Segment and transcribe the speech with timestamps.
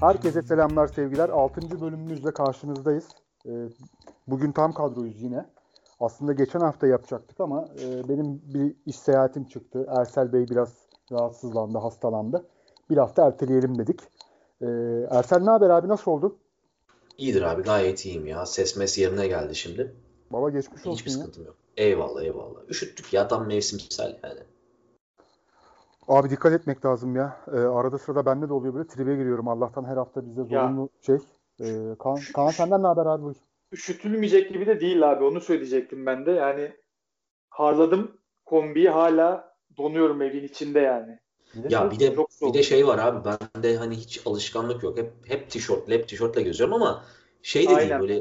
[0.00, 1.28] Herkese selamlar sevgiler.
[1.28, 1.80] 6.
[1.80, 3.04] bölümümüzle karşınızdayız.
[3.46, 3.50] Ee,
[4.26, 5.46] bugün tam kadroyuz yine.
[6.00, 9.86] Aslında geçen hafta yapacaktık ama e, benim bir iş seyahatim çıktı.
[9.88, 10.72] Ersel Bey biraz
[11.12, 12.46] rahatsızlandı, hastalandı.
[12.90, 14.00] Bir hafta erteleyelim dedik.
[14.62, 14.66] Ee,
[15.10, 16.36] Ersel ne haber abi nasıl oldu?
[17.18, 18.46] İyidir abi gayet iyiyim ya.
[18.46, 19.94] Ses mes yerine geldi şimdi.
[20.32, 21.16] Baba geçmiş olsun Hiçbir ya.
[21.16, 21.56] sıkıntım yok.
[21.76, 22.60] Eyvallah eyvallah.
[22.68, 24.40] Üşüttük ya tam mevsimsel yani.
[26.10, 27.36] Abi dikkat etmek lazım ya.
[27.52, 29.48] Ee, arada sırada bende de oluyor böyle tribe giriyorum.
[29.48, 31.16] Allah'tan her hafta bizde zorunlu şey.
[31.60, 33.22] Ee, Kaan, Kaan senden ne haber abi?
[33.22, 33.36] Buyur.
[33.72, 35.24] üşütülmeyecek gibi de değil abi.
[35.24, 36.30] Onu söyleyecektim ben de.
[36.30, 36.72] Yani
[37.50, 38.10] harladım
[38.44, 41.18] kombiyi hala donuyorum evin içinde yani.
[41.68, 44.98] Ya bir de bir de şey var abi bende hani hiç alışkanlık yok.
[44.98, 47.04] Hep hep tişörtle hep tişörtle geziyorum ama
[47.42, 48.16] şey de değil böyle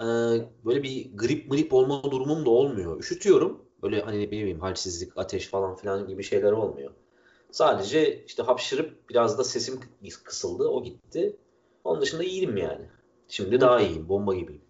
[0.00, 0.06] e,
[0.64, 3.00] böyle bir grip mrip olma durumum da olmuyor.
[3.00, 3.64] Üşütüyorum.
[3.82, 6.90] Böyle hani ne bileyim halsizlik, ateş falan filan gibi şeyler olmuyor.
[7.52, 9.80] Sadece işte hapşırıp biraz da sesim
[10.24, 10.68] kısıldı.
[10.68, 11.36] O gitti.
[11.84, 12.84] Onun dışında iyiyim yani.
[13.28, 14.08] Şimdi daha iyiyim.
[14.08, 14.62] Bomba gibiyim.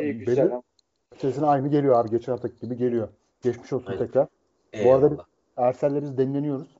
[0.00, 0.50] İyi güzel.
[0.50, 0.62] Benim
[1.16, 2.10] sesin aynı geliyor abi.
[2.10, 3.08] Geçen haftaki gibi geliyor.
[3.42, 4.06] Geçmiş olsun Aynen.
[4.06, 4.26] tekrar.
[4.84, 5.24] Bu arada Eyvallah.
[5.56, 6.76] Ersel'le biz demleniyoruz.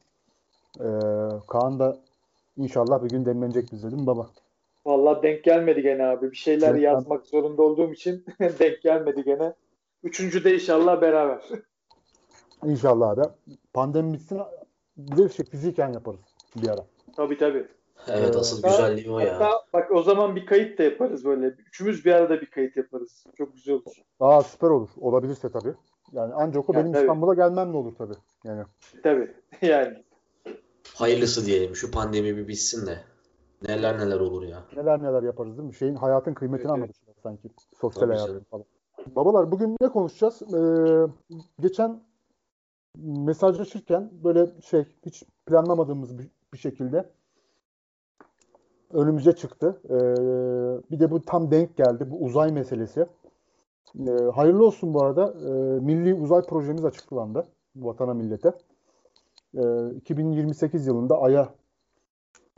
[0.80, 0.84] Ee,
[1.48, 1.98] Kaan da
[2.56, 4.30] inşallah bir gün demlenecek bizde değil mi baba?
[4.86, 6.30] Vallahi denk gelmedi gene abi.
[6.30, 9.54] Bir şeyler Evet, yazmak zorunda olduğum için denk gelmedi gene.
[10.02, 11.42] Üçüncü de inşallah beraber.
[12.64, 13.22] İnşallah abi.
[13.72, 14.40] Pandemi bitsin
[14.98, 16.20] bir de şey, fiziken yaparız
[16.56, 16.86] bir ara.
[17.16, 17.68] tabii tabii.
[18.08, 19.34] Evet Ee, asıl hatta- güzelliği o ya.
[19.34, 21.46] Hatta bak o zaman bir kayıt da yaparız böyle.
[21.46, 23.24] Üçümüz bir arada bir kayıt yaparız.
[23.38, 23.92] Çok güzel olur.
[24.20, 24.88] Aa süper olur.
[25.00, 25.74] Olabilirse tabii.
[26.12, 27.02] Yani ancak o benim tabii.
[27.02, 28.14] İstanbul'a gelmemle olur tabii.
[28.44, 28.62] Yani
[29.02, 29.34] Tabii.
[29.62, 30.04] Yani.
[30.94, 31.76] Hayırlısı diyelim.
[31.76, 32.98] Şu pandemi bir bitsin de.
[33.68, 34.62] Neler neler olur ya.
[34.76, 35.74] neler neler yaparız değil mi?
[35.74, 37.48] Şeyin hayatın kıymetini Evet, anladık sanki.
[37.80, 38.64] Sosyal hayatın falan.
[39.06, 40.42] Babalar bugün ne konuşacağız?
[40.42, 41.06] Ee,
[41.60, 42.00] geçen
[43.02, 47.10] mesajlaşırken böyle şey hiç planlamadığımız bir, bir şekilde
[48.92, 49.80] önümüze çıktı.
[49.84, 49.90] Ee,
[50.90, 52.10] bir de bu tam denk geldi.
[52.10, 53.06] Bu uzay meselesi.
[53.98, 55.34] Ee, hayırlı olsun bu arada.
[55.40, 57.46] Ee, milli uzay projemiz açıklandı.
[57.76, 58.52] Vatana millete.
[59.56, 61.54] Ee, 2028 yılında Ay'a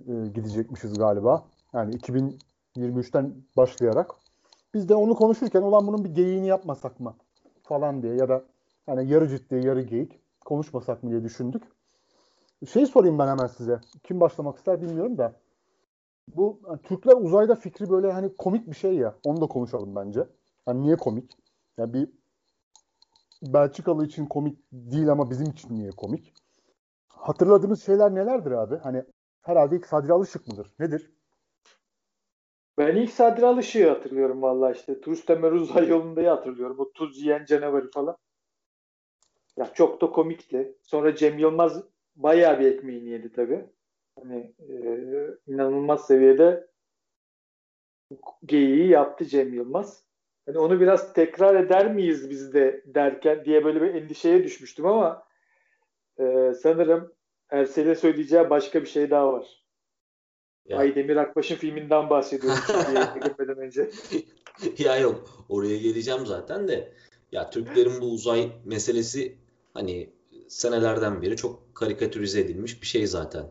[0.09, 1.45] e, gidecekmişiz galiba.
[1.73, 4.11] Yani 2023'ten başlayarak.
[4.75, 7.15] Biz de onu konuşurken olan bunun bir geyiğini yapmasak mı
[7.63, 8.43] falan diye ya da
[8.87, 11.63] hani yarı ciddi yarı geyik konuşmasak mı diye düşündük.
[12.73, 13.81] Şey sorayım ben hemen size.
[14.03, 15.41] Kim başlamak ister bilmiyorum da.
[16.37, 19.15] Bu yani Türkler uzayda fikri böyle hani komik bir şey ya.
[19.25, 20.27] Onu da konuşalım bence.
[20.67, 21.31] Hani niye komik?
[21.79, 22.09] Yani bir
[23.43, 26.35] Belçikalı için komik değil ama bizim için niye komik?
[27.09, 28.77] Hatırladığınız şeyler nelerdir abi?
[28.77, 29.05] Hani
[29.43, 30.71] herhalde ilk Sadri Alışık mıdır?
[30.79, 31.11] Nedir?
[32.79, 35.01] Ben ilk Sadri Alışık'ı hatırlıyorum vallahi işte.
[35.01, 36.77] Turist Ömer Uzay yolundayı hatırlıyorum.
[36.79, 38.17] O tuz yiyen canavarı falan.
[39.61, 40.75] Ya çok da komikti.
[40.83, 41.83] Sonra Cem Yılmaz
[42.17, 43.65] bayağı bir ekmeğini yedi tabii.
[44.21, 44.75] Hani e,
[45.47, 46.67] inanılmaz seviyede
[48.45, 50.05] geyiği yaptı Cem Yılmaz.
[50.47, 55.27] Hani onu biraz tekrar eder miyiz biz de derken diye böyle bir endişeye düşmüştüm ama
[56.19, 57.13] e, sanırım
[57.51, 59.65] Ersel'e söyleyeceği başka bir şey daha var.
[60.65, 60.79] Ya.
[60.79, 62.61] Aydemir Akbaş'ın filminden bahsediyorum
[63.15, 63.91] girmeden önce.
[64.79, 66.93] Ya yok oraya geleceğim zaten de
[67.33, 69.39] ya Türklerin bu uzay meselesi
[69.75, 70.11] hani
[70.49, 73.47] senelerden beri çok karikatürize edilmiş bir şey zaten.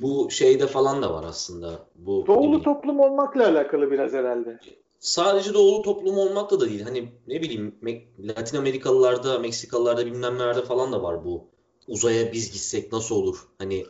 [0.00, 1.86] Bu şeyde falan da var aslında.
[1.94, 4.58] Bu Doğulu toplum olmakla alakalı biraz herhalde.
[4.98, 6.82] sadece doğulu toplum olmakla da değil.
[6.82, 7.74] Hani ne bileyim
[8.18, 11.44] Latin Amerikalılarda, Meksikalılarda bilmem nerede falan da var bu.
[11.88, 13.36] Uzaya biz gitsek nasıl olur?
[13.58, 13.86] Hani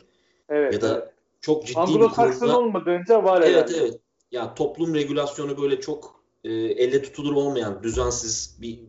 [0.49, 0.73] Evet.
[0.73, 1.13] ya da evet.
[1.41, 3.77] çok ciddi bir Anglo-Sakson konuda olmadığınca var Evet herhalde.
[3.77, 3.99] evet.
[4.31, 8.79] Ya toplum regülasyonu böyle çok e, elle tutulur olmayan düzensiz bir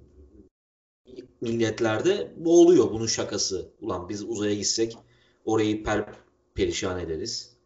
[1.40, 3.70] milletlerde bu oluyor bunun şakası.
[3.80, 4.96] Ulan biz uzaya gitsek
[5.44, 6.06] orayı per
[6.54, 7.56] perişan ederiz.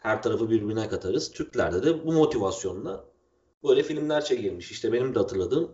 [0.00, 1.30] Her tarafı birbirine katarız.
[1.32, 3.04] Türklerde de bu motivasyonla
[3.64, 4.70] böyle filmler çekilmiş.
[4.70, 5.70] İşte benim de hatırladığım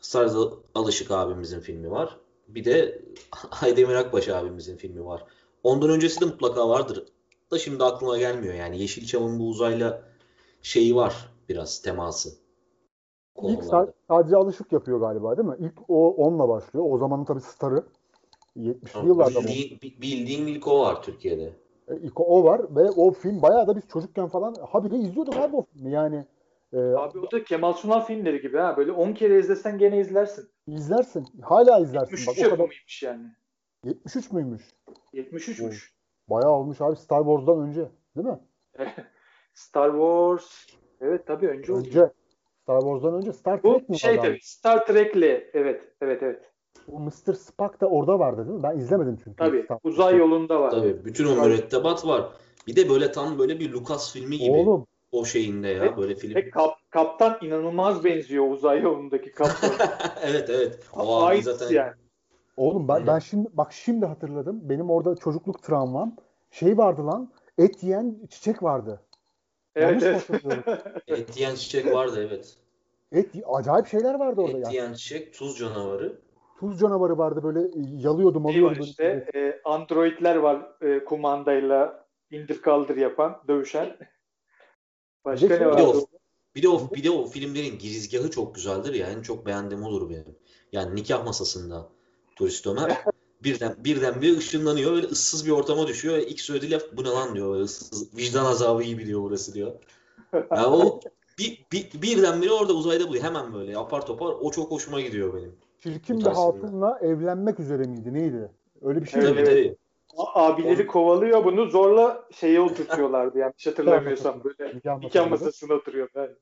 [0.00, 2.16] Sarı Alışık abimizin filmi var.
[2.48, 3.02] Bir de
[3.62, 5.24] Aydemir Akbaş abimizin filmi var.
[5.62, 7.04] Ondan öncesi de mutlaka vardır.
[7.50, 8.80] Da şimdi aklıma gelmiyor yani.
[8.80, 10.08] Yeşilçam'ın bu uzayla
[10.62, 12.43] şeyi var biraz teması.
[13.42, 13.90] İlk Konularda.
[13.90, 15.56] Sa- Sadri Alışık yapıyor galiba değil mi?
[15.58, 16.86] İlk o onunla başlıyor.
[16.88, 17.84] O zamanın tabii starı.
[18.56, 19.40] 70'li yıllarda.
[19.40, 21.52] Bildiğin, bi- bildiğin ilk o var Türkiye'de.
[21.88, 25.56] E, ilk o var ve o film bayağı da biz çocukken falan habire izliyorduk abi
[25.56, 25.90] o filmi.
[25.90, 26.24] Yani
[26.72, 28.76] e, Abi o da Kemal Sunal filmleri gibi ha.
[28.76, 30.48] Böyle 10 kere izlesen gene izlersin.
[30.66, 31.26] izlersin.
[31.42, 32.10] Hala izlersin.
[32.16, 32.50] 73 Bak o kadar.
[32.50, 33.26] yapımıymış yani.
[33.84, 34.62] 73 müymüş?
[35.14, 35.90] 73'müş.
[36.30, 37.88] Bayağı olmuş abi Star Wars'dan önce.
[38.16, 38.38] Değil mi?
[39.54, 40.66] Star Wars.
[41.00, 41.76] Evet tabii önce o.
[41.76, 42.10] Önce.
[42.64, 44.28] Star Wars'dan önce Star Bu Trek mi şey vardı abi?
[44.28, 46.50] tabii Star Trek'le evet evet evet.
[46.92, 47.34] O Mr.
[47.34, 48.62] Spock da orada vardı değil mi?
[48.62, 49.36] Ben izlemedim çünkü.
[49.36, 50.70] Tabii Star uzay yolunda var.
[50.70, 52.28] Tabii bütün o mürettebat var.
[52.66, 56.14] Bir de böyle tam böyle bir Lucas filmi gibi Oğlum o şeyinde ya Ve- böyle
[56.14, 56.34] film.
[56.34, 59.70] Ve kap, kaptan inanılmaz benziyor uzay yolundaki kaptan.
[60.22, 60.78] evet evet.
[60.96, 61.92] O abi Aynısı zaten yani.
[62.56, 64.60] Oğlum ben, ben şimdi bak şimdi hatırladım.
[64.62, 66.16] Benim orada çocukluk travmam.
[66.50, 67.30] Şey vardı lan.
[67.58, 69.00] Et yiyen çiçek vardı.
[69.76, 70.68] Evet, Yanlış evet.
[71.06, 72.56] et yiyen çiçek vardı evet.
[73.12, 74.70] Et acayip şeyler vardı orada Et ya.
[74.70, 76.18] yiyen çiçek, tuz canavarı.
[76.60, 78.70] Tuz canavarı vardı böyle e, yalıyordum Şey alıyordum.
[78.70, 78.90] var böyle.
[78.90, 83.96] işte e, androidler var e, kumandayla indir kaldır yapan, dövüşen.
[85.24, 85.80] Başka de ne şey- var?
[85.80, 86.06] o,
[86.54, 89.06] bir de o, bir de o filmlerin girizgahı çok güzeldir ya.
[89.10, 90.38] En çok beğendiğim olur benim.
[90.72, 91.88] Yani nikah masasında
[92.36, 92.92] turist Ömer
[93.44, 96.16] birden birden bir ışınlanıyor böyle ıssız bir ortama düşüyor.
[96.16, 97.52] İlk söylediği laf bu ne lan diyor.
[97.52, 99.72] Böyle ıssız, vicdan azabı gibi diyor burası diyor.
[100.34, 101.00] Ya o
[101.38, 103.24] bir, bir, birdenbire orada uzayda buluyor.
[103.24, 104.34] Hemen böyle apar topar.
[104.40, 105.56] O çok hoşuma gidiyor benim.
[105.82, 108.14] Çirkin bir hatunla evlenmek üzere miydi?
[108.14, 108.50] Neydi?
[108.82, 109.48] Öyle bir şey Evet, Tabii mi?
[109.48, 109.78] evet.
[110.16, 116.08] Abileri kovalıyor bunu zorla şeye oturtuyorlardı yanlış hatırlamıyorsam böyle Nikah masasına oturuyor.
[116.14, 116.36] Evet.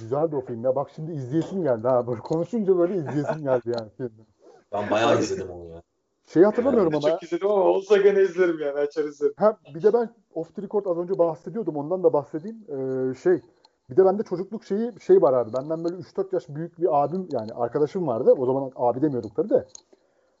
[0.00, 0.76] Güzeldi o film ya.
[0.76, 2.06] Bak şimdi izleyesim geldi ha.
[2.06, 4.10] Böyle konuşunca böyle izleyesim geldi yani.
[4.74, 5.82] Ben bayağı izledim onu ya.
[6.26, 7.08] Şeyi hatırlamıyorum Ben ama.
[7.08, 9.34] çok izledim ama olsa gene izlerim yani açar izlerim.
[9.36, 11.76] Ha, bir de ben off the record az önce bahsediyordum.
[11.76, 12.56] Ondan da bahsedeyim.
[12.68, 13.40] Ee, şey
[13.90, 15.52] bir de bende çocukluk şeyi şey var abi.
[15.52, 18.32] Benden böyle 3-4 yaş büyük bir abim yani arkadaşım vardı.
[18.38, 19.66] O zaman abi demiyorduk tabii de.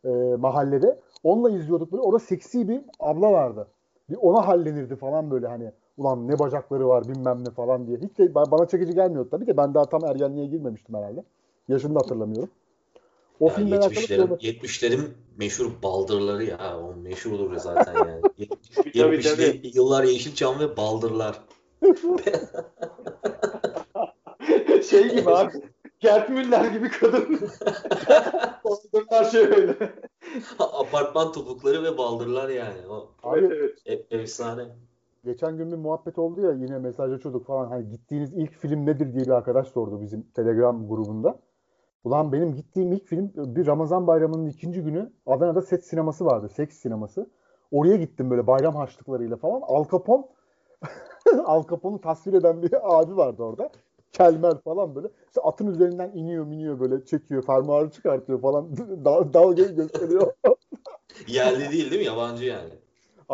[0.04, 0.98] Ee, mahallede.
[1.22, 2.02] Onunla izliyorduk böyle.
[2.02, 3.66] Orada seksi bir abla vardı.
[4.10, 5.72] Bir ona hallenirdi falan böyle hani.
[5.98, 7.98] Ulan ne bacakları var bilmem ne falan diye.
[7.98, 9.56] Hiç de ba- bana çekici gelmiyordu tabii de.
[9.56, 11.24] Ben daha tam ergenliğe girmemiştim herhalde.
[11.68, 12.48] Yaşını da hatırlamıyorum.
[13.40, 15.08] O Ya alakalı 70'lerin, sonra- 70'lerin
[15.38, 16.78] meşhur baldırları ya.
[16.80, 18.22] O meşhurdur zaten yani.
[18.74, 19.42] Tabii tabii.
[19.42, 21.40] 70'li yıllar Yeşilçam ve baldırlar.
[24.90, 25.52] şey gibi abi.
[26.00, 27.40] Gert Müller gibi kadın.
[28.64, 29.76] Baldırlar şey öyle.
[30.58, 32.86] Apartman topukları ve baldırlar yani.
[32.90, 34.62] O Abi evet e- efsane.
[35.24, 37.68] Geçen gün bir muhabbet oldu ya yine mesajlaşıyorduk falan.
[37.68, 41.38] Hani gittiğiniz ilk film nedir diye bir arkadaş sordu bizim Telegram grubunda.
[42.04, 46.48] Ulan benim gittiğim ilk film bir Ramazan bayramının ikinci günü Adana'da set sineması vardı.
[46.48, 47.30] Seks sineması.
[47.72, 49.60] Oraya gittim böyle bayram harçlıklarıyla falan.
[49.66, 50.24] Al Capone
[51.44, 53.70] Al Capone'u tasvir eden bir abi vardı orada.
[54.12, 55.08] Kelmer falan böyle.
[55.26, 57.42] İşte atın üzerinden iniyor iniyor böyle çekiyor.
[57.42, 58.76] Fermuarı çıkartıyor falan.
[59.04, 60.32] Dal dalga gösteriyor.
[61.28, 62.06] Yerli değil değil mi?
[62.06, 62.70] Yabancı yani.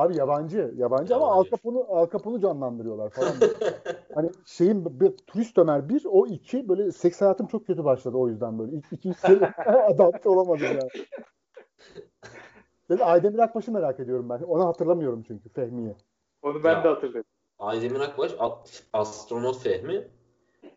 [0.01, 1.45] Abi yabancı, yabancı ama Al.
[1.51, 3.33] Capone'u Al Capone'u canlandırıyorlar falan.
[4.15, 8.29] hani şeyin bir turist Ömer bir, o iki böyle seks hayatım çok kötü başladı o
[8.29, 8.77] yüzden böyle.
[8.77, 9.15] İlk iki
[9.67, 10.91] adapte olamadım yani.
[12.91, 14.43] Ben Aydemir Akbaş'ı merak ediyorum ben.
[14.43, 15.95] Onu hatırlamıyorum çünkü Fehmi'yi.
[16.43, 16.85] Onu ben Ya.
[16.85, 17.25] de hatırladım.
[17.59, 18.59] Aydemir Akbaş a-
[18.93, 20.09] astronot Fehmi.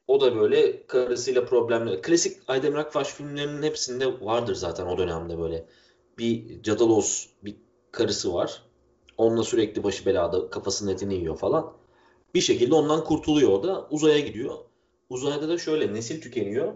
[0.07, 2.01] O da böyle karısıyla problemli.
[2.01, 5.65] Klasik Aydemir Akbaş filmlerinin hepsinde vardır zaten o dönemde böyle.
[6.17, 7.55] Bir cadalos bir
[7.91, 8.61] karısı var.
[9.17, 11.73] Onunla sürekli başı belada kafasının etini yiyor falan.
[12.33, 13.87] Bir şekilde ondan kurtuluyor o da.
[13.91, 14.57] Uzaya gidiyor.
[15.09, 16.75] Uzayda da şöyle nesil tükeniyor.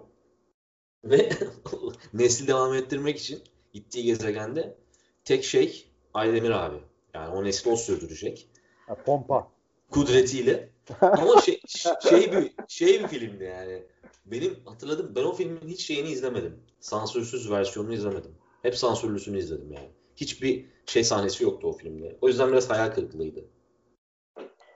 [1.04, 1.30] Ve
[2.14, 3.40] nesli devam ettirmek için
[3.74, 4.78] gittiği gezegende
[5.26, 6.78] tek şey Aydemir abi.
[7.14, 8.50] Yani o nesli o sürdürecek
[8.88, 9.48] Ha, pompa.
[9.92, 10.70] kudretiyle.
[11.02, 11.62] Ama şey,
[12.10, 13.84] şey bir şey bir filmdi yani.
[14.26, 16.60] Benim hatırladım ben o filmin hiç şeyini izlemedim.
[16.80, 18.32] Sansürsüz versiyonunu izlemedim.
[18.62, 19.90] Hep sansürlüsünü izledim yani.
[20.18, 22.18] Hiçbir şey sahnesi yoktu o filmde.
[22.22, 23.46] O yüzden biraz hayal kırıklığıydı.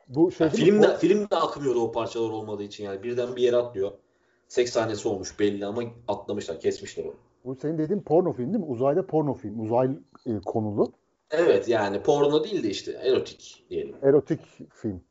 [0.08, 0.66] Bu şey Yani mi?
[0.66, 3.92] filmde O- filmde akmıyordu o parçalar olmadığı için yani birden bir yere atlıyor.
[4.48, 7.14] Seks sahnesi olmuş belli ama atlamışlar, kesmişler onu.
[7.46, 8.72] Bu senin dediğin porno film değil mi?
[8.72, 9.60] Uzayda porno film.
[9.60, 9.90] Uzay
[10.26, 10.92] e, konulu.
[11.32, 13.96] Evet yani porno değil de işte erotik diyelim.
[14.04, 14.40] Erotik
[14.74, 15.02] film.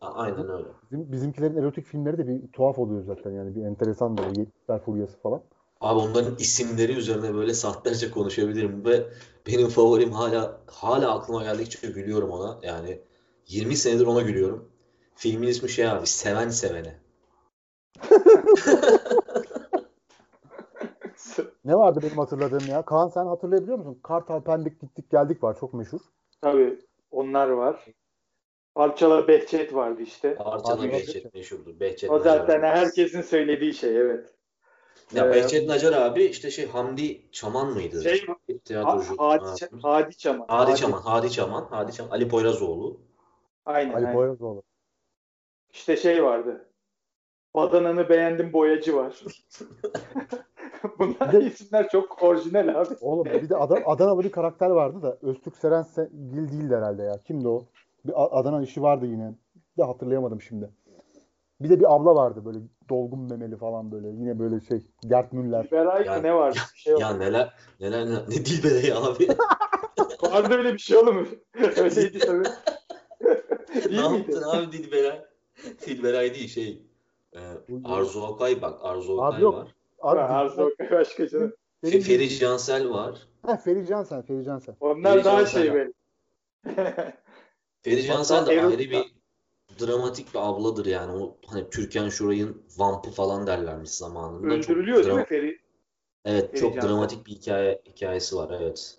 [0.00, 0.68] A- Aynen öyle.
[0.90, 3.54] Bizim, bizimkilerin erotik filmleri de bir tuhaf oluyor zaten yani.
[3.56, 5.42] Bir enteresan böyle 70'ler furyası falan.
[5.80, 9.06] Abi onların isimleri üzerine böyle saatlerce konuşabilirim ve
[9.46, 12.58] benim favorim hala hala aklıma geldikçe gülüyorum ona.
[12.62, 13.00] Yani
[13.46, 14.68] 20 senedir ona gülüyorum.
[15.14, 16.98] Filmin ismi şey abi Seven Sevene.
[21.64, 22.84] Ne vardı benim hatırladığım ya?
[22.84, 24.00] Kaan sen hatırlayabiliyor musun?
[24.02, 26.00] Kartal Pendik gittik geldik var çok meşhur.
[26.40, 26.78] Tabii
[27.10, 27.84] onlar var.
[28.74, 30.34] Parçalar Behçet vardı işte.
[30.34, 31.80] Parçalı Abi, Behçet meşhurdur.
[31.80, 34.37] Behçet O zaten herkesin söylediği şey evet.
[35.14, 38.02] Ya Ee, Behçet Nacar abi işte şey Hamdi Çaman mıydı?
[38.02, 39.14] Şey Ha- Tiyatrocu.
[39.18, 39.54] Hadi, Ha.
[39.82, 40.44] Hadi Çaman.
[40.48, 43.00] Hadi Çaman, Hadi Çaman, Hadi Çaman, Ali Poyrazoğlu.
[43.66, 43.90] Aynen.
[43.94, 44.12] Ali aynen.
[44.12, 44.62] Poyrazoğlu.
[45.72, 46.68] İşte şey vardı.
[47.54, 49.22] Badananı beğendim boyacı var.
[50.98, 52.94] Bunlar Bir de- isimler çok orijinal abi.
[53.00, 55.84] Oğlum bir de Adana, Adanalı bir karakter vardı da Öztürk Seren
[56.32, 57.18] Gil değildi herhalde ya.
[57.24, 57.64] Kimdi o?
[58.04, 59.34] Bir Adana işi vardı yine.
[59.78, 60.70] De hatırlayamadım şimdi.
[61.60, 62.58] Bir de bir abla vardı böyle
[62.88, 64.08] dolgun memeli falan böyle.
[64.08, 65.70] Yine böyle şey Gert Müller.
[65.72, 66.58] Beray Ya- ne vardı?
[66.74, 67.18] Bir şey Ya vardı.
[67.20, 69.28] neler neler neler ne dilbere ya abi.
[70.22, 71.28] Vardı öyle bir şey oğlum.
[71.76, 72.48] Öyleydi tabii.
[73.90, 75.24] ne yaptın abi Dilberay?
[75.86, 76.82] Dilberay değil şey.
[77.32, 77.40] E,
[77.84, 78.78] Arzu Okay bak.
[78.82, 79.54] Arzu Okay Abi yok.
[79.54, 79.68] var.
[80.02, 81.52] Abi, Arzu Okay başka canım.
[81.84, 83.18] benim- Feri Cansel var.
[83.46, 84.76] Ha, Feri Cansen, Feri Cansen.
[84.80, 85.76] Onlar Feri daha Cansel şey var.
[86.66, 87.14] böyle.
[87.82, 89.17] Feri Cansel de ayrı bir
[89.80, 91.12] dramatik bir abladır yani.
[91.12, 94.54] O hani Türkan Şoray'ın vampı falan derlermiş zamanında.
[94.60, 95.58] Çok Öldürülüyor değil dram- mi Feri?
[96.24, 96.88] Evet Feri çok Cansel?
[96.88, 98.98] dramatik bir hikaye hikayesi var evet.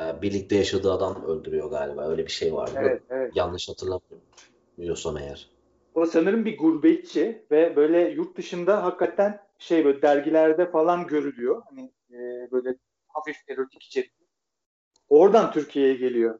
[0.00, 2.08] Ee, birlikte yaşadığı adam öldürüyor galiba.
[2.08, 2.74] Öyle bir şey vardı.
[2.78, 3.32] Evet, evet.
[3.36, 5.50] Yanlış hatırlamıyorsam eğer.
[5.94, 11.62] O sanırım bir gurbetçi ve böyle yurt dışında hakikaten şey böyle dergilerde falan görülüyor.
[11.68, 12.76] Hani e, böyle
[13.08, 14.24] hafif erotik içerikli.
[15.08, 16.38] Oradan Türkiye'ye geliyor.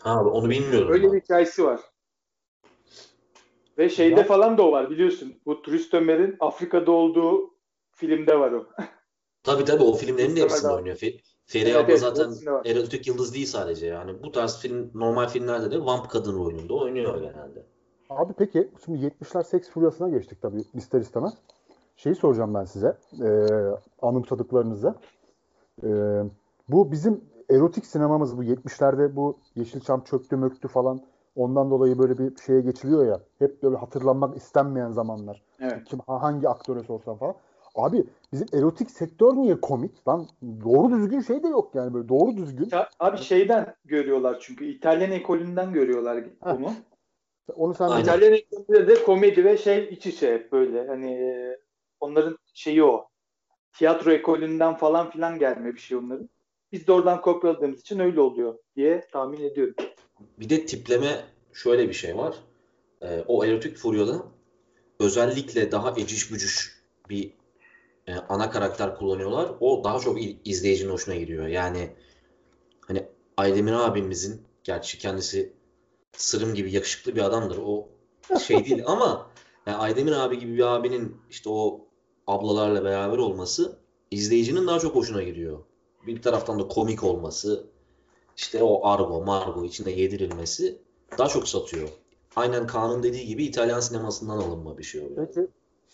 [0.00, 1.12] Ha onu bilmiyorum Öyle ben.
[1.12, 1.80] bir hikayesi var.
[3.80, 5.34] Ve şeyde Ya- falan da o var biliyorsun.
[5.46, 7.54] Bu Turist Ömer'in Afrika'da olduğu
[7.92, 8.66] filmde var o.
[9.42, 10.96] Tabii tabii o filmlerin de hepsinde oynuyor.
[10.96, 12.66] Fe- Feri Evet, abla evet, zaten var.
[12.66, 14.22] erotik yıldız değil sadece yani.
[14.22, 17.62] Bu tarz film normal filmlerde de vamp kadın rolünde oynuyor genelde.
[18.10, 21.32] Abi peki şimdi 70'ler seks furyasına geçtik tabii ister istemez.
[21.96, 22.96] Şeyi soracağım ben size.
[23.22, 23.28] E,
[24.02, 24.94] anımsadıklarınızı.
[25.82, 25.88] E,
[26.68, 27.20] bu bizim
[27.50, 31.00] erotik sinemamız bu 70'lerde bu Yeşilçam çöktü möktü falan
[31.40, 33.20] ondan dolayı böyle bir şeye geçiliyor ya.
[33.38, 35.42] Hep böyle hatırlanmak istenmeyen zamanlar.
[35.60, 35.84] Evet.
[35.84, 37.34] Kim hangi aktöre sorsan falan.
[37.74, 40.08] Abi bizim erotik sektör niye komik?
[40.08, 40.26] Lan
[40.64, 42.68] doğru düzgün şey de yok yani böyle doğru düzgün.
[42.72, 46.56] Ya, Abi şeyden görüyorlar çünkü İtalyan ekolünden görüyorlar Heh.
[46.58, 46.72] bunu.
[47.56, 48.02] Onu sen Aynen.
[48.02, 50.86] İtalyan ekolünde de komedi ve şey iç içe hep böyle.
[50.86, 51.58] Hani e,
[52.00, 53.06] onların şeyi o.
[53.72, 56.28] Tiyatro ekolünden falan filan gelme bir şey onların.
[56.72, 59.74] Biz de oradan kopyaladığımız için öyle oluyor diye tahmin ediyorum.
[60.38, 62.34] Bir de tipleme şöyle bir şey var.
[63.02, 64.22] Ee, o erotik furyoda
[64.98, 67.32] özellikle daha eciş bücüş bir
[68.06, 69.50] e, ana karakter kullanıyorlar.
[69.60, 71.46] O daha çok izleyicinin hoşuna gidiyor.
[71.46, 71.90] Yani
[72.80, 75.52] hani Aydemir abimizin gerçi kendisi
[76.16, 77.58] sırım gibi yakışıklı bir adamdır.
[77.64, 77.88] O
[78.38, 79.30] şey değil ama
[79.66, 81.86] yani Aydemir abi gibi bir abinin işte o
[82.26, 83.78] ablalarla beraber olması
[84.10, 85.58] izleyicinin daha çok hoşuna gidiyor.
[86.06, 87.66] Bir taraftan da komik olması,
[88.36, 90.78] işte o argo, margo içinde yedirilmesi
[91.18, 91.88] daha çok satıyor.
[92.36, 95.26] Aynen Kaan'ın dediği gibi İtalyan sinemasından alınma bir şey oluyor.
[95.26, 95.48] Peki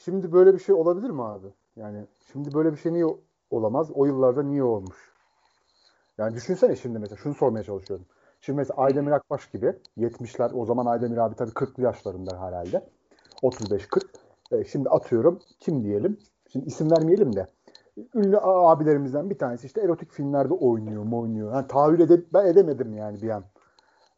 [0.05, 1.47] şimdi böyle bir şey olabilir mi abi?
[1.77, 3.07] Yani şimdi böyle bir şey niye
[3.51, 3.91] olamaz?
[3.95, 4.97] O yıllarda niye olmuş?
[6.19, 8.07] Yani düşünsene şimdi mesela şunu sormaya çalışıyorum.
[8.41, 12.89] Şimdi mesela Aydemir Akbaş gibi 70'ler o zaman Aydemir abi tabii 40'lı yaşlarında herhalde.
[13.43, 14.07] 35-40.
[14.53, 16.19] E, şimdi atıyorum kim diyelim?
[16.53, 17.47] Şimdi isim vermeyelim de.
[18.15, 21.53] Ünlü abilerimizden bir tanesi işte erotik filmlerde oynuyor mu oynuyor.
[21.53, 23.45] Yani tahayyül ede ben edemedim yani bir an.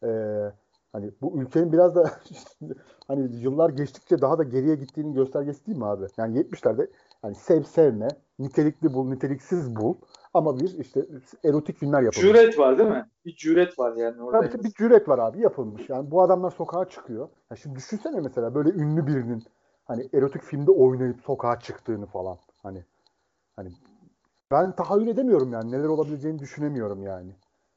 [0.03, 0.51] Ee,
[0.91, 2.11] hani bu ülkenin biraz da
[3.07, 6.05] hani yıllar geçtikçe daha da geriye gittiğinin göstergesi değil mi abi?
[6.17, 6.87] Yani 70'lerde
[7.21, 8.07] hani sev sevme,
[8.39, 9.95] nitelikli bul, niteliksiz bul
[10.33, 11.05] ama bir işte
[11.43, 12.27] erotik filmler yapılmış.
[12.27, 13.09] Cüret var değil mi?
[13.25, 14.49] Bir cüret var yani orada.
[14.49, 15.89] Tabii bir cüret var abi yapılmış.
[15.89, 17.29] Yani bu adamlar sokağa çıkıyor.
[17.51, 19.43] Ya şimdi düşünsene mesela böyle ünlü birinin
[19.85, 22.37] hani erotik filmde oynayıp sokağa çıktığını falan.
[22.63, 22.83] Hani
[23.59, 23.71] hani
[24.51, 27.31] ben tahayyül edemiyorum yani neler olabileceğini düşünemiyorum yani.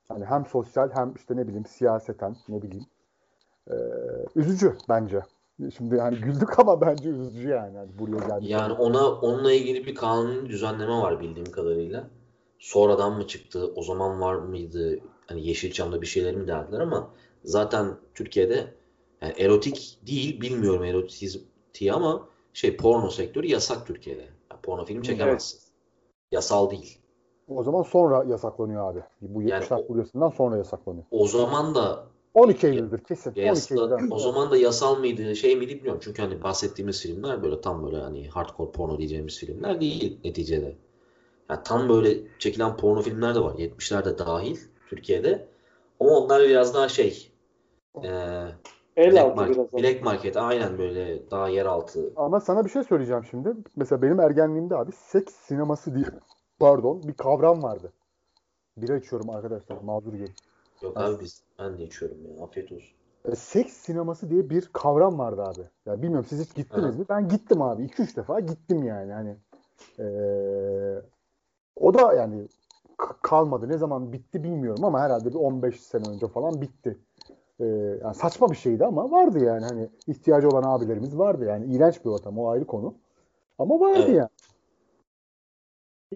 [0.08, 2.86] Hani hem sosyal hem işte ne bileyim siyaseten ne bileyim.
[3.70, 3.74] Ee,
[4.36, 5.20] üzücü bence.
[5.76, 7.78] Şimdi hani güldük ama bence üzücü yani.
[7.78, 8.50] Hani buraya gelmiş.
[8.50, 12.08] Yani ona onunla ilgili bir kanuni düzenleme var bildiğim kadarıyla.
[12.58, 13.72] Sonradan mı çıktı?
[13.76, 14.98] O zaman var mıydı?
[15.26, 17.10] Hani Yeşilçam'da bir şeyler mi derdiler ama
[17.44, 18.74] zaten Türkiye'de
[19.22, 21.42] yani erotik değil bilmiyorum erotizmi
[21.92, 24.22] ama şey porno sektörü yasak Türkiye'de.
[24.22, 25.71] Yani porno film çekemezsin.
[26.32, 26.98] Yasal değil.
[27.48, 29.00] O zaman sonra yasaklanıyor abi.
[29.20, 31.04] Bu Yani 70'ler o- furyasından sonra yasaklanıyor.
[31.10, 33.32] O zaman da 12 Eylül'dür kesin.
[33.36, 36.00] Ya 12 yasa- Eylül'den o zaman da yasal mıydı şey miydi bilmiyorum.
[36.04, 40.76] Çünkü hani bahsettiğimiz filmler böyle tam böyle hani hardcore porno diyeceğimiz filmler değil neticede.
[41.50, 43.54] Yani tam böyle çekilen porno filmler de var.
[43.58, 44.56] 70'lerde dahil
[44.90, 45.46] Türkiye'de.
[46.00, 47.32] Ama onlar biraz daha şey
[48.02, 48.10] eee
[48.96, 49.72] El Black altı Market, biraz.
[49.72, 52.12] Black Market aynen böyle daha yeraltı.
[52.16, 53.52] Ama sana bir şey söyleyeceğim şimdi.
[53.76, 56.04] Mesela benim ergenliğimde abi seks sineması diye
[56.58, 57.92] pardon bir kavram vardı.
[58.76, 60.34] Bira içiyorum arkadaşlar mazur görün.
[60.82, 62.90] Yok abi biz ben de içiyorum ya afiyet olsun.
[63.25, 65.62] E, seks sineması diye bir kavram vardı abi.
[65.87, 66.99] Ya bilmiyorum siz hiç gittiniz Evet.
[66.99, 67.04] mi?
[67.08, 67.82] Ben gittim abi.
[67.84, 69.12] 2-3 defa gittim yani.
[69.12, 69.37] Hani
[69.99, 70.06] e,
[71.76, 72.49] o da yani
[73.22, 73.68] kalmadı.
[73.68, 76.99] Ne zaman bitti bilmiyorum ama herhalde bir 15 sene önce falan bitti.
[77.62, 77.66] E,
[78.02, 81.75] yani saçma bir şeydi ama vardı yani hani ihtiyacı olan abilerimiz vardı yani.
[81.76, 82.95] iğrenç bir ortam o ayrı konu.
[83.59, 84.16] Ama vardı Evet.
[84.16, 84.28] yani.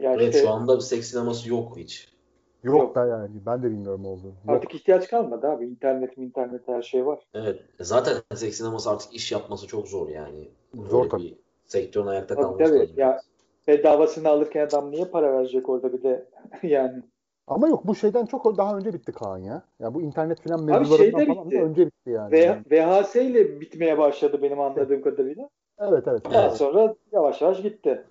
[0.00, 2.16] Ya Evet işte şu anda bir seks sineması yok hiç.
[2.62, 2.94] Yok, Yok.
[2.94, 4.04] da yani ben de bilmiyorum.
[4.04, 4.18] Yok.
[4.48, 5.66] artık ihtiyaç kalmadı abi.
[5.66, 7.18] İnternet, internet her şey var.
[7.34, 10.48] Evet zaten seks sineması artık iş yapması çok zor yani.
[10.74, 11.22] Zor Böyle tabii.
[11.22, 11.36] bir
[11.66, 12.78] sektörün ayakta Tabii, kalması tabii.
[12.80, 12.94] lazım.
[12.96, 13.20] Ya
[13.68, 16.26] bedavasını alırken adam niye para verecek orada bir de
[16.62, 17.02] yani
[17.46, 19.62] Ama yok bu şeyden çok daha önce bitti Kaan ya.
[19.78, 21.62] Ya bu internet falan Abi mevzularından falan bitti.
[21.62, 22.32] önce bitti yani.
[22.32, 25.48] V- VHS ile bitmeye başladı benim anladığım kadarıyla.
[25.78, 26.24] Evet evet.
[26.30, 26.56] Daha Evet.
[26.56, 28.04] sonra yavaş yavaş gitti.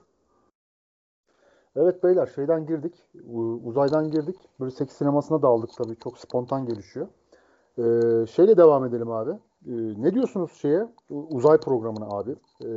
[1.76, 2.94] Evet beyler şeyden girdik.
[3.66, 4.36] Uzaydan girdik.
[4.60, 5.96] Böyle seks sinemasına daldık tabii.
[6.00, 7.08] Çok spontan gelişiyor.
[7.78, 7.82] Ee,
[8.28, 9.32] şeyle devam edelim abi.
[9.32, 10.88] Ee, ne diyorsunuz şeye?
[11.10, 12.36] Uzay programına abi.
[12.62, 12.68] Ee,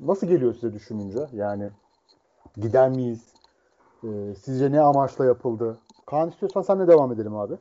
[0.00, 1.18] nasıl geliyor size düşününce?
[1.32, 1.70] Yani
[2.56, 3.34] gider miyiz?
[4.04, 5.78] Ee, sizce ne amaçla yapıldı?
[6.06, 7.54] Kaan istiyorsan senle devam edelim abi.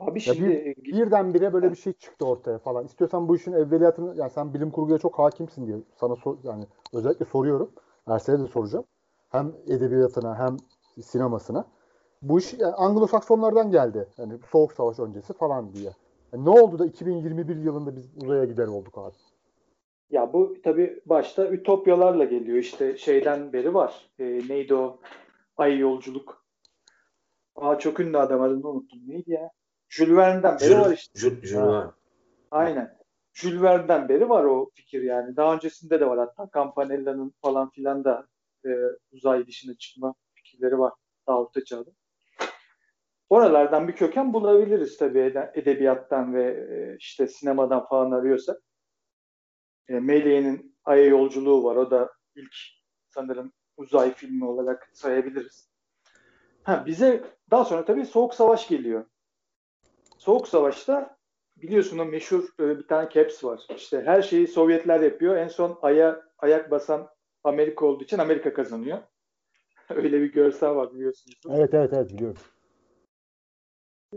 [0.00, 2.84] Abi Ya şimdi bir, birdenbire böyle bir şey çıktı ortaya falan.
[2.84, 7.24] İstiyorsan bu işin evveliyatını, yani sen bilim kurguya çok hakimsin diye sana sor, yani özellikle
[7.24, 7.70] soruyorum.
[8.06, 8.84] Ersel'e de soracağım.
[9.30, 10.56] Hem edebiyatına hem
[11.02, 11.64] sinemasına.
[12.22, 14.08] Bu iş yani Anglo-Saksonlardan geldi.
[14.18, 15.90] Yani Soğuk Savaş öncesi falan diye.
[16.32, 19.14] Yani ne oldu da 2021 yılında biz uzaya gider olduk abi?
[20.12, 22.58] ya bu tabii başta ütopyalarla geliyor.
[22.58, 24.10] İşte şeyden beri var.
[24.18, 24.98] E, neydi o?
[25.56, 26.46] Ay yolculuk.
[27.54, 28.98] Aa çok ünlü adam adını unuttum.
[29.06, 29.50] Neydi ya?
[29.88, 31.18] Jules Verne'den beri var Jules, işte.
[31.20, 31.72] Jules, Jules.
[31.72, 31.90] Verne.
[32.50, 32.98] Aynen.
[33.32, 35.36] Jules Verne'den beri var o fikir yani.
[35.36, 36.48] Daha öncesinde de var hatta.
[36.54, 38.26] Campanella'nın falan filan da
[38.66, 38.70] e,
[39.12, 40.92] uzay dışına çıkma fikirleri var.
[41.26, 41.90] Daha orta çağda.
[43.30, 48.62] Oralardan bir köken bulabiliriz tabii ede- edebiyattan ve e, işte sinemadan falan arıyorsak.
[49.88, 51.76] E, Méliès'in Ay'a yolculuğu var.
[51.76, 52.54] O da ilk
[53.08, 55.68] sanırım uzay filmi olarak sayabiliriz.
[56.62, 59.04] Ha, bize daha sonra tabii Soğuk Savaş geliyor.
[60.18, 61.16] Soğuk Savaş'ta
[61.56, 63.66] biliyorsun o meşhur bir tane caps var.
[63.76, 65.36] İşte her şeyi Sovyetler yapıyor.
[65.36, 67.08] En son Ay'a ayak basan
[67.44, 68.98] Amerika olduğu için Amerika kazanıyor.
[69.90, 71.36] Öyle bir görsel var biliyorsunuz.
[71.50, 72.42] Evet evet evet biliyorum.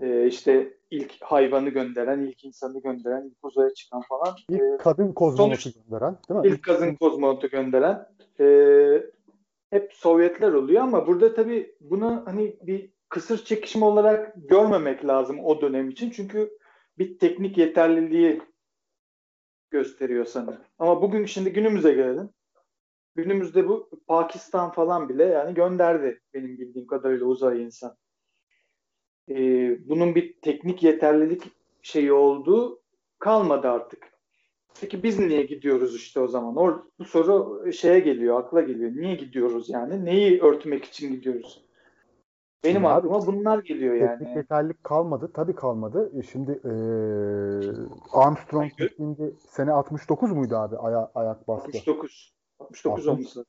[0.01, 4.35] E, işte ilk hayvanı gönderen, ilk insanı gönderen, ilk uzaya çıkan falan.
[4.49, 6.47] İlk kadın kozmonotu sonuç- gönderen değil mi?
[6.47, 8.07] İlk kadın kozmonotu gönderen
[8.39, 8.45] e,
[9.75, 15.61] hep Sovyetler oluyor ama burada tabii bunu hani bir kısır çekişme olarak görmemek lazım o
[15.61, 16.09] dönem için.
[16.09, 16.57] Çünkü
[16.97, 18.41] bir teknik yeterliliği
[19.71, 20.61] gösteriyor sanırım.
[20.79, 22.29] Ama bugün şimdi günümüze gelelim.
[23.15, 27.97] Günümüzde bu Pakistan falan bile yani gönderdi benim bildiğim kadarıyla uzay insan.
[29.29, 29.35] E,
[29.89, 31.43] bunun bir teknik yeterlilik
[31.81, 32.81] şeyi olduğu
[33.19, 34.14] kalmadı artık.
[34.81, 36.55] Peki biz niye gidiyoruz işte o zaman?
[36.55, 38.91] Or bu soru şeye geliyor, akla geliyor.
[38.91, 40.05] Niye gidiyoruz yani?
[40.05, 41.65] Neyi örtmek için gidiyoruz?
[42.63, 44.37] Benim Şimdi abi, aklıma bunlar geliyor yani.
[44.37, 45.31] yeterlilik kalmadı.
[45.33, 46.11] Tabii kalmadı.
[46.19, 47.71] E Şimdi eee
[48.13, 51.67] Armstrong gittiğinde sene 69 muydu abi aya, ayak bastı?
[51.67, 52.33] 69.
[52.59, 53.07] 69 Altmış.
[53.07, 53.39] olması.
[53.39, 53.45] lazım.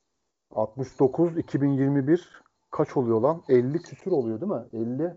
[0.50, 3.42] 69 2021 kaç oluyor lan?
[3.48, 4.62] 50 küsür oluyor değil mi?
[4.72, 5.14] 50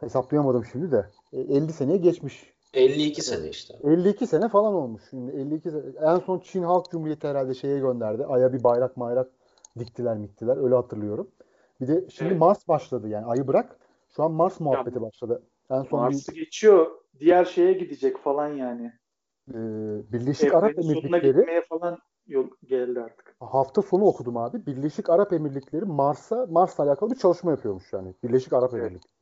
[0.00, 1.06] hesaplayamadım şimdi de.
[1.32, 2.51] E, 50 seneye geçmiş.
[2.74, 3.74] 52 sene işte.
[3.84, 5.02] 52 sene falan olmuş.
[5.10, 5.82] Şimdi 52 sene.
[6.00, 8.26] En son Çin Halk Cumhuriyeti herhalde şeye gönderdi.
[8.26, 9.28] Ay'a bir bayrak mayrak
[9.78, 10.56] diktiler miktiler.
[10.64, 11.30] Öyle hatırlıyorum.
[11.80, 12.40] Bir de şimdi Evet.
[12.40, 13.26] Mars başladı yani.
[13.26, 13.76] Ay'ı bırak.
[14.16, 15.42] Şu an Mars muhabbeti başladı.
[15.70, 16.86] En son Mars'ı bir geçiyor.
[17.20, 18.92] Diğer şeye gidecek falan yani.
[19.50, 19.58] e,
[20.12, 23.36] Birleşik Arap Evrenin sonuna Emirlikleri gitmeye falan yol geldi artık.
[23.40, 24.66] hafta sonu okudum abi.
[24.66, 28.14] Birleşik Arap Emirlikleri Mars'a Mars'la alakalı bir çalışma yapıyormuş yani.
[28.24, 28.82] Birleşik Arap Evet.
[28.82, 29.12] Emirlikleri.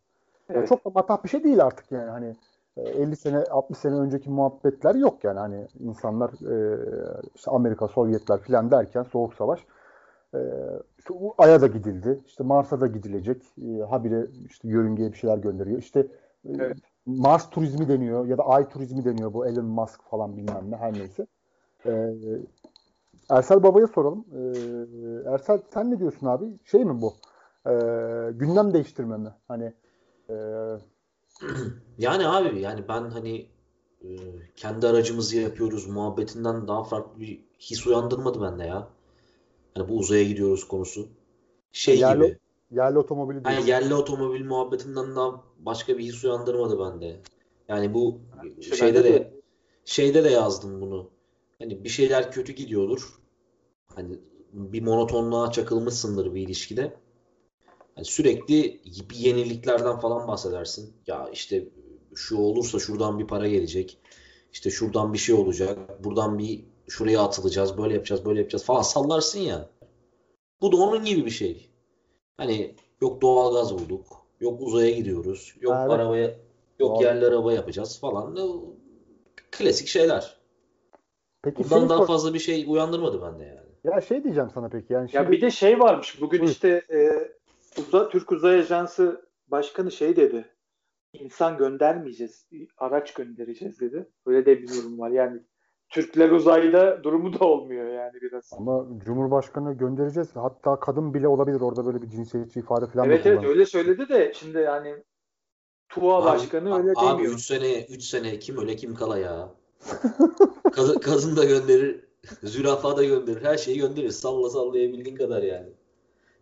[0.48, 0.68] Yani Evet.
[0.68, 2.36] çok da matah bir şey değil artık yani hani
[2.76, 6.78] 50 sene 60 sene önceki muhabbetler yok yani hani insanlar e,
[7.34, 9.60] işte Amerika, Sovyetler filan derken Soğuk Savaş
[10.34, 10.38] e,
[10.98, 12.20] işte Ay'a da gidildi.
[12.26, 13.42] işte Mars'a da gidilecek.
[13.58, 15.78] E, habire işte yörüngeye bir şeyler gönderiyor.
[15.78, 16.76] İşte e, Evet.
[17.06, 20.92] Mars turizmi deniyor ya da Ay turizmi deniyor bu Elon Musk falan bilmem ne her
[20.92, 21.26] neyse.
[21.86, 22.14] E,
[23.30, 24.24] Ersel Baba'ya soralım.
[24.32, 24.40] E,
[25.30, 26.58] Ersel sen ne diyorsun abi?
[26.64, 27.14] Şey mi bu?
[27.66, 27.72] E,
[28.32, 29.30] gündem değiştirme mi?
[29.48, 29.72] Hani
[30.30, 30.34] e,
[31.98, 33.46] Yani abi yani ben hani
[34.04, 34.08] e,
[34.56, 38.88] kendi aracımızı yapıyoruz muhabbetinden daha farklı bir his uyandırmadı bende ya.
[39.74, 41.08] Hani bu uzaya gidiyoruz konusu.
[41.72, 42.38] Şey Yerli- gibi.
[42.70, 43.68] Yerli otomobili Hani diyorsun.
[43.68, 47.20] yerli otomobil muhabbetinden daha başka bir his uyandırmadı bende.
[47.68, 48.20] Yani bu
[48.60, 49.34] İşte şeyde bende de
[49.84, 51.10] şeyde de yazdım bunu.
[51.58, 53.18] Hani bir şeyler kötü gidiyordur.
[53.94, 54.18] Hani
[54.52, 56.96] bir monotonluğa çakılmışsındır bir ilişkide.
[57.94, 60.94] Hani sürekli bir yeniliklerden falan bahsedersin.
[61.06, 61.64] Ya işte
[62.14, 63.98] şu olursa şuradan bir para gelecek.
[64.52, 66.04] İşte şuradan bir şey olacak.
[66.04, 67.78] Buradan bir şuraya atılacağız.
[67.78, 69.68] Böyle yapacağız, böyle yapacağız falan sallarsın ya.
[70.60, 71.70] Bu da onun gibi bir şey.
[72.36, 74.06] Hani yok doğalgaz bulduk.
[74.40, 75.54] Yok uzaya gidiyoruz.
[75.60, 75.90] Yok Evet.
[75.90, 76.26] arabaya
[76.78, 77.02] yok Doğru.
[77.02, 78.36] yerli araba yapacağız falan.
[79.50, 80.36] Klasik şeyler.
[81.42, 83.94] Peki Bundan şey daha fazla bir şey uyandırmadı bende yani.
[83.94, 86.20] ya şey diyeceğim sana peki yani Ya şimdi bir de şey varmış.
[86.20, 86.50] Bugün Buyur.
[86.50, 86.98] işte e,
[87.78, 90.44] Uza, Türk Uzay Ajansı Başkanı şey dedi.
[91.12, 92.46] İnsan göndermeyeceğiz.
[92.78, 94.08] Araç göndereceğiz dedi.
[94.26, 95.10] Böyle de bir durum var.
[95.10, 95.40] Yani
[95.88, 98.50] Türkler uzayda durumu da olmuyor yani biraz.
[98.52, 100.28] Ama Cumhurbaşkanı göndereceğiz.
[100.34, 103.06] Hatta kadın bile olabilir orada böyle bir cinsiyetçi ifade falan.
[103.06, 105.04] Evet evet öyle söyledi de şimdi yani
[105.88, 107.34] TUA Abi- başkanı öyle abi demiyor.
[107.34, 109.48] 3 sene 3 sene kim öle kim kala ya.
[110.72, 112.04] Kadın, kadın da gönderir,
[112.42, 114.10] zürafa da gönderir, her şeyi gönderir.
[114.10, 115.68] Salla sallayabildiğin kadar yani.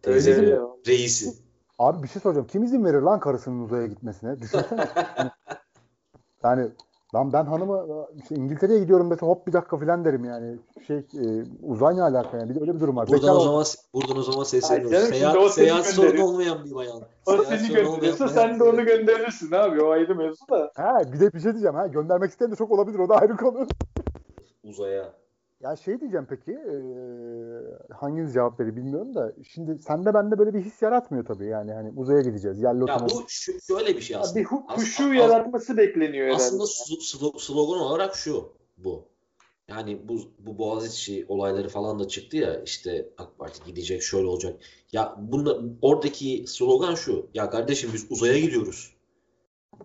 [0.03, 0.59] Teyzenin öyle.
[0.87, 1.33] reisi.
[1.79, 2.47] Abi bir şey soracağım.
[2.47, 4.41] Kim izin verir lan karısının uzaya gitmesine?
[4.41, 4.89] Düşünsene.
[6.45, 6.71] Yani-
[7.15, 10.59] lan ben hanıma işte İngiltere'ye gidiyorum mesela hop bir dakika falan derim yani.
[10.87, 12.51] Şey e, uzay ne alaka yani?
[12.51, 13.09] Bir de öyle bir durum var.
[13.09, 15.09] Buradan Bekar o zaman buradan o zaman sesleniyoruz.
[15.09, 17.03] Seyahat, seyahat sorunu olmayan bir bayan.
[17.27, 19.83] O Seyahat seni gönderiyorsa sen de onu gönderirsin abi.
[19.83, 20.71] O ayrı mevzu da.
[20.77, 23.37] Ha bir de bir şey diyeceğim ha göndermek isteyen de çok olabilir o da ayrı
[23.37, 23.67] konu.
[24.65, 25.13] Uzaya.
[25.61, 26.75] Ya şey diyeceğim peki e,
[27.95, 31.93] hanginiz cevap verir bilmiyorum da şimdi sende bende böyle bir his yaratmıyor tabii yani hani
[31.97, 33.15] uzaya gideceğiz yerli Ya otomobil.
[33.15, 34.41] bu şu, şöyle bir şey Ya aslında.
[34.41, 36.43] bir hu- As- kuşu as- yaratması bekleniyor herhalde.
[36.43, 39.05] Aslında slo- slo- slogan olarak şu bu.
[39.69, 44.61] Yani bu bu Boğaziçi olayları falan da çıktı ya işte AK Parti gidecek şöyle olacak.
[44.93, 47.27] Ya bunda oradaki slogan şu.
[47.35, 48.95] Ya kardeşim biz uzaya gidiyoruz.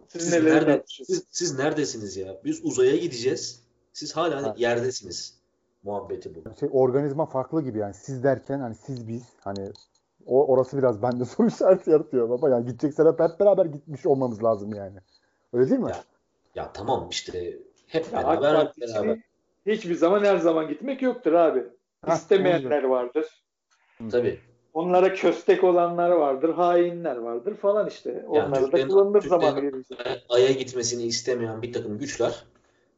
[0.08, 2.42] Siz Siz, nerede, siz, siz neredesiniz ya?
[2.46, 3.64] Biz uzaya gideceğiz.
[3.94, 4.56] Siz hala Ha.
[4.58, 5.43] yerdesiniz.
[5.84, 6.60] Muhabbeti bu.
[6.60, 9.72] şey organizma farklı gibi yani siz derken hani siz biz hani
[10.26, 14.44] o orası biraz bende soru işareti yaratıyor baba yani gidecekse hep, hep beraber gitmiş olmamız
[14.44, 14.98] lazım yani.
[15.54, 15.90] Öyle değil mi?
[15.90, 16.04] Ya,
[16.56, 19.18] Ya tamam işte hep Ya AK beraber hep beraber.
[19.66, 21.64] hiçbir zaman her zaman gitmek yoktur abi.
[22.08, 23.26] İstemeyenler vardır.
[24.12, 24.40] Tabii.
[24.74, 28.26] Onlara köstek olanlar vardır, hainler vardır falan işte.
[28.28, 29.96] Onları da Türklerin- kullanılır zaman gelince.
[30.30, 32.46] Ay'a gitmesini istemeyen bir takım güçler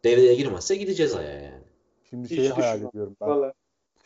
[0.03, 1.64] devreye girmezse gideceğiz Ay'a yani.
[2.09, 2.89] Şimdi Hiç şeyi hayal düşünmem.
[2.89, 3.27] ediyorum ben.
[3.27, 3.53] Vallahi.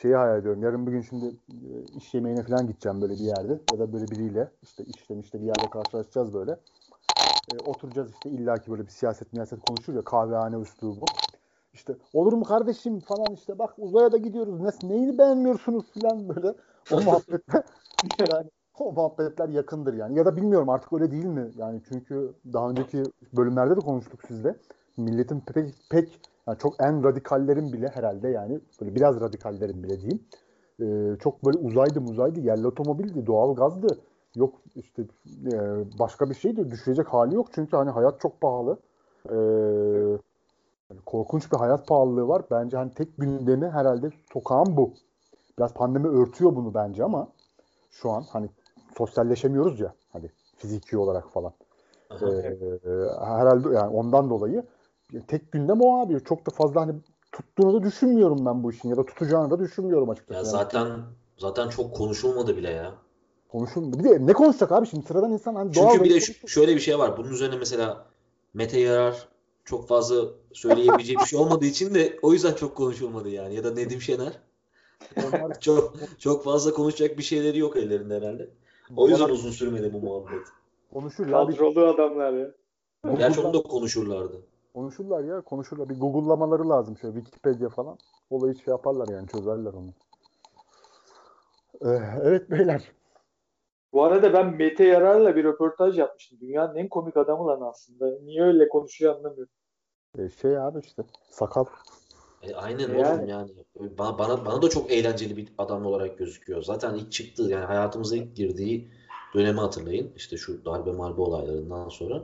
[0.02, 0.64] Şeyi hayal ediyorum.
[0.64, 4.12] Yarın bir gün şimdi e, iş yemeğine falan gideceğim böyle bir yerde ya da böyle
[4.12, 6.52] biriyle işte işte işte bir yerde karşılaşacağız böyle.
[7.52, 11.06] E, oturacağız işte illaki böyle bir siyaset miyaset konuşur ya kahvehane üslubu.
[11.74, 14.60] İşte olur mu kardeşim falan işte bak uzaya da gidiyoruz.
[14.62, 16.54] Ne, neyini beğenmiyorsunuz falan böyle.
[16.92, 17.64] O muhabbetler
[18.20, 20.18] yani o muhabbetler yakındır yani.
[20.18, 21.52] Ya da bilmiyorum artık öyle değil mi?
[21.58, 24.56] Yani çünkü daha önceki bölümlerde de konuştuk sizle.
[24.98, 30.24] Milletin pek, pek yani çok en radikallerin bile herhalde yani böyle biraz radikallerin bile diyeyim.
[30.82, 33.88] Ee, çok böyle uzaydı muzaydı yerli otomobildi doğal gazdı.
[34.36, 35.02] Yok işte
[35.54, 35.58] e,
[36.00, 38.78] başka bir şeydi düşecek hali yok çünkü hani hayat çok pahalı.
[39.30, 39.36] Ee,
[40.90, 42.42] yani korkunç bir hayat pahalılığı var.
[42.52, 44.94] Bence hani tek gündemi herhalde sokağın bu.
[45.58, 47.28] Biraz pandemi örtüyor bunu bence ama
[47.92, 48.50] şu an hani
[48.98, 51.54] sosyalleşemiyoruz ya hani fiziki olarak falan.
[52.10, 52.32] Aha.
[52.32, 52.58] Ee,
[53.20, 54.64] herhalde yani ondan dolayı
[55.28, 56.24] tek gündem o abi.
[56.24, 56.96] Çok da fazla hani
[57.32, 60.34] tuttuğunu da düşünmüyorum ben bu işin ya da tutacağını da düşünmüyorum açıkçası.
[60.34, 60.90] Ya Yani zaten
[61.38, 62.92] zaten çok konuşulmadı bile ya.
[63.50, 63.94] konuşun.
[63.94, 66.76] Bir de ne konuşacak abi şimdi sıradan insan hani doğal Çünkü bir de ş- şöyle
[66.76, 67.18] bir şey var.
[67.18, 68.06] Bunun üzerine mesela
[68.54, 69.28] Mete Yarar
[69.66, 73.56] çok fazla söyleyebileceği bir şey olmadığı için de o yüzden çok konuşulmadı yani.
[73.56, 74.40] Ya da Nedim Şener.
[75.18, 78.50] onlar Çok çok fazla konuşacak bir şeyleri yok ellerinde herhalde.
[78.98, 80.48] O yüzden uzun sürmedi bu muhabbet.
[80.94, 82.52] konuşur ya bir Kadrolu adamlar ya.
[83.18, 84.42] Gerçi onu da konuşurlardı.
[84.80, 85.90] Konuşurlar ya konuşurlar.
[85.90, 87.98] Bir Google'lamaları lazım şöyle Wikipedia falan.
[88.30, 89.94] Olayı şey yaparlar yani çözerler onu.
[91.82, 92.92] Ee, evet beyler.
[93.94, 96.40] Bu arada ben Mete Yarar'la bir röportaj yapmıştım.
[96.42, 98.20] Dünyanın en komik adamı lan aslında.
[98.24, 99.54] Niye öyle konuşuyor anlamıyorum.
[100.18, 101.66] Ee, şey abi işte sakal.
[102.42, 103.20] E, aynen Yani.
[103.20, 103.52] oğlum yani.
[103.98, 106.62] Bana, bana, bana da çok eğlenceli bir adam olarak gözüküyor.
[106.64, 108.92] Zaten ilk çıktığı yani hayatımıza ilk girdiği
[109.34, 110.12] dönemi hatırlayın.
[110.16, 112.24] İşte şu darbe marbe olaylarından sonra.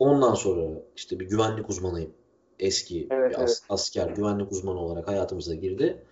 [0.00, 2.10] Ondan sonra işte bir güvenlik uzmanıyım.
[2.58, 6.02] Eski Evet, bir as- asker güvenlik uzmanı olarak hayatımıza girdi.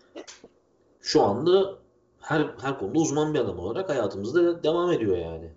[1.00, 1.78] Şu anda
[2.20, 5.52] her her konuda uzman bir adam olarak hayatımızda devam ediyor yani.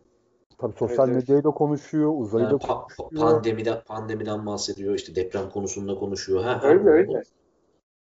[0.57, 1.23] Tabii sosyal Evet, evet.
[1.29, 3.21] medyayı da konuşuyor, uzayı Yani da pa- konuşuyor.
[3.21, 4.95] pandemiden pandemiden bahsediyor.
[4.95, 6.43] işte deprem konusunda konuşuyor.
[6.43, 6.91] Her, her Öyle konuda.
[6.91, 7.21] öyle.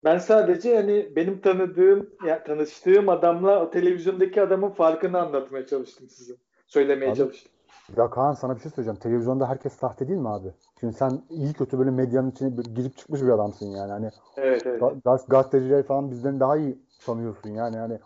[0.03, 6.33] Ben sadece hani benim tanıdığım, ya tanıştığım adamla o televizyondaki adamın farkını anlatmaya çalıştım size.
[6.67, 7.51] Söylemeye Abi, çalıştım.
[7.97, 8.99] Ya Kaan sana bir şey söyleyeceğim.
[8.99, 10.53] Televizyonda herkes sahte değil mi abi?
[10.79, 13.91] Şimdi sen iyi kötü böyle medyanın içine girip çıkmış bir adamsın yani.
[13.91, 14.81] Hani Evet evet.
[14.81, 17.77] ga- gaz, gazetecileri falan bizden daha iyi tanıyorsun yani.
[17.77, 17.99] Hani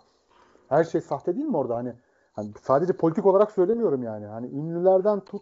[0.69, 1.75] her şey sahte değil mi orada?
[1.75, 1.93] Hani,
[2.33, 4.25] hani sadece politik olarak söylemiyorum yani.
[4.25, 5.41] Hani ünlülerden tut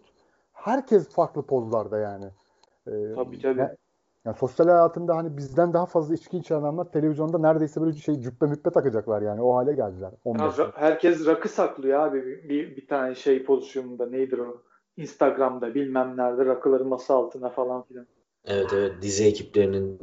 [0.52, 2.24] herkes farklı pozlarda yani.
[2.86, 3.76] Ee, Tabii, tabii.
[4.28, 8.20] Ya- yani sosyal hayatında hani bizden daha fazla içki içen adamlar televizyonda neredeyse böyle şey
[8.20, 9.42] cübbe müppe takacaklar yani.
[9.42, 10.10] O hale geldiler.
[10.24, 14.62] 15 Ya, herkes rakı saklıyor abi bir, bir, bir tane şey pozisyonunda nedir o?
[14.96, 18.06] Instagram'da bilmem nerede rakıları masa altına falan filan.
[18.44, 19.98] Evet evet dizi ekiplerinin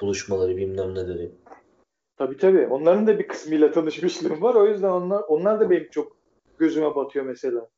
[0.00, 1.32] buluşmaları bilmem neleri.
[2.16, 2.66] Tabii tabii.
[2.66, 4.54] Onların da bir kısmıyla tanışmışlığım var.
[4.54, 6.16] O yüzden onlar onlar da benim çok
[6.58, 7.68] gözüme batıyor mesela.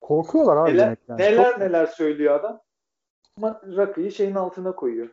[0.00, 1.20] Korkuyorlar abi Neler demek yani.
[1.20, 2.60] neler, Çok- neler söylüyor adam.
[3.36, 5.08] Ama rakıyı şeyin altına koyuyor.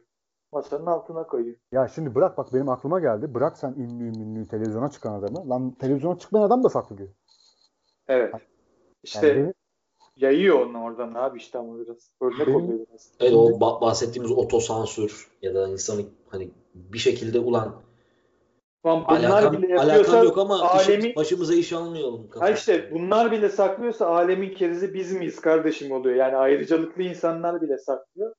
[0.52, 1.56] masanın altına koyuyor.
[1.72, 3.34] Ya şimdi bırak bak benim aklıma geldi.
[3.34, 5.50] Bırak sen ünlü ünlü televizyona çıkan adamı.
[5.50, 7.10] Lan televizyona çıkmayan adam da saklıyor.
[8.08, 8.34] Evet.
[8.34, 8.44] Yani
[9.04, 9.54] İşte benim-
[10.18, 12.12] yayıyor onu oradan abi işte ama biraz.
[12.22, 13.12] Örnek Benim- oluyor biraz.
[13.20, 17.76] Evet o ba- bahsettiğimiz otosansür ya da insanı hani bir şekilde ulan
[18.84, 22.28] Ulan bunlar alakam, bile alakam yapıyorsa yok ama işi- alemi başımıza iş almayalım.
[22.40, 26.16] Ha işte bunlar bile saklıyorsa alemin kerizi biz miyiz kardeşim oluyor.
[26.16, 28.34] Yani ayrıcalıklı insanlar bile saklıyor.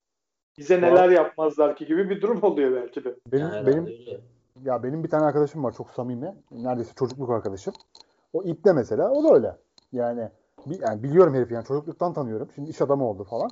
[0.59, 3.15] Bize neler yapmazlar ki gibi bir durum oluyor belki de.
[3.33, 4.21] Benim Yani benim öyle.
[4.65, 6.35] ya benim bir tane arkadaşım var çok samimi.
[6.51, 7.75] Neredeyse çocukluk arkadaşım.
[8.33, 9.57] O ipte mesela o da öyle.
[9.93, 10.29] Yani,
[10.67, 12.49] bi- yani biliyorum herifi yani çocukluktan tanıyorum.
[12.55, 13.51] Şimdi iş adamı oldu falan.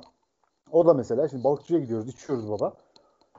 [0.71, 2.73] O da mesela şimdi balıkçıya gidiyoruz içiyoruz baba.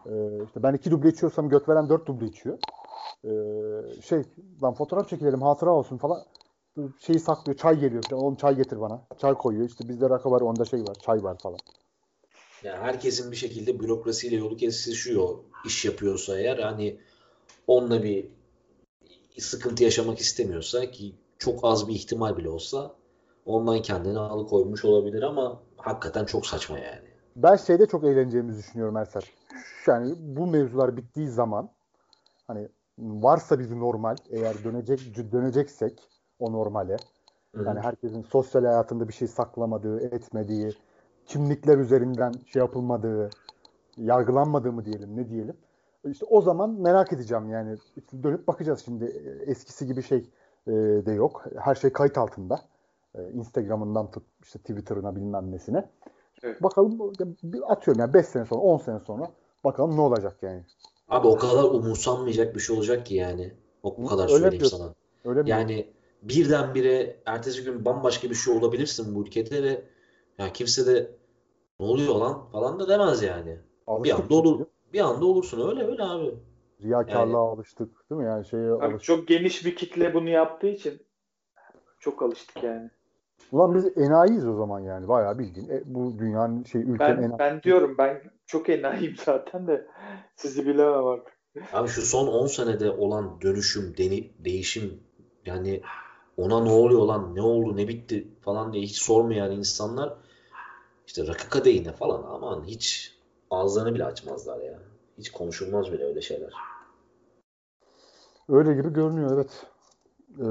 [0.06, 0.10] Ee,
[0.46, 2.58] işte ben iki duble içiyorsam göt veren dört duble içiyor.
[3.24, 3.30] Ee,
[4.02, 4.22] şey
[4.62, 6.22] lan fotoğraf çekilelim hatıra olsun falan.
[7.00, 8.22] Şeyi saklıyor çay geliyor falan.
[8.22, 9.02] Oğlum çay getir bana.
[9.18, 9.68] Çay koyuyor.
[9.68, 11.58] İşte bizde rakı var onda şey var çay var falan.
[12.62, 17.00] Yani herkesin bir şekilde bürokrasiyle yolu kesişiyor iş yapıyorsa eğer hani
[17.66, 18.26] onunla bir
[19.38, 22.94] sıkıntı yaşamak istemiyorsa ki çok az bir ihtimal bile olsa
[23.46, 27.08] ondan kendini alıkoymuş olabilir ama hakikaten çok saçma yani.
[27.36, 29.22] Ben şeyde çok eğleneceğimizi düşünüyorum Ersel.
[29.86, 31.70] Yani bu mevzular bittiği zaman
[32.46, 36.96] hani varsa bir normal eğer dönecek döneceksek o normale
[37.66, 40.72] yani herkesin sosyal hayatında bir şey saklamadığı, etmediği,
[41.26, 43.30] kimlikler üzerinden şey yapılmadığı,
[43.96, 45.56] yargılanmadığı mı diyelim, ne diyelim.
[46.04, 47.76] İşte o zaman merak edeceğim yani.
[47.96, 49.04] İşte dönüp bakacağız şimdi.
[49.46, 50.30] Eskisi gibi şey
[50.66, 50.72] e,
[51.06, 51.44] de yok.
[51.58, 52.60] Her şey kayıt altında.
[53.14, 55.88] E, Instagram'ından tut işte Twitter'ına bilmem nesine.
[56.42, 56.62] Evet.
[56.62, 59.30] Bakalım bir atıyorum yani 5 sene sonra 10 sene sonra
[59.64, 60.62] bakalım ne olacak yani.
[61.08, 63.54] Abi o kadar umursanmayacak bir şey olacak ki yani.
[63.82, 64.78] O kadar öyle söyleyeyim diyorsun.
[64.78, 64.94] sana.
[65.24, 65.50] Öyle mi?
[65.50, 65.90] Yani
[66.22, 69.84] birdenbire ertesi gün bambaşka bir şey olabilirsin bu ülkede ve
[70.38, 71.10] ya kimse de
[71.80, 73.50] ne oluyor lan falan da demez yani.
[73.50, 74.66] Bir Alıştık anda olur.
[74.92, 75.68] Bir anda olursun.
[75.70, 76.34] Öyle öyle abi.
[76.82, 78.26] Riyakarlığa alıştık değil mi?
[78.26, 79.02] Yani şeye Abi alıştık.
[79.02, 81.02] çok geniş bir kitle bunu yaptığı için
[82.00, 82.90] çok alıştık yani.
[83.52, 85.08] Ulan biz enayiyiz o zaman yani.
[85.08, 85.68] Bayağı bildiğin.
[85.70, 87.38] E, bu dünyanın şey ülkenin Ben enayi.
[87.38, 89.86] ben diyorum ben çok enayiyim zaten de
[90.36, 91.34] sizi bilemem artık.
[91.72, 95.00] Abi şu son 10 senede olan dönüşüm, deni, değişim
[95.46, 95.80] yani
[96.36, 100.14] ona ne oluyor lan, ne oldu, ne bitti falan diye hiç sormayan insanlar
[101.06, 103.14] işte rakı kadehine falan aman hiç
[103.50, 104.78] ağızlarını bile açmazlar ya.
[105.18, 106.52] Hiç konuşulmaz bile öyle şeyler.
[108.48, 109.66] Öyle gibi görünüyor evet.
[110.38, 110.44] Ee,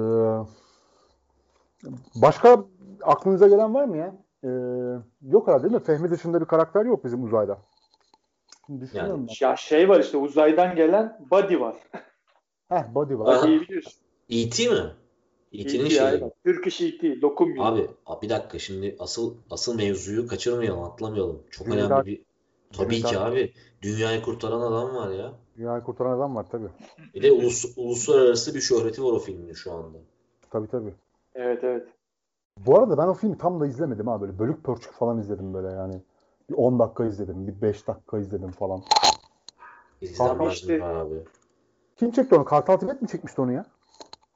[2.15, 2.65] başka
[3.03, 4.15] aklınıza gelen var mı ya?
[4.43, 4.49] Ee,
[5.31, 5.83] yok herhalde değil mi?
[5.83, 7.57] Fehmi dışında bir karakter yok bizim uzayda.
[8.79, 11.75] Düşünüyorum Ya şey var işte uzaydan gelen Buddy var.
[11.93, 12.03] ben.
[12.77, 13.41] Heh, body var.
[13.41, 13.93] Buddy'yi biliyorsun.
[14.29, 14.69] E.T.
[14.69, 14.91] mi?
[15.53, 15.89] E.T.'nin E.T.
[15.89, 16.23] şeyi.
[16.45, 17.21] Türk işi E.T.
[17.21, 17.65] Lokum yiyor.
[18.05, 21.43] Abi, bir dakika şimdi asıl asıl mevzuyu kaçırmayalım, atlamayalım.
[21.51, 22.21] Çok Cüneyt önemli bir
[22.73, 25.33] tabii ki abi dünyayı kurtaran adam var ya.
[25.57, 26.69] Dünyayı kurtaran adam var tabii.
[27.13, 29.97] Bir de ulus, uluslararası bir şöhreti var o filmin şu anda.
[30.49, 30.93] Tabii tabii.
[31.35, 31.87] Evet evet.
[32.57, 34.21] Bu arada ben o filmi tam da izlemedim ha.
[34.21, 36.01] Böyle bölük pörçük falan izledim böyle yani.
[36.49, 37.47] Bir 10 dakika izledim.
[37.47, 38.81] Bir 5 dakika izledim falan.
[40.01, 41.15] İşte- mi abi?
[41.95, 42.45] Kim çekti onu?
[42.45, 43.65] Kartal Tibet mi çekmişti onu ya?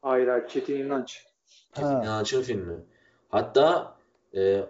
[0.02, 1.26] Hayır hayır Çetin İnanç.
[1.74, 2.02] Çetin Ha.
[2.04, 2.76] İnanç'ın filmi.
[3.30, 3.96] Hatta
[4.36, 4.62] e,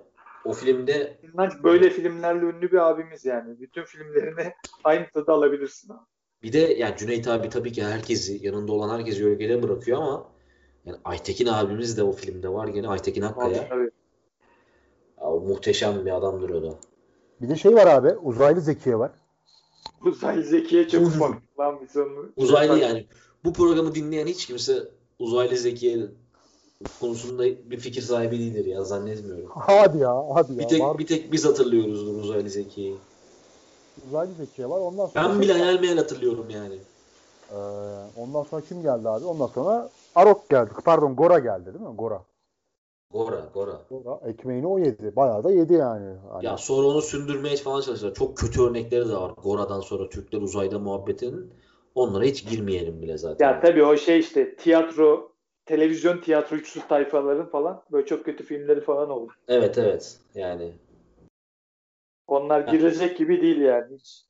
[0.46, 3.60] o filmde İnanç böyle filmlerle ünlü bir abimiz yani.
[3.60, 5.94] Bütün filmlerini aynı tadı alabilirsin.
[5.94, 6.00] abi.
[6.44, 10.26] bir de yani Cüneyt abi tabii ki herkesi yanında olan herkesi gölgede bırakıyor ama
[10.88, 13.70] yani Aytekin abimiz de o filmde var gene Aytekin Akkaya.
[13.70, 13.92] Tabii.
[15.22, 16.76] Ya, o muhteşem bir adamdır o da.
[17.42, 18.10] Bir de şey var abi.
[18.10, 19.12] Uzaylı Zekiye var.
[20.06, 21.34] Uzaylı Zeki'ye çok bak.
[21.60, 22.30] Lan biz onu.
[22.38, 23.08] Uzaylı yani
[23.44, 24.84] bu programı dinleyen hiç kimse
[25.20, 25.98] uzaylı zekiye
[27.00, 29.50] konusunda bir fikir sahibi değildir ya zannetmiyorum.
[29.56, 30.24] Hadi ya.
[30.34, 30.60] Hadi ya.
[30.60, 30.98] Bir tek var.
[30.98, 32.96] bir tek biz hatırlıyoruzdur uzaylı zekiyi.
[34.08, 34.80] Uzaylı Zekiye var.
[34.80, 36.76] Ondan sonra Ben bile hayal meyal hatırlıyorum yani.
[37.52, 37.56] Ee,
[38.18, 39.26] ondan sonra kim geldi abi?
[39.26, 40.70] Ondan sonra Arok geldi.
[40.86, 41.96] Pardon Gora geldi değil mi?
[41.96, 42.24] Gora.
[43.12, 43.82] Gora, Gora.
[43.90, 45.16] Gora ekmeğini o yedi.
[45.16, 46.16] Bayağı da yedi yani.
[46.32, 48.14] Hani Ya sonra onu sündürmeye falan çalıştılar.
[48.14, 49.32] Çok kötü örnekleri de var.
[49.44, 51.54] Gora'dan sonra Türkler uzayda muhabbetinin.
[51.96, 53.46] Onlara hiç girmeyelim bile zaten.
[53.46, 55.32] Ya tabii o şey işte tiyatro,
[55.66, 59.32] televizyon tiyatrocusu tayfaların falan böyle çok kötü filmleri falan oldu.
[59.48, 60.20] Evet evet.
[60.36, 60.74] Yani
[62.28, 64.24] Onlar girecek gibi değil yani hiç.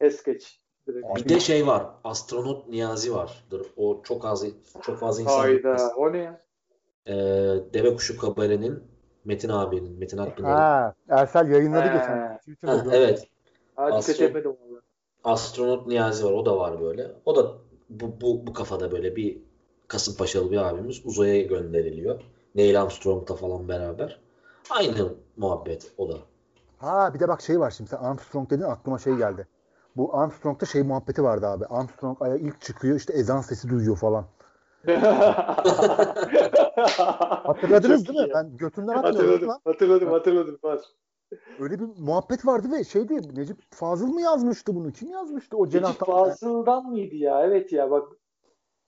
[0.00, 0.60] Es geç.
[0.94, 1.16] Direkt.
[1.16, 1.86] bir de şey var.
[2.04, 3.66] Astronot Niyazi vardır.
[3.76, 4.44] O çok az
[4.82, 6.40] çok fazla insan Hayda o ne ya?
[7.06, 7.14] Ee,
[7.74, 8.82] Deve Kuşu Kabare'nin
[9.24, 10.54] Metin abinin, Metin Akpınar'ın.
[10.54, 11.92] Ha, Ersel yayınladı He.
[11.92, 12.40] geçen.
[12.66, 13.28] Ha, evet.
[13.76, 14.80] Ha, dikkat Astro- etmedim valla.
[15.24, 16.32] Astronot Niyazi var.
[16.32, 17.10] O da var böyle.
[17.24, 17.52] O da
[17.90, 19.38] bu, bu, bu kafada böyle bir
[19.88, 22.20] Kasımpaşalı bir abimiz uzaya gönderiliyor.
[22.54, 24.20] Neil Armstrong'la falan beraber.
[24.70, 26.18] Aynı muhabbet o da.
[26.78, 29.46] Ha bir de bak şey var şimdi sen Armstrong dedin aklıma şey geldi.
[29.96, 31.66] Bu Armstrong'da şey muhabbeti vardı abi.
[31.66, 34.26] Armstrong aya ilk çıkıyor işte ezan sesi duyuyor falan.
[37.46, 38.32] Hatırladınız Çok değil mi?
[38.34, 39.60] Ben götümden Hatırladım, lan.
[39.64, 40.58] hatırladım, hatırladım.
[40.62, 40.80] Var.
[41.58, 44.92] Öyle bir muhabbet vardı ve şeydi Necip Fazıl mı yazmıştı bunu?
[44.92, 46.06] Kim yazmıştı o Necip cenahtan?
[46.06, 47.42] Fazıl'dan mıydı ya?
[47.46, 48.08] Evet ya bak.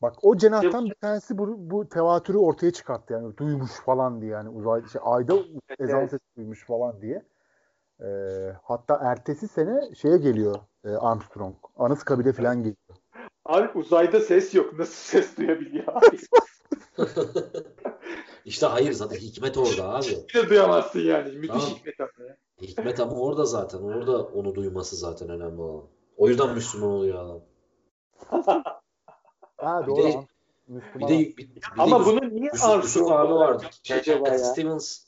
[0.02, 4.48] Bak o cenahtan bir tanesi bu, bu tevatürü ortaya çıkarttı yani duymuş falan diye yani
[4.48, 5.34] uzay şey, ayda
[5.78, 6.10] ezan evet.
[6.10, 7.22] sesi duymuş falan diye.
[8.00, 8.06] Ee,
[8.62, 11.56] hatta ertesi sene şeye geliyor e, Armstrong.
[11.78, 12.76] Anıtkabir'e falan geliyor.
[13.44, 14.78] Abi uzayda ses yok.
[14.78, 16.18] Nasıl ses duyabiliyor abi?
[18.44, 20.06] İşte hayır zaten hikmet orada abi.
[20.34, 21.32] Bir de duyamazsın yani.
[21.32, 21.76] Müthiş Tamam.
[21.78, 22.36] hikmet ama ya.
[22.62, 23.78] Hikmet ama orada zaten.
[23.78, 25.84] Orada onu duyması zaten önemli olan.
[26.16, 27.40] O yüzden Müslüman oluyor adam.
[29.56, 30.02] Ha Bir doğru.
[30.02, 30.26] de- Am-
[30.68, 31.08] Bir Müslüman.
[31.08, 33.66] de, bir, bir de Ama Yusuf, bunu niye Yusuf, Yusuf Armstrong abi vardı.
[33.82, 34.38] Cat ya?
[34.38, 34.98] Stevens,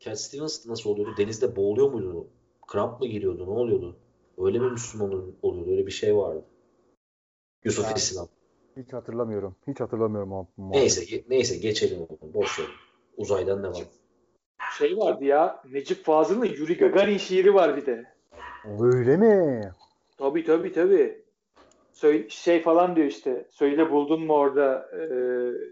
[0.00, 1.14] Cat Stevens nasıl oluyordu?
[1.16, 2.26] Denizde boğuluyor muydu?
[2.66, 3.46] Kramp mı giriyordu?
[3.46, 3.96] Ne oluyordu?
[4.38, 5.08] Öyle bir Müslüman
[5.42, 5.70] oluyordu.
[5.70, 6.44] Öyle bir şey vardı.
[7.64, 8.28] Yusuf Yani- İslam.
[8.76, 9.56] Hiç hatırlamıyorum.
[9.66, 10.46] Hiç hatırlamıyorum o.
[10.58, 12.34] Neyse, ge- neyse geçelim onu.
[12.34, 12.66] Boş ver.
[13.16, 13.82] Uzaydan devam.
[14.78, 15.62] Şey vardı ya.
[15.70, 18.04] Necip Fazıl'ın Yuri Gagarin şiiri var bir de.
[18.80, 19.70] Öyle mi?
[20.18, 21.24] Tabii tabii tabii.
[21.92, 23.48] Söyle, şey falan diyor işte.
[23.50, 25.02] Söyle buldun mu orada e,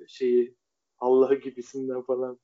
[0.08, 0.54] şeyi
[0.98, 2.38] Allah'ı gibisinden falan.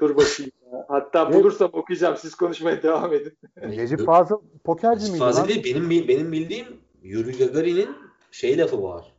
[0.00, 0.84] Dur bakayım ya.
[0.88, 2.16] Hatta bulursam okuyacağım.
[2.16, 3.38] Siz konuşmaya devam edin.
[3.56, 5.64] Necip Fazıl pokerci miydi Fazıl değil.
[5.64, 6.66] Benim, benim bildiğim
[7.02, 7.96] Yuri Gagarin'in
[8.30, 9.12] şey lafı var.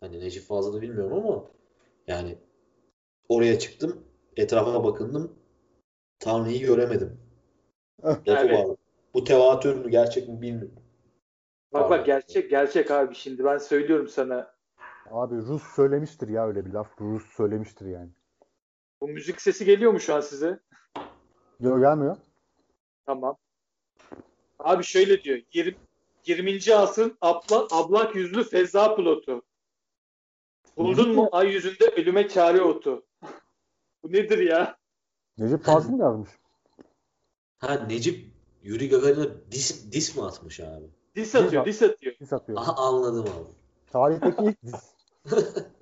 [0.00, 1.44] Hani Necip Fazıl'ı bilmiyorum ama
[2.06, 2.38] yani
[3.28, 4.04] oraya çıktım.
[4.36, 5.32] Etrafa bakındım.
[6.18, 7.18] Tanrı'yı göremedim.
[8.04, 8.68] Lafı Evet.
[8.68, 8.76] var.
[9.14, 10.82] Bu tevatür mü gerçek mi bilmiyorum.
[11.72, 14.54] Bak bak gerçek gerçek abi şimdi ben söylüyorum sana.
[15.10, 17.00] Abi Rus söylemiştir ya öyle bir laf.
[17.00, 18.10] Rus söylemiştir yani.
[19.02, 20.60] Bu müzik sesi geliyor mu şu an size?
[21.60, 22.16] Yok gelmiyor.
[23.06, 23.36] Tamam.
[24.58, 25.38] Abi şöyle diyor.
[25.52, 25.76] 20,
[26.26, 26.74] 20.
[26.74, 29.42] asrın abla, ablak yüzlü feza pilotu.
[30.76, 33.06] Buldun mu ay yüzünde ölüme çare otu.
[34.02, 34.76] Bu nedir ya?
[35.38, 36.30] Necip Fazıl mı yazmış?
[37.58, 38.30] Ha Necip
[38.62, 40.86] Yuri Gagarin'e dis, dis mi atmış abi?
[41.16, 42.14] Dis atıyor, dis atıyor.
[42.14, 42.58] Pis atıyor.
[42.58, 43.52] Aha anladım abi.
[43.92, 44.94] Tarihteki ilk diz.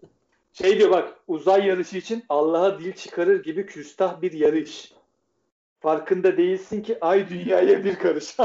[0.61, 4.93] Şey diyor bak uzay yarışı için Allah'a dil çıkarır gibi küstah bir yarış.
[5.81, 8.37] Farkında değilsin ki ay dünyaya bir karış.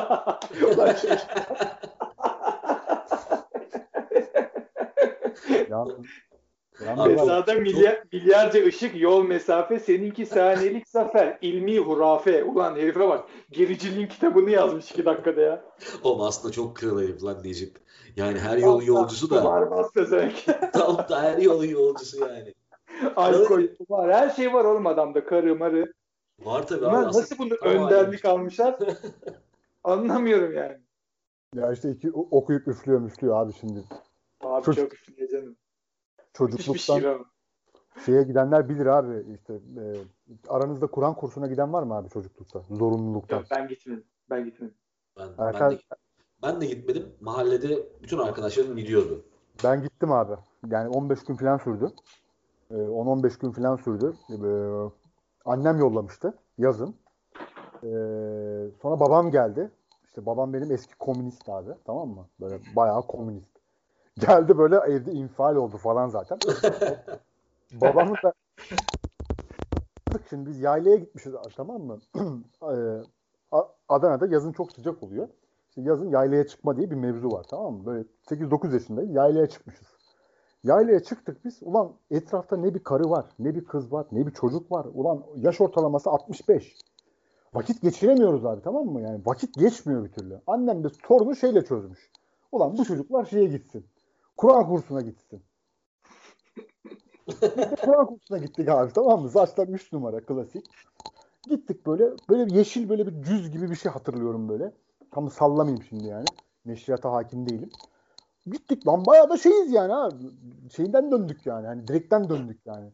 [5.69, 6.06] Ulan
[6.77, 12.43] Fesada milyar, milyarca ışık yol mesafe seninki saniyelik zafer ilmi hurafe.
[12.43, 15.63] Ulan herife bak gericiliğin kitabını yazmış iki dakikada ya.
[16.03, 17.77] Oğlum aslında çok kral herif lan Necip.
[18.15, 20.45] Yani her yolun yolcusu da Var bastı zevk.
[20.73, 22.53] tam da her yolun yolcusu yani.
[23.15, 24.13] Alkol var.
[24.13, 25.25] Her şey var oğlum adamda.
[25.25, 25.93] Karı marı.
[26.39, 28.77] Var tabii Bunlar nasıl bunu önderlik almışlar?
[29.83, 30.77] Anlamıyorum yani.
[31.55, 33.83] ya işte iki okuyup üflüyor müflüyor abi şimdi.
[34.41, 35.55] Abi Çocuk- çok üstüne canım.
[36.38, 37.26] Çocukluktan
[38.06, 39.84] şeye gidenler bilir abi işte e,
[40.48, 42.62] aranızda Kur'an kursuna giden var mı abi çocuklukta?
[42.69, 43.38] Zorunluluktan.
[43.38, 44.04] Yok, ben gitmedim.
[44.30, 44.76] Ben gitmedim.
[45.17, 45.80] Ben, ben, Erkan, de,
[46.43, 47.15] ben de gitmedim.
[47.21, 49.26] Mahallede bütün arkadaşlarım gidiyordu.
[49.63, 50.34] ben gittim abi.
[50.69, 51.91] Yani 15 gün falan sürdü.
[52.71, 54.13] E, 10-15 gün falan sürdü.
[54.30, 54.38] E,
[55.45, 56.95] annem yollamıştı yazın.
[57.84, 57.89] E,
[58.82, 59.71] sonra babam geldi.
[60.06, 61.71] İşte babam benim eski komünist abi.
[61.86, 62.28] Tamam mı?
[62.41, 63.55] Böyle bayağı komünist.
[64.19, 66.38] Geldi böyle evde infial oldu falan zaten.
[67.73, 68.34] Babamın da
[70.30, 71.99] şimdi biz yaylaya gitmişiz tamam mı?
[72.63, 73.04] Ee,
[73.89, 75.28] Adana'da yazın çok sıcak oluyor.
[75.69, 77.86] İşte yazın yaylaya çıkma diye bir mevzu var tamam mı?
[77.86, 79.88] Böyle 8-9 yaşındayız yaylaya çıkmışız.
[80.63, 81.60] Yaylaya çıktık biz.
[81.62, 84.86] Ulan etrafta ne bir karı var, ne bir kız var, ne bir çocuk var.
[84.93, 86.78] Ulan yaş ortalaması 65.
[87.54, 89.01] Vakit geçiremiyoruz abi tamam mı?
[89.01, 90.41] Yani vakit geçmiyor bir türlü.
[90.47, 92.12] Annem de sorunu şeyle çözmüş.
[92.51, 93.86] Ulan bu çocuklar şeye gitsin.
[94.38, 95.43] Kur'an kursuna gitsin.
[97.82, 99.30] Kur'an kursuna gittik abi tamam mı?
[99.30, 100.65] Saçlar 3 numara klasik.
[101.50, 104.72] Gittik böyle böyle yeşil böyle bir cüz gibi bir şey hatırlıyorum böyle.
[105.12, 106.26] Tam sallamayayım şimdi yani.
[106.66, 107.70] Neşriyata hakim değilim.
[108.45, 110.09] Gittik lan bayağı da şeyiz yani ha.
[110.76, 111.68] Şeyinden döndük yani.
[111.68, 112.91] Hani direkten döndük yani.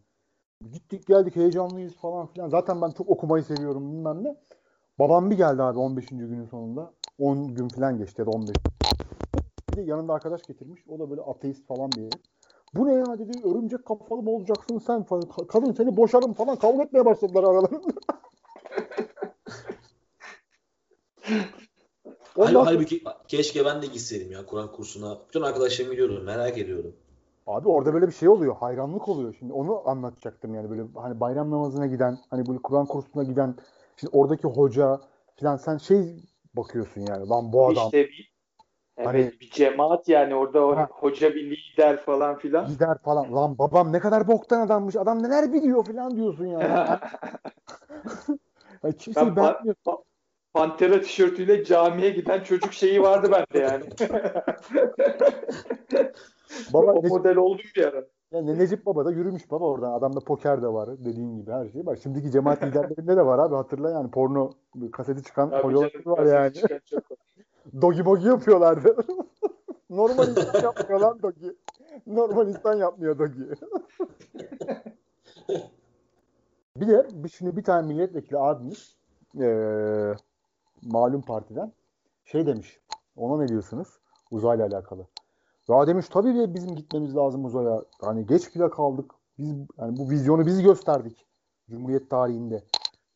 [0.72, 2.50] Gittik geldik heyecanlıyız falan filan.
[2.50, 4.36] Zaten ben çok okumayı seviyorum bilmem ne.
[5.00, 6.06] Babam bir geldi abi 15.
[6.06, 6.94] günün sonunda.
[7.20, 8.56] 10 gün falan geçti ya da 15.
[9.72, 10.82] Bir de yanında arkadaş getirmiş.
[10.90, 12.10] O da böyle ateist falan bir.
[12.76, 13.48] Bu ne ya dedi.
[13.48, 15.24] Örümcek kafalı mı olacaksın sen falan.
[15.24, 16.56] Ka- Kadın seni boşarım falan.
[16.56, 17.94] Kavga etmeye başladılar aralarında.
[22.36, 25.18] Hal- Ondan sonra- halbuki keşke ben de gitseydim ya Kur'an kursuna.
[25.28, 26.22] Bütün arkadaşlarım gidiyordu.
[26.26, 26.96] Merak ediyordum.
[27.48, 28.56] Abi orada böyle bir şey oluyor.
[28.56, 29.36] Hayranlık oluyor.
[29.40, 33.56] Şimdi onu anlatacaktım yani böyle hani bayram namazına giden, hani böyle Kur'an kursuna giden,
[33.98, 35.02] şimdi oradaki hoca
[35.40, 38.31] falan sen şey bakıyorsun yani lan bu adam İşte bir,
[38.98, 40.88] Evet Hani- bir cemaat yani orada o Ha.
[40.92, 42.68] hoca bir lider falan filan.
[42.68, 43.36] Gider falan.
[43.36, 44.96] Lan babam ne kadar boktan adammış.
[44.96, 46.64] Adam neler biliyor falan diyorsun yani.
[48.84, 49.76] yani kimseyi Ben- beğenmiyor.
[50.54, 53.84] Pantera tişörtüyle camiye giden çocuk şeyi vardı bende yani.
[56.74, 57.98] Baba o ne- model oldum bir ara.
[58.32, 59.92] Ya Ne- Necip Baba da yürümüş baba oradan.
[59.92, 61.86] Adamda poker de var dediğin gibi her şey.
[61.86, 64.52] Bak şimdiki cemaat liderlerinde de var abi hatırla yani porno
[64.92, 66.54] kaseti çıkan hocalar var yani.
[66.54, 67.18] çıkan çok var.
[67.82, 68.96] Dogi bogi yapıyorlardı.
[69.90, 71.56] Normal insan yapmıyor lan Dogi.
[72.08, 73.40] Normal insan yapmıyor Dogi.
[76.78, 78.96] bir de bir, şimdi bir tane milletvekili abimiz
[79.36, 80.16] eee
[80.82, 81.74] malum partiden
[82.26, 82.80] şey demiş.
[83.16, 84.00] Ona ne diyorsunuz?
[84.32, 85.08] Uzayla alakalı.
[85.70, 87.84] Ya demiş tabii de bizim gitmemiz lazım uzaya.
[88.02, 89.12] Hani geç bile kaldık.
[89.38, 91.26] Biz yani bu vizyonu biz gösterdik.
[91.70, 92.64] Cumhuriyet tarihinde.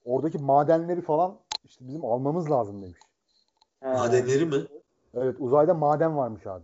[0.05, 2.99] Oradaki madenleri falan işte bizim almamız lazım demiş.
[3.93, 4.55] Madenleri mi?
[5.13, 6.63] Evet uzayda maden varmış abi.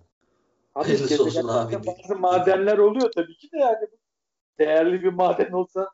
[0.76, 1.74] Abi Hayırlısı olsun abi.
[1.88, 3.88] bazı madenler oluyor tabii ki de yani.
[4.60, 5.90] Değerli bir maden olsa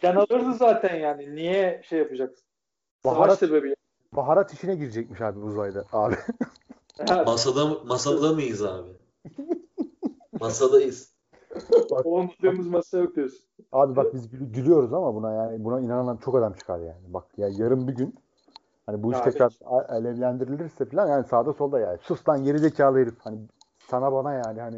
[0.00, 1.34] sen alırdın zaten yani.
[1.34, 2.44] Niye şey yapacaksın?
[3.04, 3.74] Savaş Baharat, sebebi.
[4.12, 6.14] baharat işine girecekmiş abi uzayda abi.
[7.08, 8.90] Ha, Masada masada mıyız abi?
[10.40, 11.12] Masadayız.
[12.04, 13.40] Olmadığımız masa yok diyorsun.
[13.72, 17.02] Abi bak biz gülü- gülüyoruz ama buna yani buna inanan çok adam çıkar yani.
[17.08, 18.14] Bak ya yarın bir gün
[18.86, 19.52] hani bu iş Ya tekrar
[19.88, 23.38] alevlendirilirse falan yani sağda solda yani sus lan geri zekalı herif hani
[23.90, 24.76] sana bana yani hani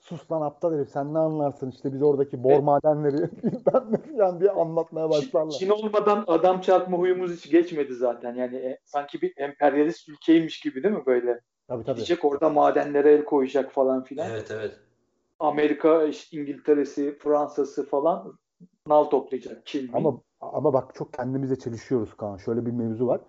[0.00, 2.62] sus lan aptal herif sen ne anlarsın işte biz oradaki bor Evet.
[2.62, 5.50] madenleri bilmem ne falan diye anlatmaya başlarlar.
[5.50, 8.34] Çin olmadan adam çarpma huyumuz hiç geçmedi zaten.
[8.34, 11.40] Yani e, sanki bir emperyalist ülkeymiş gibi değil mi böyle?
[11.68, 11.96] Tabii tabii.
[11.96, 14.30] Gidecek orada madenlere el koyacak falan filan.
[14.30, 14.78] Evet evet.
[15.38, 18.38] Amerika, işte İngiltere'si, Fransa'sı falan
[18.86, 19.66] nal toplayacak.
[19.66, 19.90] Çin?
[19.92, 20.20] Ama
[20.52, 22.36] ama bak çok kendimize çelişiyoruz Kaan.
[22.36, 23.20] Şöyle bir mevzu var.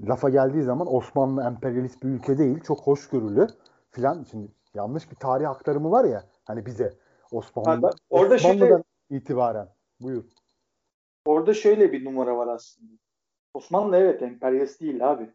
[0.00, 2.60] Lafa geldiği zaman Osmanlı emperyalist bir ülke değil.
[2.60, 3.46] Çok hoşgörülü
[3.90, 4.22] filan.
[4.30, 6.94] Şimdi yanlış bir tarih aktarımı var ya hani bize
[7.32, 9.68] Osmanlı Ha, bak, orada Osmanlı'dan şöyle- itibaren.
[10.00, 10.24] Buyur.
[11.26, 12.92] Orada şöyle bir numara var aslında.
[13.54, 15.30] Osmanlı evet emperyalist değil abi.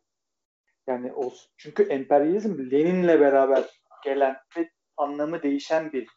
[0.88, 6.07] Yani o, çünkü emperyalizm Lenin'le beraber gelen ve anlamı değişen bir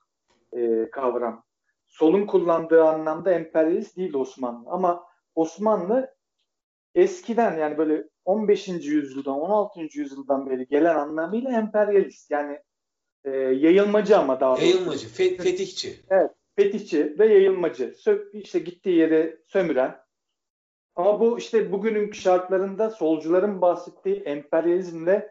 [0.52, 1.44] e, kavram.
[1.94, 4.70] Solun kullandığı anlamda emperyalist değil Osmanlı.
[4.70, 6.14] Ama Osmanlı
[6.94, 8.68] eskiden yani böyle 15.
[8.68, 9.80] yüzyıldan 16.
[9.80, 12.30] yüzyıldan beri gelen anlamıyla emperyalist.
[12.30, 12.58] Yani
[13.24, 14.66] e, yayılmacı ama daha doğrusu.
[14.66, 16.00] Yayılmacı, fe- fetihçi.
[16.56, 17.84] fetihçi ve yayılmacı.
[17.84, 19.96] Sö- işte gittiği yeri sömüren.
[20.96, 25.30] Ama bu işte bugünün şartlarında solcuların bahsettiği emperyalizmle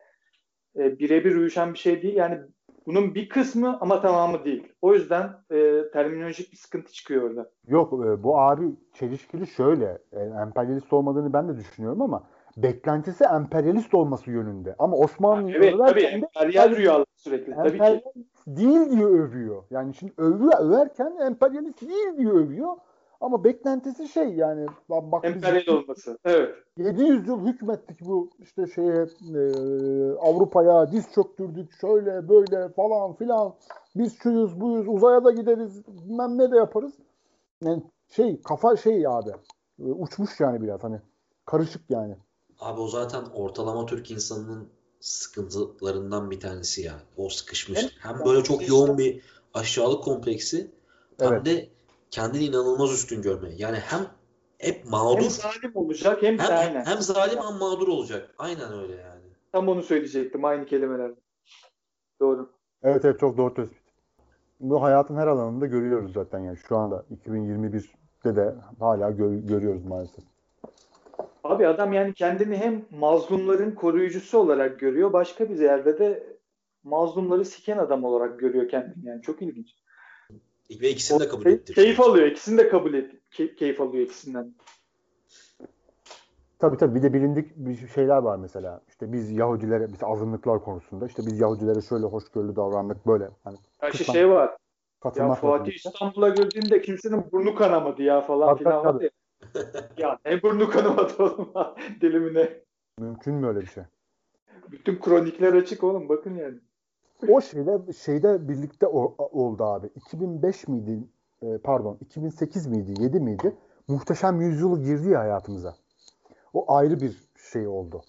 [0.78, 2.16] e, birebir uyuşan bir şey değil.
[2.16, 2.42] Yani
[2.88, 4.68] bunun bir kısmı ama tamamı değil.
[4.82, 7.50] O yüzden e, terminolojik bir sıkıntı çıkıyor orada.
[7.68, 8.64] Yok e, bu abi
[8.94, 9.98] çelişkili şöyle.
[10.12, 12.24] E, emperyalist olmadığını ben de düşünüyorum ama
[12.58, 14.76] beklentisi emperyalist olması yönünde.
[14.80, 17.56] Ama Osmanlı Evet tabii emperyal rüyalar sürekli.
[17.56, 17.74] Tabii ki.
[17.74, 18.08] emperyalist
[18.48, 19.64] değil diye övüyor.
[19.70, 22.74] Yani şimdi övüyor överken emperyalist değil diye övüyor.
[23.24, 26.18] Ama beklentisi şey yani bak Emperyal olması.
[26.26, 26.56] Evet.
[26.78, 29.42] 700 yıl hükmettik bu işte şeye e,
[30.20, 33.54] Avrupa'ya diz çöktürdük şöyle böyle falan filan
[33.96, 36.94] biz şuyuz buyuz uzaya da gideriz bilmem ne de yaparız.
[37.64, 39.30] Yani şey kafa şey abi
[39.80, 41.02] e, uçmuş yani biraz hani
[41.46, 42.16] karışık yani.
[42.60, 44.70] Abi o zaten ortalama Türk insanının
[45.00, 46.94] sıkıntılarından bir tanesi ya.
[47.18, 47.80] O sıkışmış.
[47.82, 47.92] Evet.
[48.00, 49.22] Hem böyle çok yoğun bir
[49.54, 50.72] aşağılık kompleksi
[51.20, 51.46] hem Evet.
[51.46, 51.70] de
[52.14, 53.50] kendini inanılmaz üstün görme.
[53.58, 54.00] Yani hem
[54.58, 56.86] hep Hem mağdur zalim olacak hem de hem, aynen.
[56.86, 58.36] hem zalim hem mağdur olacak.
[58.38, 59.22] Aynen öyle yani.
[59.52, 61.16] Tam onu söyleyecektim aynı kelimelerle.
[62.22, 62.50] Doğru.
[62.84, 63.84] Evet evet çok doğru tespit.
[64.60, 70.24] Bu hayatın her alanında görüyoruz zaten yani şu anda 2021'de de hala gö- görüyoruz maalesef.
[71.44, 76.38] Abi adam yani kendini hem mazlumların koruyucusu olarak görüyor, başka bir yerde de
[76.84, 79.08] mazlumları siken adam olarak görüyor kendini.
[79.08, 79.83] Yani çok ilginç.
[80.70, 81.76] Ve ikisini de kabul ettir.
[81.76, 84.54] keyif alıyor, ikisini de kabul et, key- keyif alıyor ikisinden.
[86.60, 88.82] Tabii tabii bir de bilindik bir şeyler var mesela.
[88.88, 93.30] İşte biz Yahudilere, biz azınlıklar konusunda işte biz Yahudilere şöyle hoşgörülü davrandık böyle.
[93.44, 94.58] Hani Ya işte şey var.
[95.16, 95.74] Ya Fatih.
[95.74, 99.10] İstanbul'a girdiğinde kimsenin burnu kanamadı ya falan Tabii, filan tabii.
[99.98, 101.54] Ya ne burnu kanamadı oğlum
[102.02, 102.50] dilimine.
[103.00, 103.84] Mümkün mü öyle bir şey?
[104.72, 106.60] Bütün kronikler açık oğlum bakın yani.
[107.30, 109.88] O şeyde şeyde birlikte o- oldu abi.
[109.96, 111.00] 2005 miydi?
[111.42, 113.02] E, Pardon, 2008 miydi?
[113.04, 113.56] 7 miydi?
[113.88, 115.76] Muhteşem Yüzyıl girdi ya hayatımıza.
[116.54, 118.02] O ayrı bir şey oldu.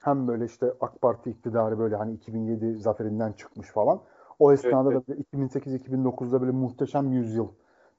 [0.00, 4.00] Hem böyle işte AK Parti iktidarı böyle hani 2007 zaferinden çıkmış falan.
[4.38, 7.48] O esnada Evet, da böyle 2008-2009'da böyle Muhteşem Yüzyıl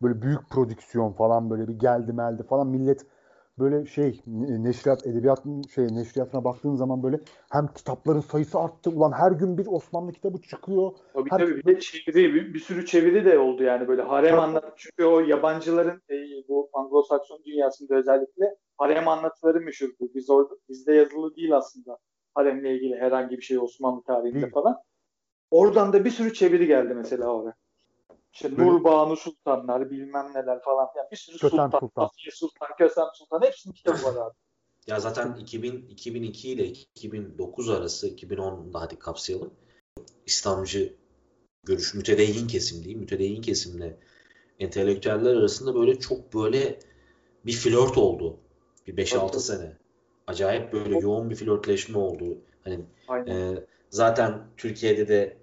[0.01, 3.05] böyle büyük prodüksiyon falan böyle bir geldi meldi falan millet
[3.61, 5.43] böyle şey neşriyat edebiyat
[5.75, 7.19] şey neşriyatına baktığın zaman böyle
[7.51, 8.89] hem kitapların sayısı arttı.
[8.89, 10.91] Ulan her gün bir Osmanlı kitabı çıkıyor.
[11.13, 14.39] Tabii her tabii bir de çeviri bir, bir sürü çeviri de oldu yani böyle harem
[14.39, 16.15] anlat çünkü o yabancıların e,
[16.47, 20.09] bu Anglo-Sakson dünyasında özellikle harem anlatıları meşhurdu.
[20.15, 21.97] Biz orada bizde yazılı değil aslında
[22.33, 24.53] haremle ilgili herhangi bir şey Osmanlı tarihinde Değil.
[24.53, 24.77] falan.
[25.51, 27.55] Oradan da bir sürü çeviri geldi mesela oraya.
[28.33, 32.05] İşte Böyle- Nurbanu Sultanlar bilmem neler falan filan bir sürü Kösem sultan, Sultan.
[32.05, 34.33] Asiye Sultan, Kösem Sultan hepsinin kitabı var abi.
[34.87, 39.53] Ya zaten 2000, 2002 ile 2009 arası 2010'da hadi kapsayalım.
[40.25, 40.95] İslamcı
[41.63, 43.97] görüş mütedeyyin kesim değil, mütedeyyin kesimle
[44.59, 46.79] entelektüeller arasında böyle çok böyle
[47.45, 48.39] bir flört oldu.
[48.87, 49.41] Bir 5-6 Tabii.
[49.41, 49.77] sene.
[50.27, 52.37] Acayip böyle yoğun bir flörtleşme oldu.
[52.63, 53.35] Hani Aynen.
[53.35, 55.37] ee, zaten Türkiye'de de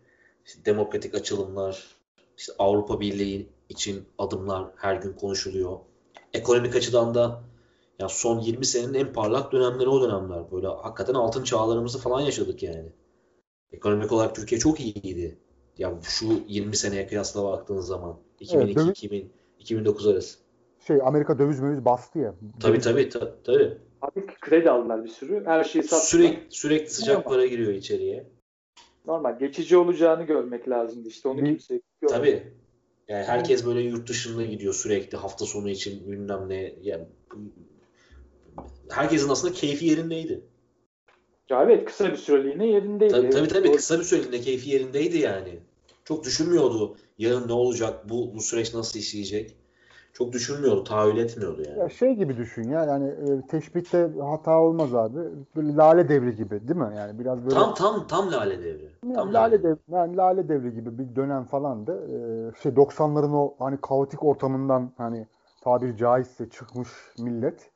[0.46, 1.86] işte demokratik açılımlar,
[2.38, 5.78] işte Avrupa Birliği için adımlar her gün konuşuluyor.
[6.34, 7.42] Ekonomik açıdan da
[7.98, 10.52] ya son 20 senenin en parlak dönemleri o dönemler.
[10.52, 12.92] Böyle hakikaten altın çağlarımızı falan yaşadık yani.
[13.72, 15.38] Ekonomik olarak Türkiye çok iyiydi.
[15.78, 20.38] Ya şu 20 seneye kıyasla baktığın zaman 2002 döviz- 2000 2009 arası.
[20.86, 22.34] Şey Amerika döviz möviz bastı ya.
[22.60, 23.78] Tabii tabii ta- tabii.
[24.02, 25.44] Abi kredi aldılar bir sürü.
[25.46, 26.02] Her şeyi sattılar.
[26.02, 28.26] Sürekli sürekli sıcak para giriyor içeriye.
[29.06, 29.38] Normal.
[29.38, 31.28] Geçici olacağını görmek lazımdı işte.
[31.28, 32.18] Onu kimse görmedi.
[32.18, 32.52] Tabii.
[33.08, 36.74] Yani herkes böyle yurt dışına gidiyor sürekli hafta sonu için bilmem ne.
[36.82, 37.04] Yani
[38.90, 40.40] herkesin aslında keyfi yerindeydi.
[41.48, 43.12] Ya evet kısa bir süreliğine yerindeydi.
[43.12, 45.58] Tabii tabii, tabii kısa bir süreliğine keyfi yerindeydi yani.
[46.04, 49.56] Çok düşünmüyordu yarın ne olacak, bu bu süreç nasıl işleyecek.
[50.18, 51.78] Çok düşünmüyordu, tahayyül etmiyordu yani.
[51.78, 55.18] Ya şey gibi düşün ya yani e, teşbihte hata olmaz abi.
[55.56, 56.92] Böyle lale devri gibi değil mi?
[56.96, 58.90] Yani biraz böyle Tam tam tam lale devri.
[59.04, 61.92] Yani Tam lale dev, yani lale devri gibi bir dönem falandı.
[61.92, 65.26] Ee, şey 90'ların o hani kaotik ortamından hani
[65.60, 66.88] tabiri caizse çıkmış
[67.18, 67.70] millet.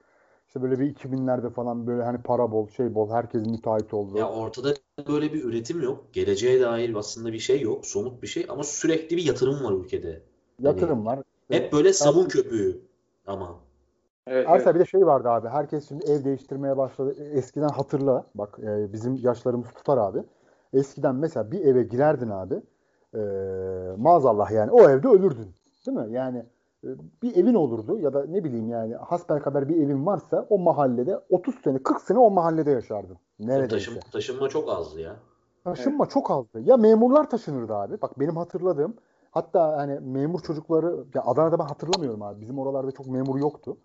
[0.47, 4.18] İşte böyle bir 2000'lerde falan böyle hani para bol, şey bol, herkes müteahhit oldu.
[4.18, 4.74] Ya ortada
[5.09, 6.05] böyle bir üretim yok.
[6.12, 7.86] Geleceğe dair aslında bir şey yok.
[7.86, 10.22] Somut bir şey ama sürekli bir yatırım var ülkede.
[10.59, 11.18] Yatırım var.
[11.53, 12.80] Hep böyle sabun köpüğü
[13.26, 13.59] ama.
[14.26, 14.74] Evet, Ersa evet.
[14.74, 15.48] bir de şey vardı abi.
[15.48, 17.14] Herkes şimdi ev değiştirmeye başladı.
[17.32, 18.24] Eskiden hatırla.
[18.34, 20.22] Bak e, bizim yaşlarımız tutar abi.
[20.72, 22.62] Eskiden mesela bir eve girerdin abi.
[23.14, 23.20] E,
[23.96, 25.55] maazallah yani o evde ölürdün.
[25.86, 26.14] Değil mi?
[26.14, 26.46] Yani
[26.84, 26.88] e,
[27.22, 31.55] bir evin olurdu ya da ne bileyim yani hasbelkader bir evin varsa o mahallede 30
[31.55, 33.16] sene 40 sene o mahallede yaşardın.
[33.38, 33.74] Neredeyse.
[33.74, 35.16] Taşım, taşınma çok azdı ya.
[35.64, 36.61] Taşınma çok azdı.
[36.61, 38.03] Ya memurlar taşınırdı abi.
[38.03, 38.94] Bak benim hatırladığım
[39.33, 42.41] hatta hani memur çocukları ya Adana'da ben hatırlamıyorum abi.
[42.41, 43.76] Bizim oralarda çok memur yoktu.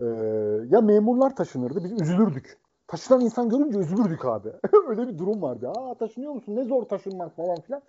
[0.00, 0.04] Ee,
[0.70, 1.84] ya memurlar taşınırdı.
[1.84, 2.58] Biz üzülürdük.
[2.86, 4.48] Taşınan insan görünce üzülürdük abi.
[4.88, 5.68] Öyle bir durum vardı.
[5.68, 6.56] Aa taşınıyor musun?
[6.56, 7.82] Ne zor taşınmak falan filan.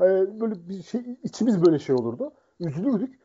[0.00, 2.32] Ee, böyle bir şey içimiz böyle şey olurdu.
[2.60, 3.22] Üzülürdük.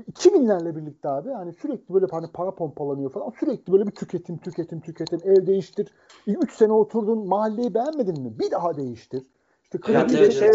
[0.00, 3.32] 2000'lerle birlikte abi hani sürekli böyle hani para pompalanıyor falan.
[3.40, 5.20] Sürekli böyle bir tüketim, tüketim, tüketim.
[5.24, 5.88] Ev değiştir.
[6.26, 8.38] 3 sene oturdun mahalleyi beğenmedin mi?
[8.38, 9.22] Bir daha değiştir.
[9.62, 10.50] İşte Evet, kredi de evet, şey,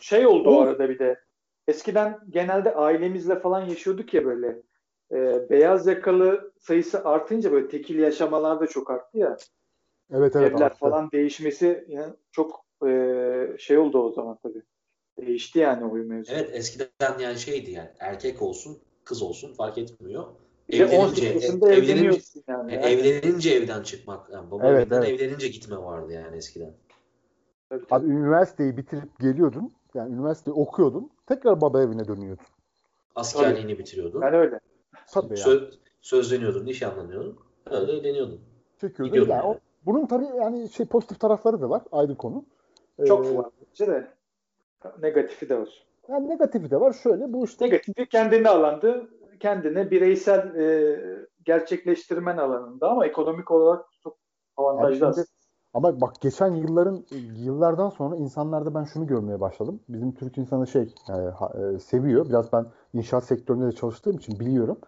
[0.00, 1.16] şey oldu o arada bir de.
[1.68, 4.62] Eskiden genelde ailemizle falan yaşıyorduk ya böyle.
[5.12, 9.36] Ee, beyaz yakalı sayısı artınca böyle tekil yaşamalar da çok arttı ya.
[10.12, 10.78] Evet evet Evler arttı.
[10.78, 12.90] falan değişmesi yani çok e,
[13.58, 14.62] şey oldu o zaman tabii.
[15.18, 16.32] Değişti yani o mevzu.
[16.34, 20.24] Evet eskiden yani şeydi yani erkek olsun kız olsun fark etmiyor.
[20.68, 22.74] Evlenince, 18 yaşında evlenince, evleniyorsun yani.
[22.74, 23.08] yani Yani.
[23.08, 24.30] evlenince evden çıkmak.
[24.30, 25.08] Yani baba Evet, evet.
[25.08, 26.74] evlenince gitme vardı yani eskiden.
[27.68, 28.04] Tabii, tabii.
[28.04, 29.72] Abi üniversiteyi bitirip geliyordun.
[29.94, 31.10] Yani üniversiteyi okuyordun.
[31.26, 32.44] Tekrar baba evine dönüyordun.
[33.14, 34.20] Askerliğini bitiriyordun.
[34.20, 34.60] Ben öyle.
[35.12, 35.38] Tabii yani.
[35.38, 37.38] Söz, sözleniyordun, nişanlanıyordun.
[37.70, 38.40] Öyle evleniyordun.
[38.80, 39.16] Çekiyordun.
[39.16, 39.60] Yani o- yani.
[39.86, 41.82] bunun tabii yani şey pozitif tarafları da var.
[41.92, 42.44] Ayrı konu.
[43.06, 43.46] Çok Ee, var
[43.80, 44.08] de.
[45.02, 45.86] Negatifi de var.
[46.08, 46.92] Yani negatifi de var.
[46.92, 49.10] Şöyle bu işte Negatifi kendine alandı.
[49.40, 51.00] Kendine bireysel e,
[51.44, 54.16] gerçekleştirmen alanında ama ekonomik olarak çok
[54.56, 55.26] avantajlı aslında.
[55.74, 57.04] Ama bak geçen yılların
[57.44, 59.80] yıllardan sonra insanlarda ben şunu görmeye başladım.
[59.88, 60.94] Bizim Türk insanı şey
[61.38, 62.28] ha- e, seviyor.
[62.28, 64.78] Biraz ben inşaat sektöründe de çalıştığım için biliyorum.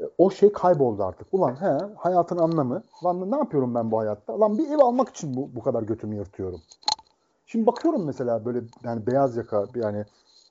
[0.00, 1.26] E, O şey kayboldu artık.
[1.32, 2.82] Ulan he hayatın anlamı.
[3.04, 4.40] Lan ne yapıyorum ben bu hayatta?
[4.40, 6.60] Lan bir ev almak için bu, bu kadar götümü yırtıyorum.
[7.46, 10.04] Şimdi bakıyorum mesela böyle yani beyaz yaka yani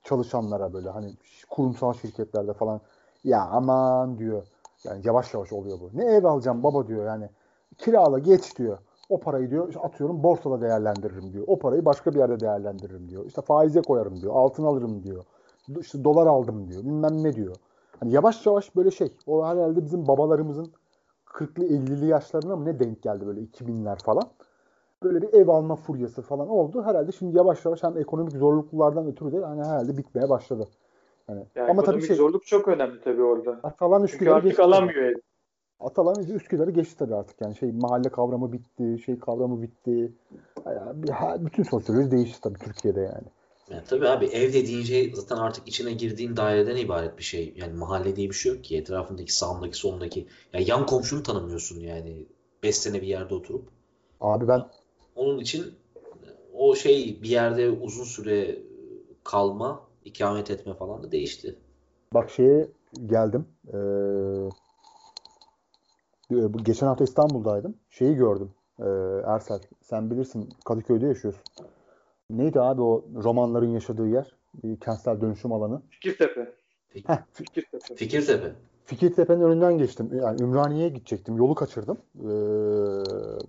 [0.03, 1.13] çalışanlara böyle hani
[1.49, 2.81] kurumsal şirketlerde falan
[3.23, 4.43] ya aman diyor.
[4.83, 5.89] Yani yavaş yavaş oluyor bu.
[5.93, 7.29] Ne ev alacağım baba diyor yani.
[7.77, 8.77] Kirala geç diyor.
[9.09, 11.43] O parayı diyor işte atıyorum borsada değerlendiririm diyor.
[11.47, 13.25] O parayı başka bir yerde değerlendiririm diyor.
[13.25, 14.33] İşte faize koyarım diyor.
[14.35, 15.23] Altın alırım diyor.
[15.79, 16.83] İşte dolar aldım diyor.
[16.83, 17.55] Bilmem ne diyor.
[17.99, 19.13] Hani yavaş yavaş böyle şey.
[19.27, 20.71] O herhalde bizim babalarımızın
[21.25, 24.23] 40'lı 50'li yaşlarına mı ne denk geldi böyle 2000'ler falan.
[25.03, 26.83] Böyle bir ev alma furyası falan oldu.
[26.83, 30.67] Herhalde şimdi yavaş yavaş hem ekonomik zorluklardan ötürü de hani herhalde bitmeye başladı.
[31.29, 33.59] Yani Yani ama tabii şey zorluk çok önemli tabii orada.
[33.77, 35.15] falan Çünkü artık alamıyor ev.
[35.79, 40.11] Atalan Üsküdar'ı geçti tabii artık yani şey mahalle kavramı bitti, şey kavramı bitti.
[40.65, 43.27] Yani bütün sosyoloji değişti tabii Türkiye'de yani.
[43.69, 47.53] Yani tabii abi ev dediğin şey zaten artık içine girdiğin daireden ibaret bir şey.
[47.57, 48.77] Yani mahalle diye bir şey yok ki.
[48.77, 50.27] Etrafındaki sağındaki solundaki.
[50.53, 52.25] Yani yan komşunu tanımıyorsun yani.
[52.63, 53.69] 5 sene bir yerde oturup.
[54.21, 54.63] Abi ben
[55.15, 55.73] onun için
[56.53, 58.59] o şey bir yerde uzun süre
[59.23, 61.55] kalma, ikamet etme falan da değişti.
[62.13, 62.67] Bak şeye
[63.05, 63.45] geldim.
[63.67, 63.77] Ee,
[66.63, 67.75] geçen hafta İstanbul'daydım.
[67.89, 68.51] Şeyi gördüm.
[68.79, 68.83] Ee,
[69.25, 71.43] Ersel sen bilirsin Kadıköy'de yaşıyorsun.
[72.29, 74.35] Neydi abi o romanların yaşadığı yer?
[74.63, 75.81] Bir kentsel dönüşüm alanı.
[75.89, 76.53] Fikirtepe.
[77.07, 77.95] Heh, Fikirtepe.
[77.95, 78.51] Fikirtepe.
[78.85, 80.09] Fikirtepe'nin önünden geçtim.
[80.21, 81.37] Yani Ümraniye'ye gidecektim.
[81.37, 81.97] Yolu kaçırdım.
[82.15, 82.23] Ee,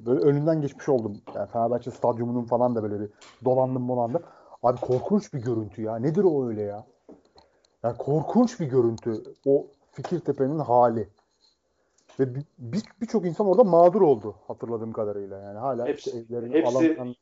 [0.07, 1.17] böyle önünden geçmiş oldum.
[1.35, 3.09] Yani Fenerbahçe stadyumunun falan da böyle bir
[3.45, 4.23] dolandım dolandım.
[4.63, 5.97] Abi korkunç bir görüntü ya.
[5.97, 6.87] Nedir o öyle ya?
[7.83, 9.23] Yani korkunç bir görüntü.
[9.47, 11.09] O Fikirtepe'nin hali.
[12.21, 15.39] Ve birçok bir, insan orada mağdur oldu hatırladığım kadarıyla.
[15.39, 17.15] Yani hala hepsi, işte evlerin hepsi, alanından...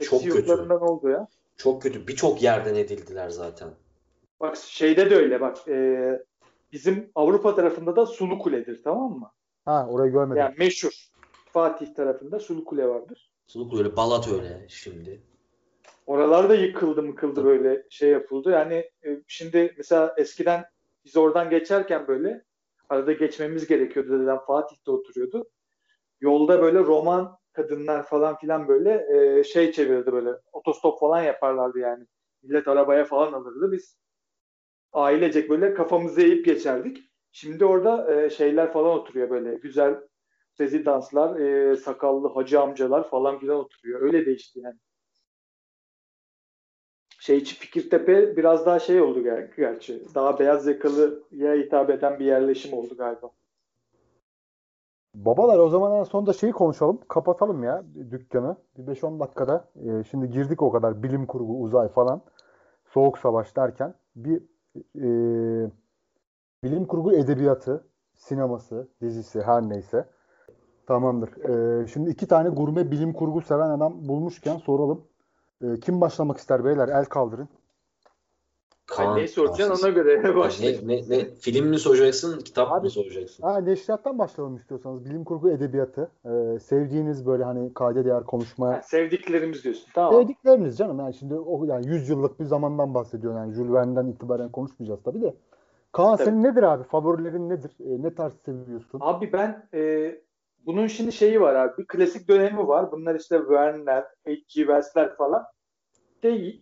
[0.00, 0.52] çok kötü.
[0.72, 1.28] oldu ya.
[1.56, 2.06] Çok kötü.
[2.08, 3.68] Birçok yerden edildiler zaten.
[4.40, 5.68] Bak şeyde de öyle bak.
[5.68, 6.22] E,
[6.72, 9.30] bizim Avrupa tarafında da Sulu Kule'dir tamam mı?
[9.64, 10.40] Ha orayı görmedim.
[10.40, 11.08] Yani meşhur.
[11.52, 13.30] Fatih tarafında Sulu Kule vardır.
[13.46, 15.22] Sulu Kule, Balat öyle şimdi.
[16.06, 18.50] Oralar da yıkıldı mıkıldı böyle şey yapıldı.
[18.50, 18.74] Yani
[19.06, 20.64] e, şimdi mesela eskiden
[21.04, 22.44] biz oradan geçerken böyle
[22.88, 25.50] arada geçmemiz gerekiyordu dedem Fatih'te oturuyordu.
[26.20, 29.06] Yolda böyle roman kadınlar falan filan böyle
[29.38, 32.06] e, şey çevirdi böyle otostop falan yaparlardı yani.
[32.42, 33.72] Millet arabaya falan alırdı.
[33.72, 33.96] Biz
[34.92, 36.98] ailecek böyle kafamızı eğip geçerdik.
[37.32, 40.00] Şimdi orada e, şeyler falan oturuyor böyle güzel
[40.60, 44.00] rezidanslar, e, sakallı hacı amcalar falan filan oturuyor.
[44.00, 44.78] Öyle değişti yani.
[47.22, 50.02] Şey Fikirtepe biraz daha şey oldu ger gerçi.
[50.14, 53.30] Daha beyaz yakalıya hitap eden bir yerleşim oldu galiba.
[55.14, 57.00] Babalar o zaman en sonunda şeyi konuşalım.
[57.08, 58.56] Kapatalım ya dükkanı.
[58.78, 59.68] Bir 5-10 dakikada.
[59.76, 62.22] E, şimdi girdik o kadar bilim kurgu, uzay falan.
[62.84, 64.42] Soğuk savaş derken bir
[64.96, 65.06] e,
[66.64, 70.08] bilim kurgu edebiyatı, sineması, dizisi her neyse.
[70.86, 71.44] Tamamdır.
[71.44, 75.11] E, şimdi iki tane gurme bilim kurgu seven adam bulmuşken soralım.
[75.62, 76.88] E, kim başlamak ister beyler?
[76.88, 77.48] El kaldırın.
[78.86, 80.88] Kaan, neyi soracaksın ona göre başlayın.
[80.88, 83.42] Ne, ne, ne, film mi soracaksın, kitap Abi, mı soracaksın?
[83.42, 85.04] Ha, neşriyattan başlayalım istiyorsanız.
[85.04, 86.10] Bilim kurgu edebiyatı.
[86.24, 88.72] Ee, sevdiğiniz böyle hani kayda değer konuşmaya.
[88.72, 89.86] Ha, sevdiklerimiz diyorsun.
[89.94, 90.12] Tamam.
[90.12, 90.98] Sevdikleriniz canım.
[90.98, 93.36] Yani şimdi o yani 100 yıllık bir zamandan bahsediyor.
[93.36, 95.34] Yani Jules Verne'den itibaren konuşmayacağız tabii de.
[95.92, 96.28] Kaan tabii.
[96.28, 96.84] senin nedir abi?
[96.84, 97.70] Favorilerin nedir?
[97.80, 98.98] E, ne tarz seviyorsun?
[99.02, 100.14] Abi ben e,
[100.66, 101.82] bunun şimdi şeyi var abi.
[101.82, 102.92] Bir klasik dönemi var.
[102.92, 104.42] Bunlar işte Verne'ler, H.G.
[104.48, 105.44] Wells'ler falan.
[106.22, 106.54] De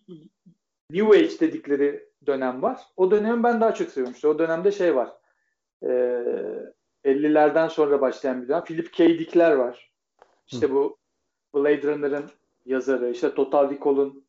[0.91, 2.81] New Age dedikleri dönem var.
[2.97, 4.15] O dönemi ben daha çok seviyorum.
[4.15, 5.13] İşte o dönemde şey var.
[5.83, 5.87] E,
[7.05, 8.65] 50'lerden sonra başlayan bir dönem.
[8.65, 9.09] Philip K.
[9.09, 9.93] Dick'ler var.
[10.47, 10.73] İşte Hı.
[10.73, 10.99] bu
[11.55, 12.31] Blade Runner'ın
[12.67, 13.11] yazarı.
[13.11, 14.27] İşte Total Recall'un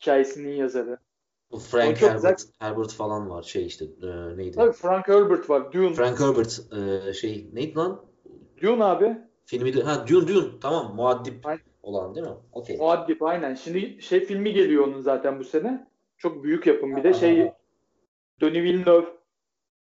[0.00, 0.98] hikayesinin yazarı.
[1.50, 2.36] Bu Frank Herbert, güzel...
[2.58, 3.42] Herbert falan var.
[3.42, 4.56] Şey işte e, neydi?
[4.56, 5.72] Tabii Frank Herbert var.
[5.72, 5.94] Dune.
[5.94, 8.09] Frank Herbert e, şey neydi lan?
[8.62, 9.18] Dune abi.
[9.46, 11.62] Filmi de ha Dune Dune tamam muaddip aynen.
[11.82, 12.32] olan değil mi?
[12.52, 12.76] Okay.
[12.76, 13.54] Muaddip aynen.
[13.54, 15.86] Şimdi şey filmi geliyor onun zaten bu sene.
[16.16, 16.96] Çok büyük yapım.
[16.96, 17.52] Bir de şey
[18.40, 19.06] Denis Villeneuve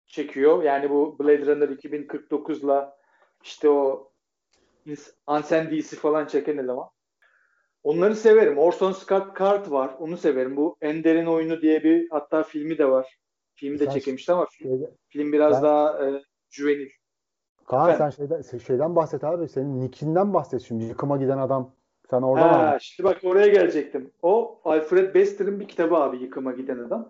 [0.07, 0.63] çekiyor.
[0.63, 2.97] Yani bu Blade Runner 2049'la
[3.43, 4.13] işte o
[5.27, 6.89] Ansen DC falan çeken eleman.
[7.83, 8.59] Onları severim.
[8.59, 9.95] Orson Scott Card var.
[9.99, 10.57] Onu severim.
[10.57, 13.19] Bu Ender'in oyunu diye bir hatta filmi de var.
[13.55, 16.91] Filmi de çekilmişti ama film, film biraz ben, daha e, juvenil.
[17.67, 19.49] Kaan ben, sen şeyden, şeyden bahset abi.
[19.49, 20.85] Senin Nick'inden bahset şimdi.
[20.85, 21.71] Yıkıma giden adam
[22.11, 24.11] sen oradan ha, Şimdi bak oraya gelecektim.
[24.23, 27.09] O Alfred Bester'ın bir kitabı abi Yıkıma Giden Adam.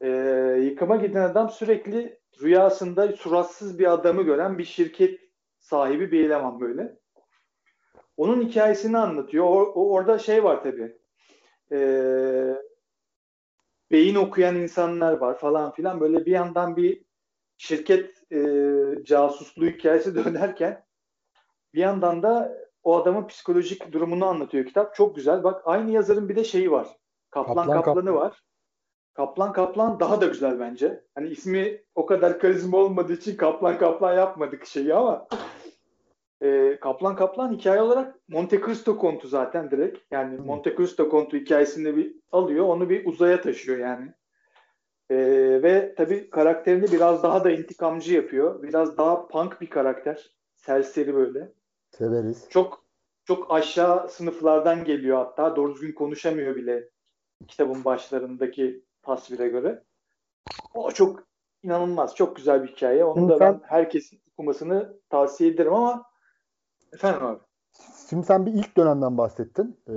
[0.00, 0.08] Ee,
[0.62, 5.20] yıkıma Giden Adam sürekli rüyasında suratsız bir adamı gören bir şirket
[5.58, 6.96] sahibi bir eleman böyle.
[8.16, 9.44] Onun hikayesini anlatıyor.
[9.44, 10.96] O, o orada şey var tabii.
[11.72, 12.56] Ee,
[13.90, 16.00] beyin okuyan insanlar var falan filan.
[16.00, 17.09] Böyle bir yandan bir
[17.60, 18.40] şirket e,
[19.04, 20.84] casusluğu hikayesi dönerken
[21.74, 24.94] bir yandan da o adamın psikolojik durumunu anlatıyor kitap.
[24.94, 25.44] Çok güzel.
[25.44, 26.88] Bak aynı yazarın bir de şeyi var.
[27.30, 28.14] Kaplan, Kaplan Kaplan'ı Kaplan.
[28.14, 28.42] var.
[29.14, 31.04] Kaplan Kaplan daha da güzel bence.
[31.14, 35.28] Hani ismi o kadar karizma olmadığı için Kaplan Kaplan yapmadık şeyi ama
[36.42, 39.98] e, Kaplan Kaplan hikaye olarak Monte Cristo kontu zaten direkt.
[40.10, 40.38] Yani.
[40.38, 42.64] Monte Cristo kontu hikayesini bir alıyor.
[42.64, 44.12] Onu bir uzaya taşıyor yani.
[45.10, 45.16] E,
[45.62, 48.62] ve tabii karakterini biraz daha da intikamcı yapıyor.
[48.62, 50.30] Biraz daha punk bir karakter.
[50.56, 51.52] Serseri böyle.
[51.90, 52.46] Severiz.
[52.50, 52.84] Çok
[53.24, 55.56] çok aşağı sınıflardan geliyor hatta.
[55.56, 56.88] Doğru düzgün konuşamıyor bile
[57.48, 59.84] kitabın başlarındaki tasvire göre.
[60.74, 61.28] O çok
[61.62, 62.14] inanılmaz.
[62.16, 63.04] Çok güzel bir hikaye.
[63.04, 66.04] Onu Şimdi da sen- ben herkesin okumasını tavsiye ederim ama
[66.92, 67.40] efendim abi.
[68.10, 69.76] Şimdi sen bir ilk dönemden bahsettin.
[69.88, 69.92] Ee,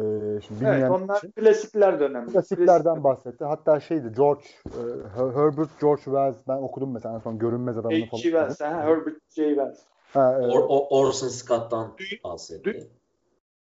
[0.48, 1.32] şimdi Evet onlar için.
[1.32, 2.32] klasikler dönemi.
[2.32, 3.46] Klasiklerden bahsetti.
[3.46, 4.80] Hatta şeydi George, e,
[5.16, 8.10] Her- Herbert George Wells ben okudum mesela en son Görünmez Adamını H.G.
[8.10, 8.22] falan.
[8.22, 9.48] Wells, ha, Herbert J.
[9.48, 9.80] Wells.
[10.14, 11.94] Ha, e, Or- O- Orson Scott'tan
[12.24, 12.88] bahsetti.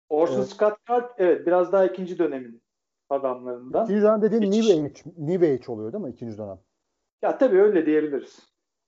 [0.09, 0.47] Orson Evet.
[0.47, 2.61] Scott Card evet biraz daha ikinci dönemin
[3.09, 3.83] adamlarından.
[3.85, 6.59] İkinci dönem dediğin Hiç- New Age, New Age oluyor değil mi ikinci dönem?
[7.21, 8.39] Ya tabii öyle diyebiliriz.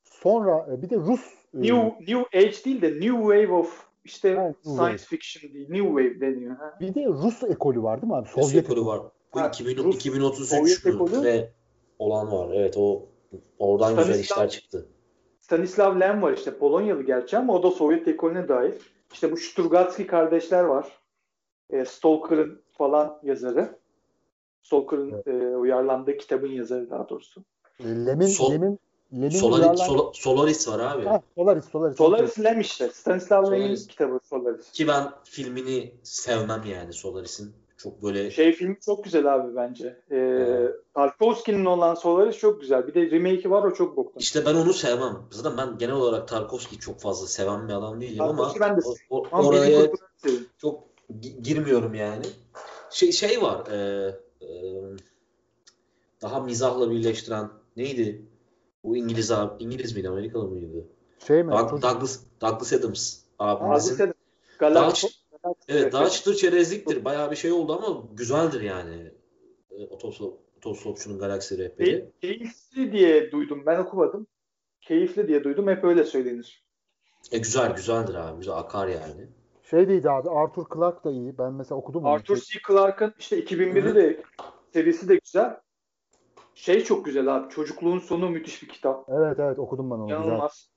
[0.04, 4.30] Sonra e, bir de Rus e, New New Age değil de New Wave of işte
[4.30, 4.98] Evet, science Wave.
[4.98, 5.70] fiction değil.
[5.70, 6.56] New Wave deniyor.
[6.56, 6.78] Ha.
[6.80, 8.28] bir de Rus ekolü var değil mi abi?
[8.30, 9.02] Sovyet Sovyet ekolü var.
[9.34, 11.50] Bu Ha, 2000, Rus- 2033 Sovyet ekolü-
[12.00, 12.50] olan var.
[12.54, 13.06] Evet o
[13.60, 14.88] oradan güzel Stanislav- işler çıktı.
[15.40, 18.72] Stanislav Lem var işte Polonyalı gerçi ama o da Sovyet ekolüne dahil.
[19.14, 20.88] İşte bu Strugatsky kardeşler var.
[21.70, 23.80] E, Stalker'ın falan yazarı.
[24.64, 27.44] Stalker'ın e, uyarlandığı kitabın yazarı daha doğrusu.
[27.80, 28.80] E, Lem'in Sol- Lem'in
[29.14, 31.06] Lem'in Solaris, uyarlan- Sola- Solaris var abi.
[31.06, 31.98] Ha, Solaris Solaris.
[31.98, 32.90] Solaris Lem işte.
[32.90, 34.72] Stanislav Lem'in kitabı Solaris.
[34.72, 37.54] Ki ben filmini sevmem yani Solaris'in.
[37.78, 39.88] Çok böyle Şey film çok güzel abi bence.
[40.12, 40.76] E, Evet.
[40.94, 42.88] Tarkovski'nin olan Solaris çok güzel.
[42.88, 44.20] Bir de remake'i var o çok boktan.
[44.20, 45.18] işte ben onu sevmem.
[45.32, 48.82] Zaten ben genel olarak Tarkovski'yi çok fazla seven bir adam değilim ama Tarkovski ben de
[49.10, 49.92] o- o- Ama oraya
[50.58, 50.84] çok
[51.22, 52.26] gi- girmiyorum yani.
[52.90, 53.68] Şey şey var.
[53.72, 54.08] e,
[54.42, 54.48] e,
[56.22, 58.26] daha mizahla birleştiren neydi?
[58.84, 60.86] Bu İngiliz abi İngiliz miydi Amerikalı mıydı?
[61.28, 61.52] Şey mi?
[61.52, 64.14] Doug- Douglas Douglas Adams Abi abimizin.
[64.60, 65.10] Galaktik.
[65.10, 65.24] çı-
[65.68, 67.06] evet daha çıtır çerezliktir.
[67.06, 69.12] Bayağı bir şey oldu ama güzeldir yani.
[69.72, 71.90] E, Otostop, Otostopçunun Galaksi Rehberi.
[71.90, 73.64] Key- Keyifli diye duydum.
[73.66, 74.28] Ben okumadım.
[74.82, 75.68] Keyifli diye duydum.
[75.68, 76.64] Hep öyle söylenir.
[77.32, 78.38] E, güzel güzeldir abi.
[78.40, 79.28] Güzel akar yani.
[79.70, 81.38] Şey değildi abi Arthur Clarke da iyi.
[81.38, 82.06] Ben mesela okudum.
[82.06, 82.60] Arthur C.
[82.68, 84.24] Clarke'ın işte 2001'i de
[84.74, 85.58] serisi de güzel.
[86.56, 87.50] Şey çok güzel abi.
[87.50, 89.06] Çocukluğun sonu müthiş bir kitap.
[89.10, 90.08] Evet evet okudum ben onu.
[90.08, 90.24] Güzel.
[90.24, 90.70] İnanılmaz.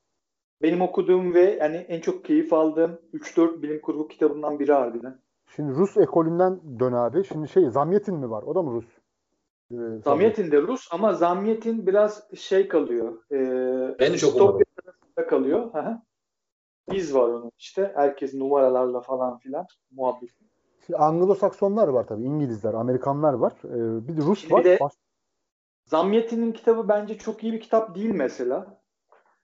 [0.62, 5.20] Benim okuduğum ve yani en çok keyif aldığım 3-4 bilim kurgu kitabından biri harbiden.
[5.56, 7.24] Şimdi Rus ekolünden dön abi.
[7.24, 8.42] Şimdi şey Zamyatin mi var?
[8.42, 8.86] O da mı Rus?
[9.72, 13.22] Ee, Zamyatin de Rus ama Zamyatin biraz şey kalıyor.
[13.32, 13.38] E,
[13.98, 15.74] Ben de çok tarafında kalıyor.
[15.74, 15.98] Hı hı.
[16.90, 17.92] Biz var onun işte.
[17.94, 20.30] Herkes numaralarla falan filan muhabbet.
[20.92, 22.24] Anglo-Saksonlar var tabii.
[22.24, 23.52] İngilizler, Amerikanlar var.
[23.64, 24.64] Ee, bir de Rus Şimdi var.
[24.64, 24.92] de- Baş-
[25.86, 28.82] Zamyatin'in kitabı bence çok iyi bir kitap değil mesela.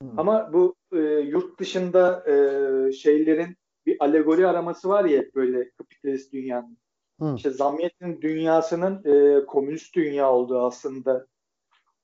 [0.03, 0.19] Hmm.
[0.19, 6.79] Ama bu e, yurt dışında e, şeylerin bir alegori araması var ya böyle kapitalist dünyanın.
[7.21, 7.35] Hı.
[7.37, 11.27] İşte Zamyatin dünyasının e, komünist dünya olduğu aslında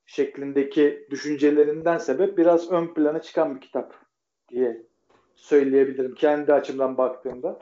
[0.05, 3.95] şeklindeki düşüncelerinden sebep biraz ön plana çıkan bir kitap
[4.49, 4.85] diye
[5.35, 7.59] söyleyebilirim kendi açımdan baktığımda.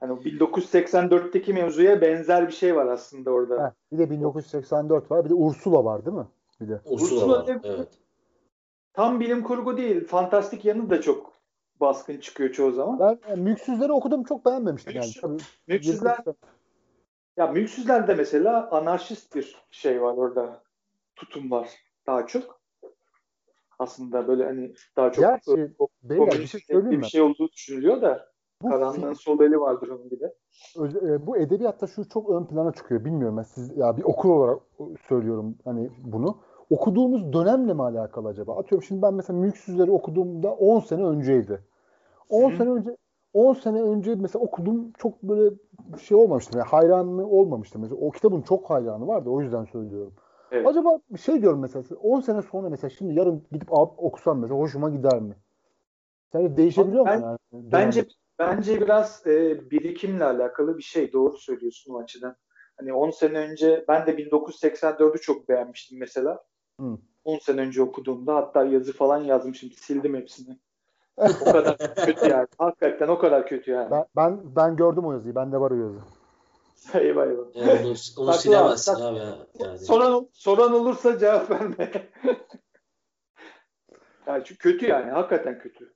[0.00, 3.64] Hani o 1984'teki mevzuya benzer bir şey var aslında orada.
[3.66, 5.24] Heh, bir de 1984 var.
[5.24, 6.26] Bir de Ursula var değil mi?
[6.60, 6.80] Bir de.
[6.84, 7.60] Ursula Ursula var.
[7.64, 7.88] Evet.
[8.92, 11.32] Tam bilim kurgu değil, fantastik yanı da çok
[11.80, 12.98] baskın çıkıyor çoğu zaman.
[13.00, 14.24] Ben e, Mülksüzleri okudum.
[14.24, 15.04] Çok beğenmemiştim yani.
[15.06, 16.18] Mülksüz- Tabii, Mülksüzler,
[17.36, 20.62] ya Mülksüzler'de mesela anarşist bir şey var orada.
[21.16, 21.70] Tutum var
[22.06, 22.60] daha çok.
[23.78, 28.02] Aslında böyle hani daha çok Gerçi, o- beyler bir komünist şey bir şey olduğu düşünülüyor
[28.02, 28.28] da
[28.62, 30.34] Bu, karanlığın sol eli vardır onun bir de.
[30.78, 33.04] e, bu edebiyatta şu çok ön plana çıkıyor.
[33.04, 34.58] Bilmiyorum ben siz ya bir okur olarak
[35.08, 36.38] söylüyorum hani bunu.
[36.70, 38.56] Okuduğumuz dönemle mi alakalı acaba?
[38.56, 41.60] Atıyorum şimdi ben mesela Mülksüzleri okuduğumda 10 sene önceydi.
[42.30, 42.56] 10 Hı.
[42.56, 42.96] sene önce
[43.34, 45.54] 10 sene önce mesela okudum çok böyle
[46.02, 46.58] şey olmamıştım.
[46.58, 47.82] Yani hayranlığı olmamıştım.
[47.82, 49.30] Mesela o kitabın çok hayranı vardı.
[49.30, 50.12] O yüzden söylüyorum.
[50.52, 50.66] Evet.
[50.66, 54.60] Acaba bir şey diyorum mesela 10 sene sonra mesela şimdi yarın gidip alıp okusam mesela
[54.60, 55.34] hoşuma gider mi?
[56.32, 57.38] Sence değişebiliyor mu Ben- yani?
[57.52, 58.06] Bence
[58.38, 61.12] bence biraz e, birikimle alakalı bir şey.
[61.12, 62.36] Doğru söylüyorsun o açıdan.
[62.76, 66.44] Hani 10 sene önce ben de 1984'ü çok beğenmiştim mesela.
[66.80, 66.98] Hı.
[67.24, 69.70] 10 sene önce okuduğumda hatta yazı falan yazmışım.
[69.70, 70.58] Sildim hepsini.
[71.16, 71.76] O kadar
[72.06, 72.46] kötü yani.
[72.58, 73.90] Hakikaten o kadar kötü yani.
[73.90, 75.34] Ben, ben ben gördüm o yazıyı.
[75.34, 75.98] Bende var o yazı.
[76.94, 77.46] eyvah eyvah.
[77.54, 79.02] Yani onu, onu silemezsin abi.
[79.02, 79.36] abi ya.
[79.58, 79.78] Yani.
[79.78, 81.92] Soran, soran olursa cevap verme.
[84.26, 85.10] yani çünkü kötü yani.
[85.10, 85.95] Hakikaten kötü.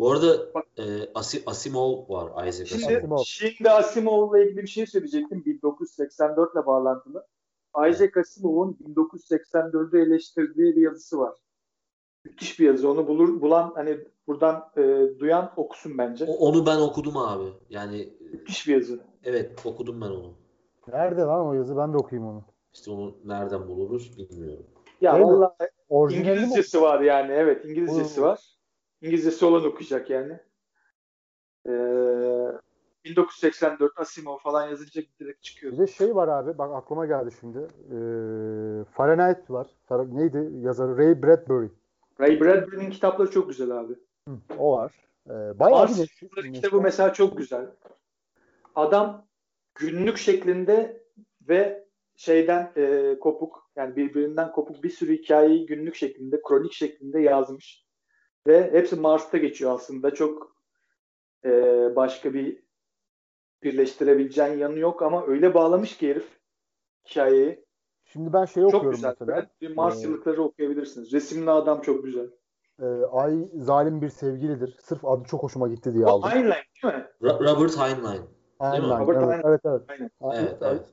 [0.00, 0.36] Bu arada
[0.78, 0.84] e,
[1.14, 3.22] Asi- Asimov var Isaac Şimdi, Asimov.
[3.24, 5.42] Şimdi Asimov'la ilgili bir şey söyleyecektim.
[5.46, 7.26] 1984 ile bağlantılı.
[7.90, 11.34] Isaac Asimov'un 1984'ü eleştirdiği bir yazısı var.
[12.24, 12.90] Müthiş bir yazı.
[12.90, 14.82] Onu bulur, bulan hani buradan e,
[15.18, 16.24] duyan okusun bence.
[16.24, 17.44] O- Onu ben okudum abi.
[17.70, 19.00] Yani e, Müthiş bir yazı.
[19.24, 20.32] evet okudum ben onu.
[20.88, 21.76] Nerede lan o yazı?
[21.76, 22.42] Ben de okuyayım onu.
[22.74, 24.66] İşte onu nereden buluruz bilmiyorum.
[25.00, 25.32] Ya Değil mi?
[25.32, 25.52] vallahi
[25.88, 26.36] Orijinalini mi?
[26.36, 27.32] İngilizcesi var yani.
[27.32, 28.24] Evet İngilizcesi Hmm.
[28.24, 28.49] var.
[29.02, 30.40] İngilizcesi olan okuyacak yani.
[31.66, 31.72] Ee,
[33.04, 35.72] 1984 Asimov falan yazınca direkt çıkıyor.
[35.72, 37.58] Bir de şey var abi bak aklıma geldi şimdi.
[37.58, 39.66] Ee, Fahrenheit var.
[39.90, 40.98] Neydi yazarı?
[40.98, 41.68] Ray Bradbury.
[42.20, 43.92] Ray Bradbury'nin kitapları çok güzel abi.
[44.28, 44.92] Hı, o var.
[45.26, 47.66] Ee, bayağı bir Yıldızları neşir- kitabı mesela çok güzel.
[48.74, 49.26] Adam
[49.74, 51.02] günlük şeklinde
[51.48, 51.86] ve
[52.16, 57.84] şeyden e, kopuk yani birbirinden kopuk bir sürü hikayeyi günlük şeklinde, kronik şeklinde yazmış.
[58.46, 60.14] Ve hepsi Mars'ta geçiyor aslında.
[60.14, 60.56] Çok
[61.44, 61.50] e,
[61.96, 62.62] başka bir
[63.62, 66.28] birleştirebileceğin yanı yok ama öyle bağlamış ki herif
[67.10, 67.64] hikayeyi.
[68.04, 69.14] Şimdi ben şey Çok okuyorum güzel.
[69.20, 69.46] mesela.
[69.60, 71.12] Bir Mars Ee, yıllıkları okuyabilirsiniz.
[71.12, 72.30] Resimli adam çok güzel.
[72.82, 74.78] Ee, Ay zalim bir sevgilidir.
[74.82, 76.30] Sırf adı çok hoşuma gitti diye O aldım.
[76.30, 77.06] Heinlein değil mi?
[77.22, 78.22] Robert Heinlein.
[78.22, 78.26] Mi?
[78.60, 79.42] Robert Evet, Heinlein.
[79.44, 79.82] evet, evet.
[80.20, 80.42] Aynen.
[80.46, 80.86] Evet, evet.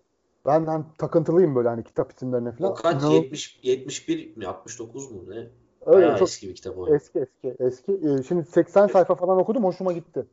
[0.46, 2.72] Ben hani takıntılıyım böyle hani kitap isimlerine falan.
[2.72, 3.04] O kaç?
[3.04, 4.48] İnanıl- 70, 71 mi?
[4.48, 5.30] 69 mu?
[5.30, 5.48] Ne?
[5.88, 6.96] Öyle Bayağı çok eski bir kitap o.
[6.96, 7.92] eski eski eski.
[7.92, 9.64] Ee, şimdi 80 sayfa falan okudum.
[9.64, 10.26] Hoşuma gitti.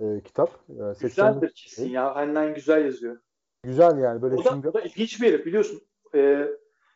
[0.00, 0.50] Ee, kitap.
[0.68, 2.16] Ee, 80 Güzeldir kesin ya.
[2.16, 3.16] Heinlein güzel yazıyor.
[3.62, 4.68] Güzel yani böyle O da, şimdi.
[4.68, 5.80] o da ilginç bir herif biliyorsun.
[6.14, 6.48] Ee,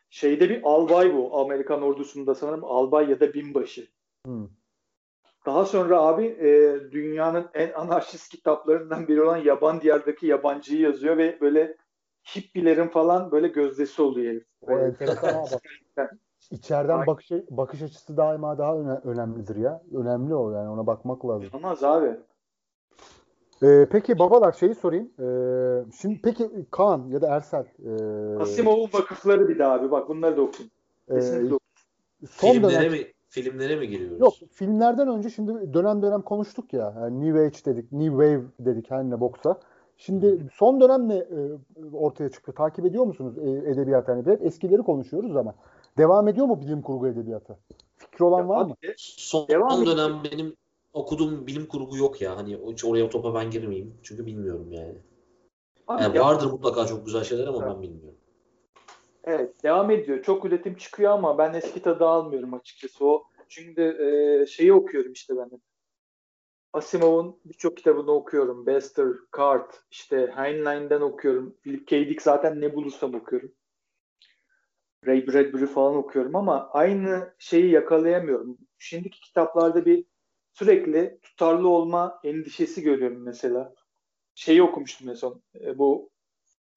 [0.09, 1.39] şeyde bir albay bu.
[1.39, 3.87] Amerikan ordusunda sanırım albay ya da binbaşı.
[4.27, 4.49] Hı.
[5.45, 11.37] Daha sonra abi e, dünyanın en anarşist kitaplarından biri olan Yaban Diyar'daki yabancıyı yazıyor ve
[11.41, 11.77] böyle
[12.35, 14.45] hippilerin falan böyle gözdesi oluyor herif.
[14.61, 14.77] O
[16.37, 16.59] Bak.
[16.59, 17.07] İçeriden Aynen.
[17.07, 19.81] bakış, bakış açısı daima daha öne- önemlidir ya.
[19.93, 21.49] Önemli o yani ona bakmak lazım.
[21.53, 22.17] Olmaz abi.
[23.63, 25.09] Ee, peki babalar şeyi sorayım.
[25.19, 29.91] Ee, şimdi peki Kaan ya da Ersel ee, Asimov'un vakıfları bir daha abi.
[29.91, 30.71] Bak bunları da okuyun.
[31.09, 31.59] ee, Kesinlikle okuyun.
[32.29, 34.19] son Filmlere dönem mi filmlere mi giriyoruz?
[34.19, 36.93] yok filmlerden önce şimdi dönem dönem konuştuk ya.
[37.01, 39.59] Yani New Age dedik, New Wave dedik her ne boksa.
[39.97, 41.37] Şimdi son dönem ne e,
[41.93, 42.51] ortaya çıktı?
[42.51, 44.25] Takip ediyor musunuz e, edebiyat hani?
[44.25, 45.55] Hep eskileri konuşuyoruz ama
[45.97, 47.57] devam ediyor mu bilim kurgu edebiyatı?
[47.97, 48.75] Fikri olan var mı?
[48.97, 49.97] Son Devam ediyor.
[49.97, 50.55] dönem benim
[50.93, 52.37] okuduğum bilim kurgu yok ya.
[52.37, 53.97] Hani hiç oraya o topa ben girmeyeyim.
[54.03, 54.95] Çünkü bilmiyorum yani.
[55.87, 58.19] abi Yani ya- vardır mutlaka çok güzel şeyler ama ben bilmiyorum.
[59.23, 60.23] Evet devam ediyor.
[60.23, 63.05] Çok üretim çıkıyor ama ben eski tadı almıyorum açıkçası.
[63.05, 65.55] O çünkü e, şeyi okuyorum işte ben de.
[66.73, 68.65] Asimov'un birçok kitabını okuyorum.
[68.65, 71.55] Bester, Cart, işte Heinlein'den okuyorum.
[71.63, 72.09] Philip K.
[72.09, 73.51] Dick zaten ne bulursam okuyorum.
[75.05, 78.57] Ray Bradbury falan okuyorum ama aynı şeyi yakalayamıyorum.
[78.77, 80.05] Şimdiki kitaplarda bir
[80.53, 83.73] sürekli tutarlı olma endişesi görüyorum mesela.
[84.35, 85.41] Şeyi okumuştum en son.
[85.61, 86.09] E, bu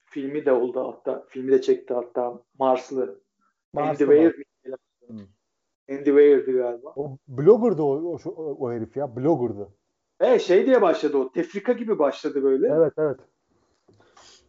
[0.05, 1.25] filmi de oldu hatta.
[1.29, 3.03] Filmi de çekti hatta Marslı.
[3.77, 4.35] Andy Marslı Weir.
[5.07, 5.19] Hmm.
[5.91, 6.93] Andy Weir'di galiba.
[6.97, 9.17] O blogger'dı o, o, o herif ya.
[9.17, 9.69] Blogger'dı.
[10.21, 11.33] E şey diye başladı o.
[11.33, 12.67] Tefrika gibi başladı böyle.
[12.69, 13.21] Evet evet.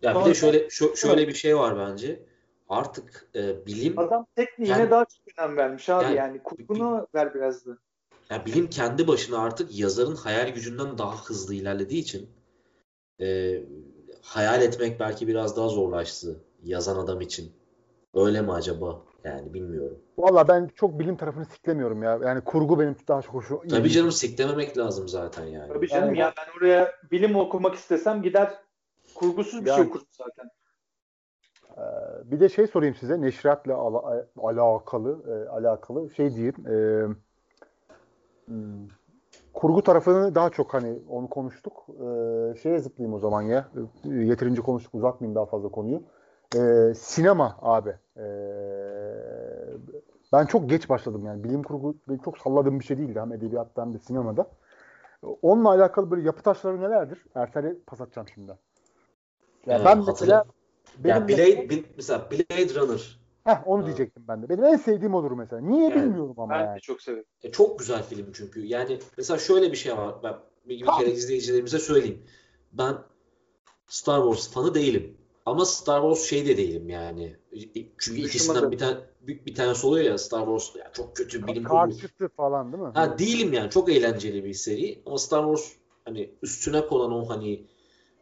[0.01, 2.19] Ya bir de şöyle şö- şöyle bir şey var bence.
[2.71, 6.03] Artık e, bilim Adam tekniğine Yani- daha çok önem vermiş abi.
[6.03, 7.77] Yani- Yani, kurgunu ver biraz da.
[8.29, 12.29] ya bilim kendi başına artık yazarın hayal gücünden daha hızlı ilerlediği için
[13.21, 13.57] e,
[14.21, 17.51] hayal etmek belki biraz daha zorlaştı yazan adam için.
[18.13, 19.01] Öyle mi acaba?
[19.23, 19.99] Yani bilmiyorum.
[20.17, 22.19] Valla ben çok bilim tarafını siklemiyorum ya.
[22.23, 25.73] Yani kurgu benim daha çok hoşuma Tabii canım siklememek lazım zaten yani.
[25.73, 28.53] Tabii canım Yani- ya ben oraya bilim okumak istesem gider
[29.15, 30.49] kurgusuz bir Yani- şey okurum zaten.
[31.77, 36.55] Ee, bir de şey sorayım size neşriatla ala- alakalı e, alakalı şey diyeyim.
[36.67, 37.07] e,
[38.45, 38.87] hmm,
[39.53, 41.85] kurgu tarafını daha çok hani onu konuştuk.
[41.89, 43.67] Ee, şeye zıplayayım o zaman ya.
[44.05, 46.01] Ee, Yeterince konuştuk uzatmayayım daha fazla konuyu.
[46.55, 47.95] Ee, sinema abi.
[48.17, 48.21] Ee,
[50.33, 51.43] ben çok geç başladım yani.
[51.43, 54.47] Bilim kurgu benim çok salladığım bir şey değildi hem edebiyatta hem de sinemada.
[55.41, 57.25] Onunla alakalı böyle yapı taşları nelerdir?
[57.35, 58.51] Ertel'e pas atacağım şimdi.
[59.65, 60.45] Ya Ee, ben mesela
[60.97, 63.85] benim Ya Blade, Bil- mesela Blade Runner Heh, onu Ha.
[63.85, 64.49] diyecektim ben de.
[64.49, 65.61] Benim en sevdiğim odur mesela.
[65.61, 66.75] Niye Yani bilmiyorum ama Ben yani.
[66.75, 67.25] de çok severim.
[67.43, 68.65] E, çok güzel film çünkü.
[68.65, 70.15] Yani mesela şöyle bir şey var.
[70.23, 70.35] Ben
[70.65, 72.23] bir, bir kere izleyicilerimize söyleyeyim.
[72.71, 72.95] Ben
[73.87, 75.17] Star Wars fanı değilim.
[75.45, 77.35] Ama Star Wars şey de değilim yani.
[77.97, 81.63] Çünkü ikisinden bir tane bir, bir tanesi oluyor ya Star Wars ya çok kötü bilim
[81.63, 81.75] kurgu.
[81.77, 82.89] Karşıtı falan değil mi?
[82.93, 83.69] Ha değilim yani.
[83.69, 85.01] Çok eğlenceli bir seri.
[85.05, 85.73] Ama Star Wars
[86.05, 87.67] hani üstüne konan o hani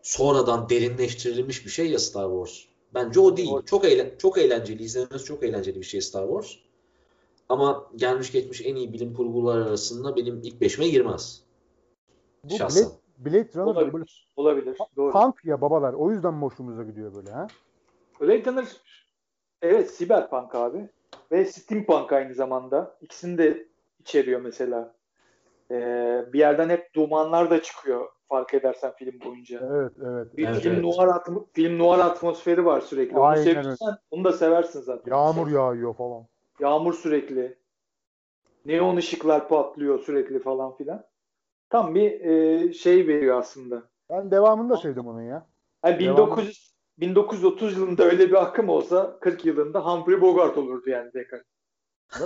[0.01, 2.69] sonradan derinleştirilmiş bir şey ya Star Wars.
[2.93, 3.51] Bence o değil.
[3.65, 4.83] Çok eğlen çok eğlenceli.
[4.83, 6.55] izlemesi çok eğlenceli bir şey Star Wars.
[7.49, 11.43] Ama gelmiş geçmiş en iyi bilim kurgular arasında benim ilk beşime girmez.
[12.43, 12.89] Bu şahsen.
[13.17, 14.27] Blade, Blade Runner da böyle Olabilir.
[14.35, 14.77] Olabilir.
[14.97, 15.11] Doğru.
[15.11, 15.93] punk ya babalar.
[15.93, 17.47] O yüzden hoşumuza gidiyor böyle ha?
[18.21, 18.67] Blade Runner
[19.61, 20.89] evet Cyberpunk abi.
[21.31, 22.97] Ve Steampunk aynı zamanda.
[23.01, 23.67] İkisini de
[23.99, 24.95] içeriyor mesela.
[25.71, 29.59] Ee, bir yerden hep dumanlar da çıkıyor fark edersen film boyunca.
[29.71, 30.37] Evet evet.
[30.37, 30.83] Bir Evet, film evet.
[30.83, 33.17] noir atm- film noir atmosferi var sürekli.
[33.17, 35.11] Onu Aynen seviyorsan onu da seversin zaten.
[35.11, 36.25] Yağmur yağıyor falan.
[36.59, 37.57] Yağmur sürekli.
[38.65, 41.05] Neon ışıklar patlıyor sürekli falan filan.
[41.69, 43.83] Tam bir e, şey veriyor aslında.
[44.09, 45.47] Ben devamını da sevdim onun ya.
[45.85, 46.69] Yani Devam- 1900
[46.99, 51.41] 1930 yılında öyle bir akım olsa 40 yılında Humphrey Bogart olurdu yani tekrar.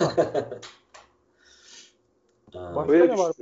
[2.56, 3.34] Aa, Başka Öyle ne var?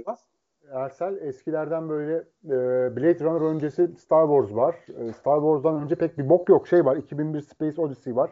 [0.73, 2.13] Ersel eskilerden böyle
[2.45, 2.49] e,
[2.95, 4.75] Blade Runner öncesi Star Wars var.
[4.99, 6.67] E, Star Wars'dan önce pek bir bok yok.
[6.67, 8.31] Şey var 2001 Space Odyssey var.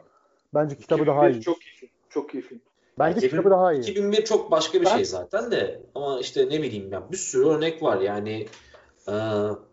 [0.53, 1.43] Bence kitabı daha 2001 iyi.
[1.43, 1.91] Çok iyi.
[2.09, 2.61] Çok iyi film.
[2.99, 3.81] Bence 2000 kitabı daha iyi.
[3.81, 7.45] 2001 çok başka bir Ben- şey zaten de ama işte ne bileyim ben bir sürü
[7.47, 8.47] örnek var yani
[9.07, 9.13] e,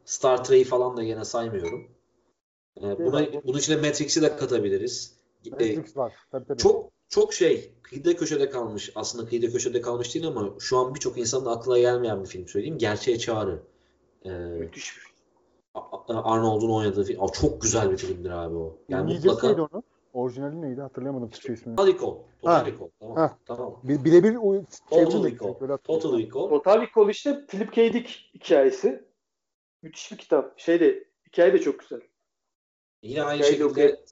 [0.05, 1.89] Star Trek'i falan da yine saymıyorum.
[2.83, 3.41] E, buna, Değil mi?
[3.45, 5.17] bunun içine Matrix'i de katabiliriz.
[5.47, 6.13] E, Matrix var.
[6.31, 6.59] Tabii tabii.
[6.59, 11.19] çok çok şey kıyıda köşede kalmış aslında kıyıda köşede kalmış değil ama şu an birçok
[11.19, 12.79] insanın aklına gelmeyen bir film söyleyeyim.
[12.79, 13.63] Gerçeğe Çağrı.
[14.25, 15.17] E, Müthiş bir film.
[16.09, 17.23] Arnold'un oynadığı film.
[17.23, 18.79] Aa, çok güzel bir filmdir abi o.
[18.89, 19.83] Yani İngilizcesi mutlaka neydi onun?
[20.13, 20.81] Orijinali neydi?
[20.81, 21.77] Hatırlayamadım Türkçe ismini.
[21.77, 22.15] Total Recall.
[22.43, 22.89] Total Recall.
[23.01, 23.17] Tamam.
[23.17, 23.39] Ha.
[23.47, 23.81] Tamam.
[23.83, 25.55] Bir, birebir o Total Recall.
[25.85, 26.49] Total Recall.
[26.49, 27.93] Total Recall işte Philip K.
[27.93, 29.05] Dick hikayesi.
[29.83, 30.59] Müthiş bir kitap.
[30.59, 32.01] Şey de hikaye de çok güzel.
[33.03, 34.05] Yine aynı Hikaye de şekilde.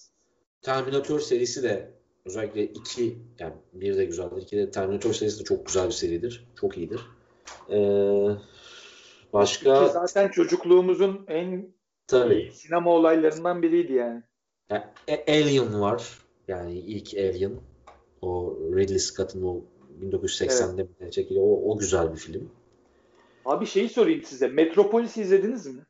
[0.63, 1.95] Terminator serisi de
[2.27, 4.43] özellikle 2 yani bir de güzeldir.
[4.43, 6.47] 2 de Terminator serisi de çok güzel bir seridir.
[6.61, 7.01] Çok iyidir.
[7.71, 8.29] Ee,
[9.33, 11.69] başka Ki zaten çocukluğumuzun en
[12.07, 14.23] tabii sinema olaylarından biriydi yani.
[14.71, 16.19] yani A- Alien var.
[16.49, 17.53] Yani ilk Alien.
[18.23, 19.61] O Ridley Scott'ın o
[20.03, 21.13] 1980'de evet.
[21.13, 22.51] çekili o, o güzel bir film.
[23.45, 24.49] Abi şeyi sorayım size.
[24.49, 25.83] Metropolis'i izlediniz mi?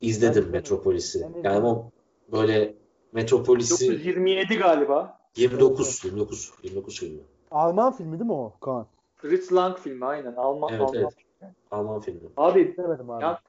[0.00, 1.26] İzledim Ben- Metropolis'i.
[1.44, 1.90] Yani o
[2.32, 2.74] böyle
[3.12, 5.18] Metropolis'i 1927 galiba.
[5.36, 7.20] 29 29 29 filmi.
[7.50, 8.86] Alman filmi değil mi o Kaan?
[9.16, 10.32] Fritz Lang filmi aynen.
[10.32, 10.70] Alman.
[10.72, 10.94] Evet, Alman.
[11.42, 11.54] evet.
[11.70, 12.20] Alman filmi.
[12.36, 13.22] Abi Demedim abi.
[13.22, 13.40] Ya-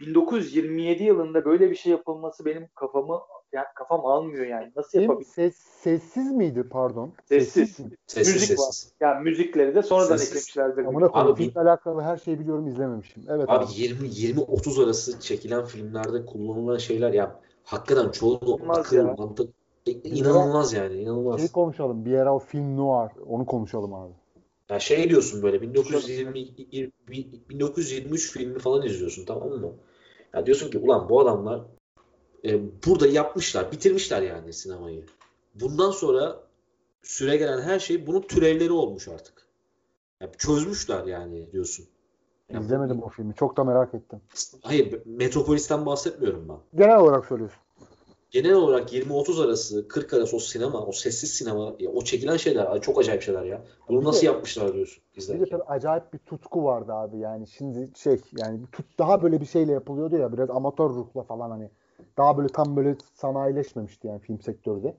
[0.00, 3.20] 1927 yılında böyle bir şey yapılması benim kafamı
[3.52, 4.72] yani kafam almıyor yani.
[4.76, 5.28] Nasıl Film yapabilir?
[5.28, 7.12] ses, sessiz miydi pardon?
[7.24, 7.76] Sessiz.
[8.06, 8.64] Sessiz Müzik var.
[8.64, 8.92] sessiz.
[9.00, 10.28] Yani müzikleri de sonradan Sessiz.
[10.28, 10.84] eklemişlerdir.
[10.84, 11.34] Amına koyayım.
[11.36, 13.24] Filmle alakalı her şeyi biliyorum izlememişim.
[13.28, 13.72] Evet Abi abi.
[13.74, 19.14] 20 20 30 arası çekilen filmlerde kullanılan şeyler ya hakikaten İnanılmaz akıl, ya.
[19.18, 19.54] mantık
[19.90, 21.40] inanılmaz yani inanılmaz.
[21.40, 22.04] Şey konuşalım.
[22.04, 23.10] Bir ara o film noir.
[23.28, 24.12] Onu konuşalım abi.
[24.70, 26.34] Ya şey diyorsun böyle 1920
[27.50, 29.72] 1923 filmi falan izliyorsun tamam mı?
[30.34, 31.60] Ya diyorsun ki ulan bu adamlar
[32.44, 35.04] e, burada yapmışlar, bitirmişler yani sinemayı.
[35.54, 36.40] Bundan sonra
[37.02, 39.46] süre gelen her şey bunun türevleri olmuş artık.
[40.20, 41.86] Ya çözmüşler yani diyorsun.
[42.52, 43.34] Ya bu- İzlemedim o filmi.
[43.34, 44.20] Çok da merak ettim.
[44.62, 46.56] Hayır, Metropolis'ten bahsetmiyorum ben.
[46.74, 47.60] Genel olarak söylüyorsun.
[48.30, 52.80] Genel olarak 20-30 arası, 40 arası o sinema, o sessiz sinema, ya o çekilen şeyler
[52.80, 53.64] çok acayip şeyler ya.
[53.88, 55.46] Bunu Bir nasıl de- yapmışlar diyorsun Bir de izlerken.
[55.50, 57.18] tabii acayip bir tutku vardı abi.
[57.18, 61.22] Yani şimdi şey yani bir tut daha böyle bir şeyle yapılıyordu ya biraz amatör ruhla
[61.22, 61.70] falan hani.
[62.18, 64.96] Daha böyle tam böyle sanayileşmemişti yani film sektörü de.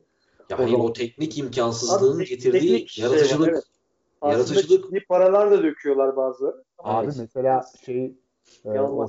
[0.49, 3.49] Ya o hayır zaman- o teknik imkansızlığın Abi, getirdiği teknik şey var, yaratıcılık.
[3.49, 3.63] evet.
[4.21, 6.63] Aslında yaratıcılık- ciddi paralar da döküyorlar bazıları.
[6.79, 7.15] Abi Evet.
[7.19, 8.13] mesela şey
[8.65, 9.07] e, o,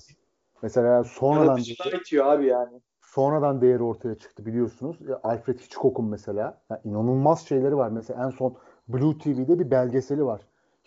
[0.62, 1.58] mesela sonradan
[2.00, 2.80] itiyor abi yani.
[3.14, 4.96] Sonradan değeri ortaya çıktı biliyorsunuz.
[5.08, 7.90] E, Alfred Hitchcock'un mesela yani inanılmaz şeyleri var.
[7.90, 8.54] Mesela en son
[8.88, 10.40] Blue TV'de bir belgeseli var.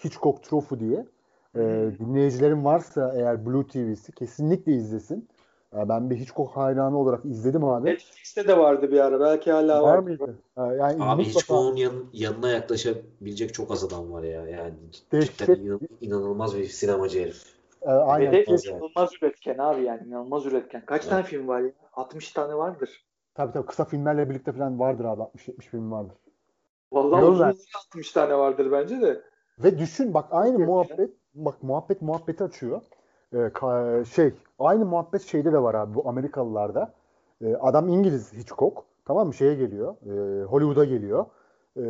[0.03, 1.05] Hitchcock Trophy diye.
[1.55, 5.27] E, dinleyicilerin varsa eğer Blue TV'si kesinlikle izlesin.
[5.75, 7.85] E, ben bir Hitchcock hayranı olarak izledim abi.
[7.89, 9.19] Netflix'te de vardı bir ara.
[9.19, 9.99] Belki hala var var.
[9.99, 10.35] mıydı?
[10.57, 14.47] E, yani Abi Hitchcock'un yan, yanına yaklaşabilecek çok az adam var ya.
[14.47, 14.73] Yani
[15.11, 17.52] Dehşet- cidden inan- inanılmaz bir sinemacı herif.
[17.85, 18.31] E, aynen.
[18.31, 20.07] Ve de inanılmaz üretken abi yani.
[20.07, 20.85] inanılmaz üretken.
[20.85, 21.71] Kaç tane film var ya?
[21.93, 23.05] 60 tane vardır.
[23.35, 26.17] Tabii tabii kısa filmlerle birlikte falan vardır abi 60-70 film vardır.
[26.91, 27.55] Vallahi uzun ver.
[27.87, 29.21] 60 tane vardır bence de.
[29.59, 30.67] Ve düşün bak aynı ya.
[30.67, 32.81] muhabbet bak muhabbet muhabbeti açıyor.
[33.33, 36.93] Ee, şey aynı muhabbet şeyde de var abi bu Amerikalılarda.
[37.41, 39.95] Ee, adam İngiliz Hitchcock tamam mı şeye geliyor.
[40.05, 41.25] e, Hollywood'a geliyor.
[41.77, 41.81] Ee,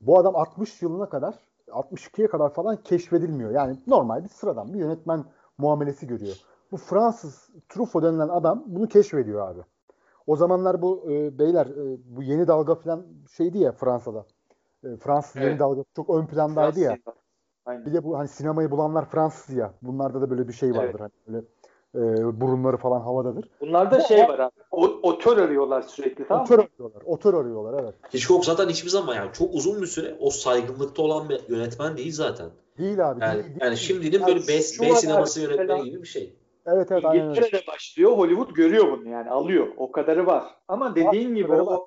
[0.00, 1.34] bu adam 60 yılına kadar
[1.68, 3.50] 62'ye kadar falan keşfedilmiyor.
[3.50, 5.24] Yani normal bir sıradan bir yönetmen
[5.58, 6.36] muamelesi görüyor.
[6.72, 9.60] Bu Fransız Truffaut denilen adam bunu keşfediyor abi.
[10.26, 14.26] O zamanlar bu e, beyler e, bu yeni dalga falan şeydi ya Fransa'da.
[14.84, 15.60] E, Fransız yeni Evet.
[15.60, 16.96] dalga çok ön plandaydı ya.
[17.04, 17.22] Fransız.
[17.66, 17.86] Aynen.
[17.86, 19.72] Bir de bu hani sinemayı bulanlar Fransız ya.
[19.82, 21.00] Bunlarda da böyle bir şey vardır.
[21.00, 21.46] Hani böyle
[21.96, 23.48] e, burunları falan havadadır.
[23.60, 24.52] Bunlarda Bu- şey var abi.
[24.70, 26.64] O, otör arıyorlar sürekli tamam Otör mı?
[26.74, 27.02] arıyorlar.
[27.06, 27.94] Otör arıyorlar evet.
[28.14, 32.12] Hitchcock zaten hiçbir zaman yani çok uzun bir süre o saygınlıkta olan bir yönetmen değil
[32.12, 32.50] zaten.
[32.78, 33.20] Değil abi.
[33.20, 33.58] Yani, değil, değil.
[33.60, 36.36] yani şimdinin Ya böyle B, B sineması abi, yönetmeni gibi bir şey.
[36.66, 37.40] Evet evet aynen öyle.
[37.40, 38.12] İngiltere'de başlıyor.
[38.12, 39.30] Hollywood görüyor bunu yani.
[39.30, 39.66] Alıyor.
[39.76, 40.44] O kadarı var.
[40.68, 41.80] Ama dediğin gibi o var.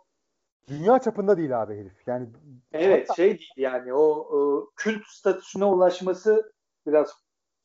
[0.68, 1.94] Dünya çapında değil abi herif.
[2.08, 2.28] Yani
[2.72, 6.54] evet şey değil yani o, o kült statüsüne ulaşması
[6.88, 7.14] biraz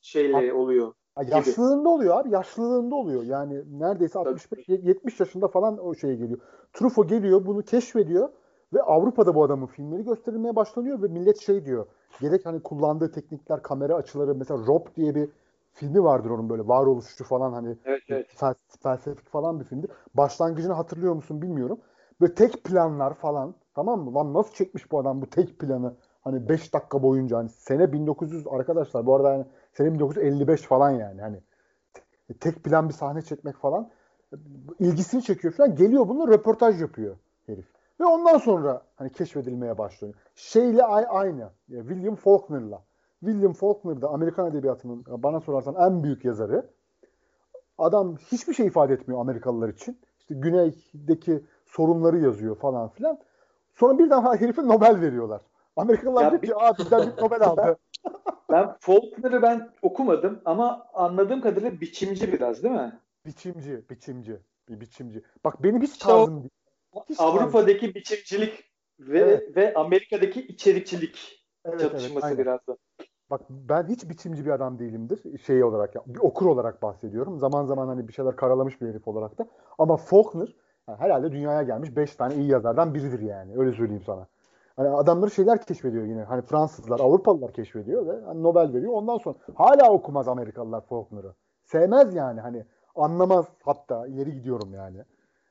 [0.01, 0.93] şeyle oluyor.
[1.23, 2.31] Yaşlılığında oluyor abi.
[2.31, 3.23] Yaşlılığında oluyor.
[3.23, 6.39] Yani neredeyse 65 70 yaşında falan o şeye geliyor.
[6.73, 8.29] Truffaut geliyor, bunu keşfediyor
[8.75, 11.87] ve Avrupa'da bu adamın filmleri gösterilmeye başlanıyor ve millet şey diyor.
[12.21, 15.29] Gerek hani kullandığı teknikler, kamera açıları mesela Rob diye bir
[15.73, 18.27] filmi vardır onun böyle varoluşçu falan hani Evet evet.
[18.37, 19.91] fel- felsefik falan bir filmdir.
[20.15, 21.79] Başlangıcını hatırlıyor musun bilmiyorum.
[22.21, 24.15] Böyle tek planlar falan tamam mı?
[24.15, 25.95] Lan nasıl çekmiş bu adam bu tek planı?
[26.25, 31.20] Hani 5 dakika boyunca hani sene 1900 arkadaşlar bu arada yani sene 1955 falan yani
[31.20, 31.41] hani
[32.41, 33.91] tek plan bir sahne çekmek falan
[34.79, 37.16] ilgisini çekiyor falan geliyor bununla röportaj yapıyor
[37.47, 37.66] herif.
[38.01, 40.14] Ve ondan sonra hani keşfedilmeye başlıyor.
[40.35, 41.51] Şeyle ay- aynı.
[41.68, 42.83] William Faulkner'la.
[43.20, 46.70] William Faulkner da Amerikan edebiyatının bana sorarsan en büyük yazarı.
[47.79, 49.99] Adam hiçbir şey ifade etmiyor Amerikalılar için.
[50.18, 53.18] İşte güneydeki sorunları yazıyor falan filan.
[53.75, 55.43] Sonra birden herife Nobel veriyorlar.
[55.77, 57.77] Amerikalılar diyor ki aa bizden bir Nobel aldı.
[58.51, 62.99] Ben Faulkner'ı ben okumadım ama anladığım kadarıyla biçimci biraz değil mi?
[63.27, 65.22] biçimci, biçimci, bir biçimci.
[65.45, 66.51] Bak benim hiç İşte tarzım değil.
[67.09, 68.64] Hiç tarzım- Avrupa'daki biçimcilik
[69.01, 69.57] ve Evet.
[69.57, 72.39] ve Amerika'daki içerikçilik Evet, çatışması aynen.
[72.39, 72.77] biraz da.
[73.31, 75.39] Bak ben hiç biçimci bir adam değilimdir.
[75.39, 77.39] Şey olarak ya, bir okur olarak bahsediyorum.
[77.39, 79.47] Zaman zaman hani bir şeyler karalamış bir herif olarak da.
[79.79, 80.57] Ama Faulkner
[80.89, 83.59] yani herhalde dünyaya gelmiş 5 tane iyi yazardan biridir yani.
[83.59, 84.27] Öyle söyleyeyim sana.
[84.77, 86.22] Hani adamları şeyler keşfediyor yine.
[86.22, 88.93] Hani Fransızlar, Avrupalılar keşfediyor ve hani Nobel veriyor.
[88.93, 91.35] Ondan sonra hala okumaz Amerikalılar Faulkner'ı.
[91.64, 92.64] Sevmez yani hani.
[92.97, 94.07] Anlamaz hatta.
[94.07, 94.99] ileri gidiyorum yani.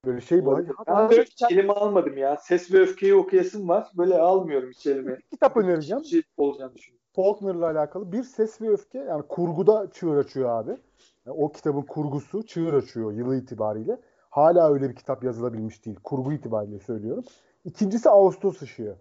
[0.06, 0.60] Böyle şey bu.
[0.88, 2.38] Ben de hiç elime almadım ya.
[2.38, 3.88] Ses ve öfkeyi okuyasım var.
[3.98, 5.18] Böyle almıyorum hiç elime.
[5.32, 6.04] kitap önereceğim.
[6.04, 7.04] Şey olacağını düşünüyorum.
[7.16, 10.78] Faulkner'la alakalı bir ses ve öfke yani kurguda çığır açıyor abi.
[11.26, 14.00] Yani o kitabın kurgusu çığır açıyor yılı itibariyle.
[14.30, 15.98] Hala öyle bir kitap yazılabilmiş değil.
[16.04, 17.24] Kurgu itibariyle söylüyorum.
[17.66, 18.96] İkincisi Ağustos Işığı.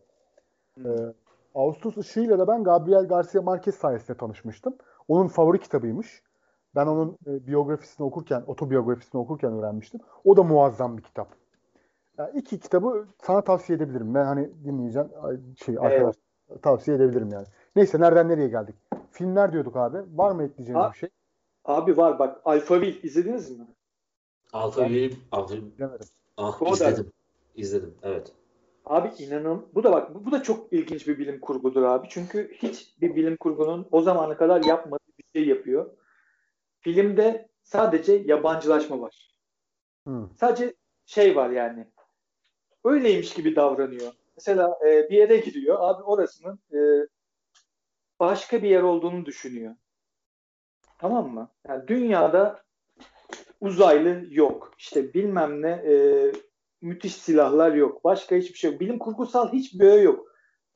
[0.79, 1.15] Ee,
[1.55, 4.77] Ağustos Işığı'yla da ben Gabriel Garcia Marquez sayesinde tanışmıştım.
[5.09, 6.23] Onun favori kitabıymış.
[6.75, 10.01] Ben onun e, biyografisini okurken, otobiyografisini okurken öğrenmiştim.
[10.25, 11.29] O da muazzam bir kitap.
[12.19, 14.15] Yani iki kitabı sana tavsiye edebilirim.
[14.15, 15.09] Ben hani dinleyeceğim
[15.65, 16.17] şey arkadaş
[16.63, 17.47] tavsiye edebilirim yani.
[17.77, 18.75] Neyse nereden nereye geldik?
[19.11, 19.99] Filmler diyorduk abi.
[20.15, 21.09] Var mı ekleyeceğiniz bir şey?
[21.65, 22.41] Abi var bak.
[22.45, 23.67] Alphaville izlediniz mi?
[24.53, 25.15] Alphaville,
[26.37, 27.13] ah izledim.
[27.57, 28.33] İzledim, evet.
[28.85, 32.07] Abi inanın bu da bak bu, da çok ilginç bir bilim kurgudur abi.
[32.11, 35.91] Çünkü hiç bir bilim kurgunun o zamana kadar yapmadığı bir şey yapıyor.
[36.81, 39.35] Filmde sadece yabancılaşma var.
[40.07, 40.29] Hı.
[40.41, 40.75] Sadece
[41.07, 41.87] şey var yani.
[42.85, 44.13] Öyleymiş gibi davranıyor.
[44.37, 45.77] Mesela e, bir yere gidiyor.
[45.81, 46.79] Abi orasının e,
[48.21, 49.75] başka bir yer olduğunu düşünüyor.
[50.99, 51.49] Tamam mı?
[51.69, 52.63] Yani dünyada
[53.61, 54.75] uzaylı yok.
[54.79, 55.95] İşte bilmem ne e,
[56.93, 58.05] müthiş silahlar yok.
[58.05, 58.81] Başka hiçbir şey yok.
[58.81, 60.27] Bilim kurgusal hiçbir öğe yok.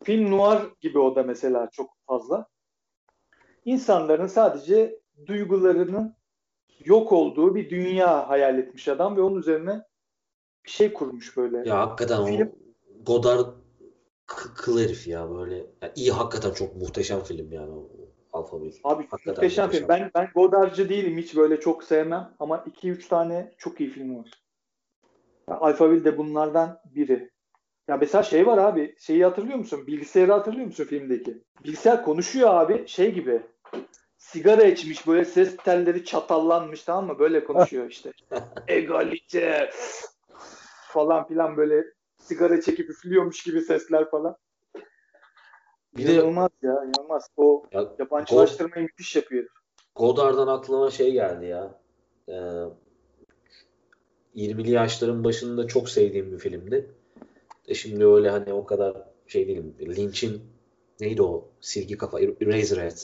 [0.04, 2.46] Film noir gibi o da mesela çok fazla.
[3.64, 6.14] İnsanların sadece duygularının
[6.84, 9.82] yok olduğu bir dünya hayal etmiş adam ve onun üzerine
[10.64, 11.68] bir şey kurmuş böyle.
[11.68, 13.46] Ya hakikaten Film- o Godard
[14.26, 15.56] kıl herif ya böyle.
[15.56, 17.90] Ya iyi hakikaten çok muhteşem film yani o.
[18.32, 19.70] Abi Hakikaten muhteşem muhteşem.
[19.70, 19.88] film.
[19.88, 21.18] Ben ben Godard'cı değilim.
[21.18, 22.34] Hiç böyle çok sevmem.
[22.38, 24.30] Ama 2-3 tane çok iyi film var.
[25.50, 27.30] Ya, Alphaville de bunlardan biri.
[27.88, 28.96] Ya mesela şey var abi.
[28.98, 29.86] Şeyi hatırlıyor musun?
[29.86, 31.42] Bilgisayarı hatırlıyor musun filmdeki?
[31.64, 32.88] Bilgisayar konuşuyor abi.
[32.88, 33.42] Şey gibi.
[34.18, 37.18] Sigara içmiş böyle ses telleri çatallanmış tamam mı?
[37.18, 38.12] Böyle konuşuyor işte.
[38.68, 39.70] Egalite
[40.88, 41.84] falan filan böyle
[42.18, 44.36] sigara çekip üflüyormuş gibi sesler falan.
[45.96, 47.28] Bir de- İnanılmaz ya inanılmaz.
[47.36, 49.46] O Ya, yabancılaştırmayı müthiş yapıyor.
[49.94, 51.80] Godard'dan aklıma şey geldi ya.
[52.28, 52.34] Ee,
[54.36, 56.90] 20'li yaşların başında çok sevdiğim bir filmdi.
[57.68, 59.74] E şimdi öyle hani o kadar şey değilim.
[59.80, 60.42] Lynch'in
[61.00, 61.48] neydi o?
[61.60, 62.20] Silgi kafa.
[62.20, 62.98] Eraserhead.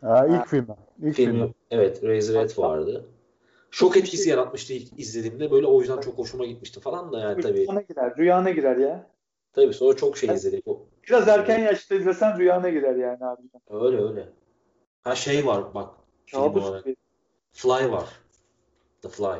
[0.00, 0.66] Ha, ilk film.
[1.02, 1.38] İlk Filmi.
[1.38, 1.54] film.
[1.70, 3.04] Evet, Eraserhead vardı.
[3.70, 5.50] Şok etkisi yaratmıştı ilk izlediğimde.
[5.50, 7.58] Böyle o yüzden çok hoşuma gitmişti falan da yani tabii.
[7.58, 8.16] Rüyana girer.
[8.16, 9.06] Rüyana girer ya.
[9.52, 10.68] Tabii sonra çok şey izledik.
[10.68, 13.42] O- Biraz erken yaşta izlesen rüyana girer yani abi.
[13.70, 14.28] Öyle öyle.
[15.04, 15.94] Ha şey var bak
[16.26, 16.64] film Kabus.
[17.52, 18.08] Fly var.
[19.02, 19.38] The Fly.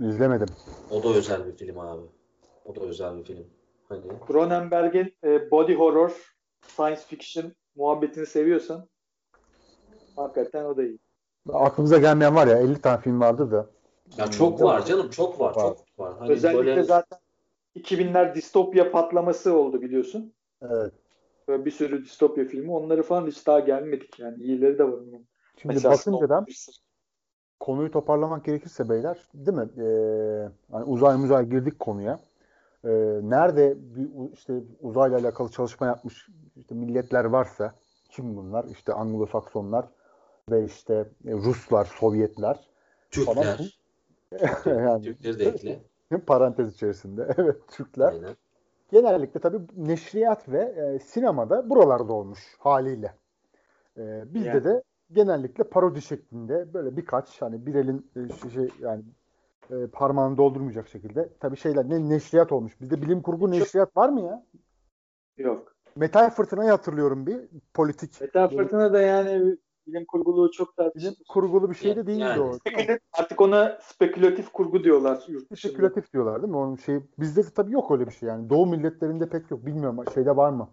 [0.00, 0.48] İzlemedim.
[0.90, 2.02] O da özel bir film abi.
[2.64, 3.46] O da özel bir film.
[3.88, 6.34] Hani Cronenberg'in e, body horror,
[6.66, 8.88] science fiction muhabbetini seviyorsan
[10.16, 10.98] hakikaten o da iyi.
[11.52, 13.70] Aklımıza gelmeyen var ya 50 tane film vardı da.
[14.18, 15.62] ya çok var canım çok var Var.
[15.62, 16.18] çok var.
[16.18, 17.18] Hani Özellikle böyle zaten
[17.76, 20.34] 2000'ler distopya patlaması oldu biliyorsun.
[20.62, 20.92] Evet.
[21.48, 22.72] Böyle bir sürü distopya filmi.
[22.72, 24.42] Onları falan hiç daha gelmedik yani.
[24.42, 25.00] İyileri de var.
[25.62, 26.46] Şimdi Mesela bakınca da.
[27.60, 29.68] Konuyu toparlamak gerekirse beyler değil mi?
[29.82, 32.18] Ee, hani uzay muzay girdik konuya.
[32.84, 32.90] Ee,
[33.22, 37.74] nerede bir işte uzayla alakalı çalışma yapmış işte milletler varsa
[38.10, 38.64] kim bunlar?
[38.64, 39.84] İşte Anglo-Saksonlar
[40.50, 40.94] ve işte
[41.26, 42.70] e, Ruslar, Sovyetler
[43.10, 43.78] Türkler.
[44.66, 45.80] yani Türkleri de ekle.
[46.26, 47.34] parantez içerisinde.
[47.38, 48.12] Evet, Türkler.
[48.12, 48.36] Aynen.
[48.92, 53.14] Genellikle tabii neşriyat ve e, sinemada buralarda olmuş haliyle.
[53.98, 54.64] E, bizde Yani.
[54.64, 59.02] de genellikle parodi şeklinde böyle birkaç hani bir elin e, şey, şey yani
[59.70, 61.28] e, parmağını doldurmayacak şekilde.
[61.40, 62.80] Tabii şeyler ne neşriyat olmuş.
[62.80, 64.46] Bizde bilim kurgu neşriyat var mı ya?
[65.36, 65.76] Yok.
[65.96, 67.40] Metal Fırtına'yı hatırlıyorum bir.
[67.74, 68.20] Politik.
[68.20, 69.56] Metal Fırtına da yani
[69.86, 71.12] bilim kurguluğu çok tartışılır.
[71.12, 72.40] Bilim kurgulu bir şey de değildi Yani.
[72.42, 72.58] o.
[73.12, 75.72] Artık ona spekülatif kurgu diyorlar yurt dışında.
[75.72, 76.56] Spekülatif diyorlar değil mi?
[76.56, 78.50] Onun şey bizde de tabii yok öyle bir şey yani.
[78.50, 79.66] Doğu milletlerinde pek yok.
[79.66, 80.68] Bilmiyorum şeyde var mı?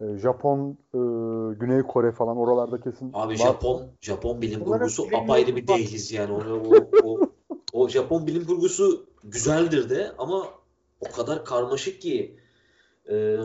[0.00, 0.98] Ee, Japon, e,
[1.54, 3.36] Güney Kore falan oralarda kesin Abi var.
[3.36, 6.32] Japon Japon bilim Bunların kurgusu apayrı bir dehliz yani.
[6.32, 7.20] Onu, o, o,
[7.72, 10.44] o Japon bilim kurgusu güzeldir de ama
[11.00, 12.36] o kadar karmaşık ki
[13.10, 13.36] e,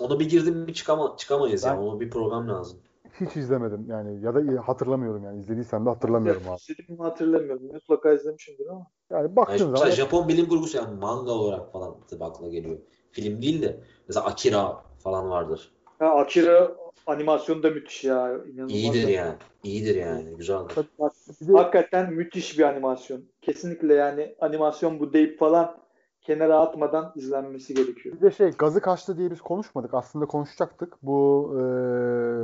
[0.00, 1.80] ona bir girdim bir çıkama, çıkamayız yani.
[1.80, 2.78] Ben- Ona bir program lazım.
[3.20, 6.56] Hiç izlemedim yani ya da hatırlamıyorum yani izlediysem de hatırlamıyorum abi.
[6.56, 7.62] İzledim mi hatırlamıyorum.
[7.72, 8.86] Mutlaka izlemişimdir ama.
[9.10, 12.78] Yani Yani baktığın mesela zaman Japon bilim kurgusu yani manga olarak falan tabii akla geliyor.
[13.10, 15.72] Film değil de mesela Akira falan vardır.
[16.02, 16.72] Ha, Akira
[17.06, 18.28] animasyonu da müthiş ya.
[18.28, 18.72] İnanılmaz.
[18.72, 19.34] İyidir yani.
[19.64, 20.38] İyidir yani.
[20.38, 23.22] De hakikaten müthiş bir animasyon.
[23.42, 25.76] Kesinlikle yani animasyon bu deyip falan
[26.20, 28.16] kenara atmadan izlenmesi gerekiyor.
[28.16, 29.94] Bir de şey gazı kaçtı diye biz konuşmadık.
[29.94, 30.94] Aslında konuşacaktık.
[31.02, 31.60] Bu e,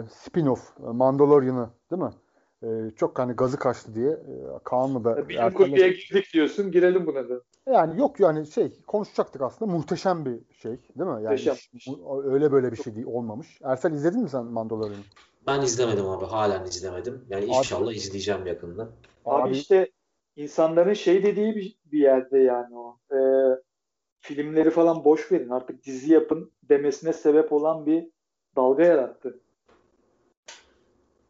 [0.09, 2.13] spin-off e, Mandalorian'ı değil mi?
[2.63, 6.71] E, çok hani gazı kaçtı diye e, Kaan'la da Bilim kurguya girdik diyorsun.
[6.71, 7.41] Girelim buna da.
[7.73, 9.73] Yani yok yani şey konuşacaktık aslında.
[9.73, 11.23] Muhteşem bir şey değil mi?
[11.23, 11.41] Yani
[11.73, 13.59] iş- bu- öyle böyle bir şey değil olmamış.
[13.63, 15.03] Ersel izledin mi sen Mandalorian'ı?
[15.47, 16.25] Ben izlemedim abi.
[16.25, 17.25] Halen izlemedim.
[17.31, 18.83] Yani Abi- inşallah izleyeceğim yakında.
[19.25, 19.91] Abi, Abi işte
[20.37, 22.99] insanların şey dediği bir, bir yerde yani o.
[23.13, 23.17] Ee,
[24.21, 25.49] filmleri falan boş verin.
[25.51, 28.11] Artık dizi yapın demesine sebep olan bir
[28.57, 29.41] dalga yarattı.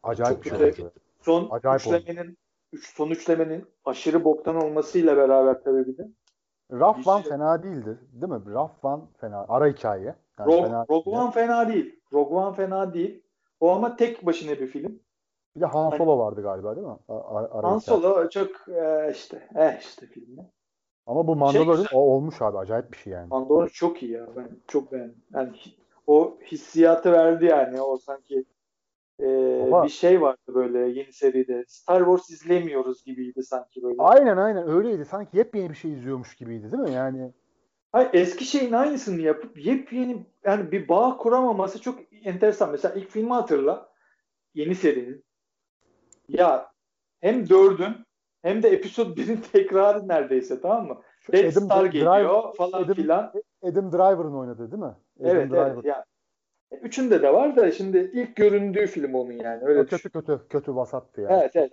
[0.03, 0.85] acayip Çok bir şey.
[0.85, 0.91] oldu.
[1.21, 1.95] Son Acayip oldu.
[1.95, 2.37] üçlemenin
[2.73, 6.07] üç, son üçlemenin aşırı boktan olmasıyla beraber tabii bir de.
[6.71, 8.41] Raf Van Dizi- fena değildi değil mi?
[8.53, 9.45] Raf Van fena.
[9.49, 10.15] Ara hikaye.
[10.39, 11.17] Yani Rogue, fena Rogue değil.
[11.23, 11.99] One fena değil.
[12.13, 13.23] Rogue One fena değil.
[13.59, 14.99] O ama tek başına bir film.
[15.55, 16.97] Bir de Han Solo vardı galiba değil mi?
[17.07, 17.77] A- a- ara Han.
[17.77, 20.49] Solo çok e, işte eh işte filmi.
[21.07, 21.89] Ama bu Mandalorian güzel.
[21.93, 22.57] o olmuş abi.
[22.57, 23.27] Acayip bir şey yani.
[23.27, 24.27] Mandalorian çok iyi ya.
[24.35, 25.23] Ben çok beğendim.
[25.33, 25.51] Yani
[26.07, 27.81] o hissiyatı verdi yani.
[27.81, 28.45] O sanki
[29.19, 29.25] e,
[29.71, 29.83] Baba.
[29.83, 31.65] bir şey vardı böyle yeni seride.
[31.67, 33.95] Star Wars izlemiyoruz gibiydi sanki böyle.
[33.99, 35.05] Aynen aynen öyleydi.
[35.05, 36.91] Sanki yepyeni bir şey izliyormuş gibiydi değil mi?
[36.91, 37.33] Yani
[37.91, 42.71] Hayır, eski şeyin aynısını yapıp yepyeni yani bir bağ kuramaması çok enteresan.
[42.71, 43.89] Mesela ilk filmi hatırla.
[44.53, 45.23] Yeni serinin.
[46.27, 46.71] Ya
[47.19, 47.95] hem dördün
[48.41, 51.01] hem de episod birin tekrarı neredeyse tamam mı?
[51.19, 53.33] şu Death Adam Star Driver- geliyor falan Adam- filan.
[53.63, 54.85] Adam Driver'ın oynadığı değil mi?
[54.85, 55.71] Adam Evet Driver.
[55.73, 56.05] evet ya.
[56.71, 59.63] Üçünde de var da şimdi ilk göründüğü film onun yani.
[59.65, 59.97] Öyle düşün.
[59.97, 61.33] kötü kötü kötü vasattı yani.
[61.33, 61.71] Evet evet.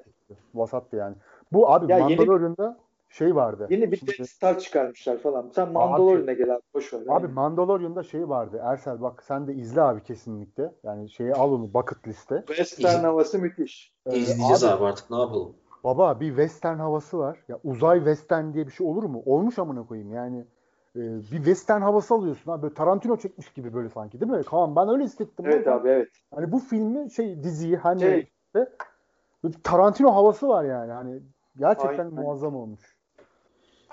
[0.55, 1.15] Vasattı yani.
[1.53, 2.79] Bu abi Ya yeni- Mandalorian'da
[3.09, 3.67] şey vardı.
[3.71, 5.51] Yeni bir Şimdi- Star çıkarmışlar falan.
[5.55, 6.63] Sen Mandalorian'a gel abi.
[6.75, 7.01] Boş ver.
[7.09, 7.33] Abi Yani.
[7.35, 8.61] Mandalorian'da şey vardı.
[8.65, 10.73] Ersel bak sen de izle abi kesinlikle.
[10.85, 12.45] Yani şeyi al onu bucket liste.
[12.47, 13.95] Western havası müthiş.
[14.07, 15.57] Ee, İzleyeceğiz abi, artık ne yapalım.
[15.85, 17.45] Baba bir western havası var.
[17.49, 19.23] Ya uzay western diye bir şey olur mu?
[19.27, 20.45] Olmuş amına koyayım yani.
[20.97, 22.63] E, bir western havası alıyorsun abi.
[22.63, 24.43] Böyle Tarantino çekmiş gibi böyle sanki değil mi?
[24.43, 25.47] Kaan ben öyle hissettim.
[25.49, 26.09] Evet abi evet.
[26.35, 28.73] Hani bu filmi şey diziyi hani Şey- işte
[29.63, 30.93] Tarantino havası var yani.
[30.93, 31.23] Hani
[31.59, 32.13] gerçekten Aynen.
[32.13, 32.97] muazzam olmuş.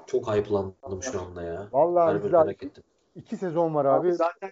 [0.05, 1.67] Çok hype'landım şu anda ya.
[1.71, 2.83] Vallahi Harbi merak ettim.
[3.15, 4.13] İki sezon var Abi, abi.
[4.13, 4.51] zaten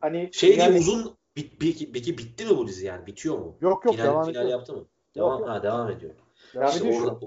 [0.00, 3.06] hani Şey yani diyeyim uzun bit, peki, peki bitti mi bu dizi yani?
[3.06, 3.56] Bitiyor mu?
[3.60, 4.58] Yok yok final, devam final ediyor.
[4.58, 4.84] yaptı mı?
[5.14, 5.48] Devam, yok.
[5.48, 6.14] Ha, devam ediyor.
[6.54, 7.26] Devam İşte ediyor orada,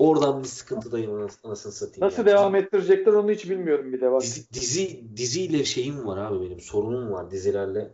[0.00, 2.00] oradan bir sıkıntıdayım anas- anasını satayım.
[2.06, 2.26] nasıl yani.
[2.26, 4.20] devam ettirecekler onu hiç bilmiyorum bir de bak.
[4.22, 6.60] Dizi, dizi, diziyle şeyim var abi benim.
[6.60, 7.90] Sorunum var dizilerle.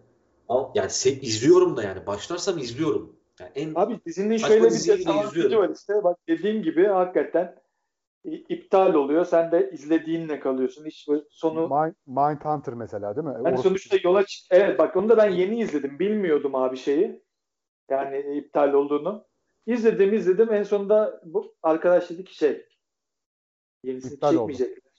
[0.74, 2.06] Yani se- izliyorum da yani.
[2.06, 3.16] Başlarsam izliyorum.
[3.40, 5.58] Yani en Abi dizinin şöyle bir izliyorum.
[5.58, 6.04] var işte.
[6.04, 7.56] Bak dediğim gibi hakikaten
[8.24, 9.24] iptal oluyor.
[9.24, 10.86] Sen de izlediğinle kalıyorsun.
[10.86, 13.32] Hiç sonu Mind, Mindhunter mesela değil mi?
[13.32, 14.46] Orası- sonuçta yola çık.
[14.50, 15.98] Evet bak onu da ben yeni izledim.
[15.98, 17.22] Bilmiyordum abi şeyi.
[17.90, 19.26] Yani iptal olduğunu.
[19.66, 20.52] İzledim izledim.
[20.52, 22.66] En sonunda bu arkadaş dedi ki şey
[23.84, 24.52] yenisini İptal oldu.
[24.52, 24.92] çekmeyecekler.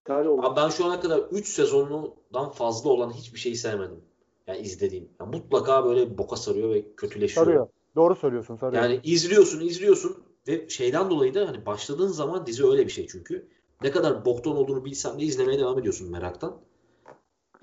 [0.00, 0.46] İptal oldu.
[0.46, 4.00] Abi ben şu ana kadar 3 sezondan fazla olan hiçbir şeyi sevmedim.
[4.46, 5.08] Yani izlediğim.
[5.20, 7.46] Yani mutlaka böyle boka sarıyor ve kötüleşiyor.
[7.46, 7.68] Sarıyor.
[7.96, 8.82] Doğru söylüyorsun sarıyor.
[8.82, 13.48] Yani izliyorsun, izliyorsun ve şeyden dolayı da hani başladığın zaman dizi öyle bir şey çünkü.
[13.82, 16.60] Ne kadar boktan olduğunu bilsen de izlemeye devam ediyorsun meraktan.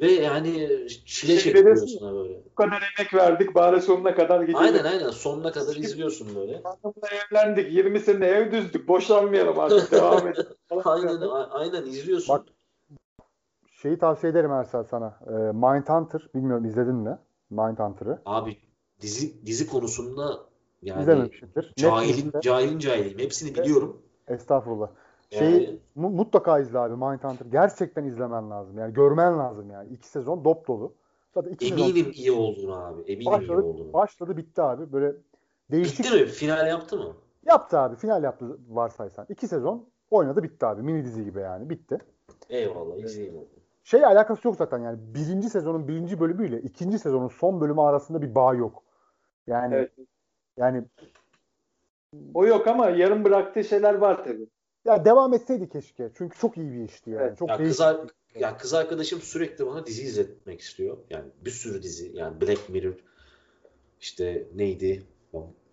[0.01, 0.51] Ve yani
[1.05, 2.45] çile Şey çektiriyorsun ha böyle.
[2.45, 4.57] Bu kadar emek verdik bari sonuna kadar gidelim.
[4.57, 6.61] Aynen aynen sonuna kadar izliyorsun böyle.
[6.63, 7.73] Hanımla evlendik.
[7.73, 8.87] 20 sene ev düzdük.
[8.87, 9.91] Boşanmayalım artık.
[9.91, 10.47] Devam edelim.
[10.85, 11.19] Aynen
[11.51, 12.35] aynen izliyorsun.
[12.35, 12.45] Bak,
[13.83, 15.19] Şeyi tavsiye ederim Ersel sana.
[15.27, 17.17] Ee, Mindhunter bilmiyorum izledin mi?
[17.49, 18.21] Mindhunter'ı.
[18.25, 18.57] Abi
[19.01, 20.39] dizi dizi konusunda
[20.81, 21.29] yani
[21.75, 23.19] cahilin cahilin cahiliyim.
[23.19, 24.01] Hepsini biliyorum.
[24.27, 24.89] Estağfurullah.
[25.31, 27.45] Yani Şeyi mu- mutlaka izle abi Mindhunter.
[27.51, 28.77] Gerçekten izlemen lazım.
[28.77, 29.93] Yani görmen lazım yani.
[29.93, 30.93] İki sezon dop dolu.
[31.33, 33.01] Zaten iki sezon eminim iyi olduğunu abi.
[33.01, 33.93] Eminim iyi başladı, olduğunu.
[33.93, 34.93] başladı bitti abi.
[34.93, 35.15] Böyle
[35.71, 35.99] Değişik.
[35.99, 36.25] Bitti mi?
[36.25, 37.13] Final yaptı mı?
[37.45, 37.95] Yaptı abi.
[37.95, 39.25] Final yaptı varsaysan.
[39.29, 40.81] İki sezon oynadı bitti abi.
[40.81, 41.69] Mini dizi gibi yani.
[41.69, 41.97] Bitti.
[42.49, 43.45] Eyvallah izleyeyim onu.
[43.83, 44.99] Şey alakası yok zaten yani.
[45.15, 48.83] Birinci sezonun birinci bölümüyle ikinci sezonun son bölümü arasında bir bağ yok.
[49.47, 49.91] Yani Evet.
[50.57, 50.83] yani
[52.33, 54.47] O yok ama yarım bıraktığı şeyler var tabii.
[54.85, 56.09] Ya devam etseydi keşke.
[56.17, 57.21] Çünkü çok iyi bir işti yani.
[57.23, 57.37] Evet.
[57.37, 57.99] Çok Ya kız, ar-
[58.39, 60.97] ya kız arkadaşım sürekli bana dizi izletmek istiyor.
[61.09, 62.11] Yani bir sürü dizi.
[62.13, 62.93] Yani Black Mirror
[64.01, 65.03] işte neydi?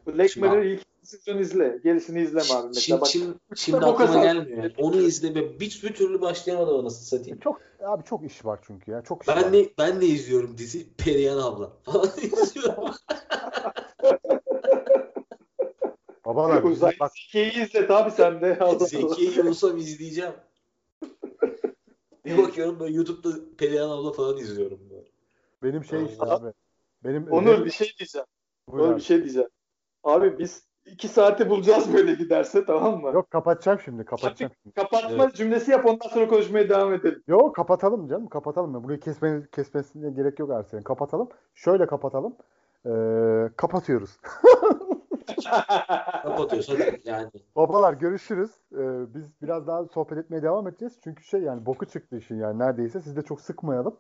[0.07, 1.79] Black Şimdi- Mirror ilk sezon izle.
[1.85, 2.67] Gerisini izleme abi.
[2.67, 4.59] Mesela Şimdi, bak, şimdi, şimdi aklıma gelmiyor.
[4.63, 7.39] Yani Onu izle ve bir, bir türlü başlayamadım anasını satayım.
[7.39, 9.03] Çok abi çok iş var çünkü ya.
[9.03, 9.53] Çok iş Ben var.
[9.53, 12.95] de ben de izliyorum dizi Perihan abla falan izliyorum.
[16.31, 18.59] Babalar Uzay bak Zeki'yi izlet abi sen de.
[18.61, 18.79] Allah.
[18.79, 20.33] Zeki'yi olsam izleyeceğim.
[22.25, 24.79] Bir bakıyorum böyle YouTube'da Perihan abla falan izliyorum.
[24.91, 25.05] Böyle.
[25.63, 26.53] benim şey işte abi.
[27.05, 28.27] Benim Onur bir şey diyeceğim.
[28.69, 28.99] Buyur Onur abi.
[28.99, 29.49] bir şey diyeceğim.
[30.05, 33.11] Abi biz iki saati bulacağız böyle giderse tamam mı?
[33.15, 34.05] Yok kapatacağım şimdi.
[34.05, 34.75] Kapatacağım şimdi.
[34.75, 37.23] Kapatma cümlesi yap ondan sonra konuşmaya devam edelim.
[37.29, 38.29] Yok kapatalım canım.
[38.29, 38.75] Kapatalım.
[38.75, 38.85] ya.
[38.85, 40.83] Burayı kesmeniz, kesmesine gerek yok Ersen'in.
[40.83, 41.29] Kapatalım.
[41.55, 42.37] Şöyle kapatalım.
[42.87, 42.91] Ee,
[43.57, 44.11] kapatıyoruz.
[46.23, 47.31] Kapatıyoruz hadi yani.
[47.57, 48.51] Babalar görüşürüz.
[48.73, 50.99] Ee, biz biraz daha sohbet etmeye devam edeceğiz.
[51.05, 53.01] Çünkü şey yani boku çıktı işin yani neredeyse.
[53.01, 53.97] Siz de çok sıkmayalım.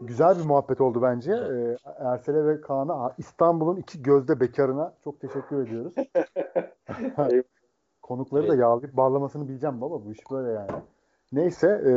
[0.00, 1.32] Güzel bir muhabbet oldu bence.
[1.32, 5.94] Ee, Ersel'e ve Kaan'a İstanbul'un iki gözde bekarına çok teşekkür ediyoruz.
[8.02, 8.60] Konukları da Evet.
[8.60, 10.04] yağlayıp bağlamasını bileceğim baba.
[10.04, 10.70] Bu iş böyle yani.
[11.32, 11.92] Neyse e,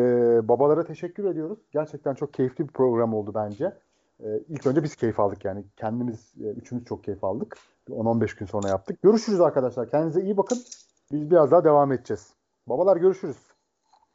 [0.47, 1.59] babalara teşekkür ediyoruz.
[1.71, 3.73] Gerçekten çok keyifli bir program oldu bence.
[4.19, 5.63] E, ilk önce biz keyif aldık yani.
[5.77, 7.57] Kendimiz e, üçümüz çok keyif aldık.
[7.89, 9.01] 10-15 gün sonra yaptık.
[9.01, 9.89] Görüşürüz arkadaşlar.
[9.89, 10.63] Kendinize iyi bakın.
[11.11, 12.29] Biz biraz daha devam edeceğiz.
[12.67, 13.37] Babalar görüşürüz.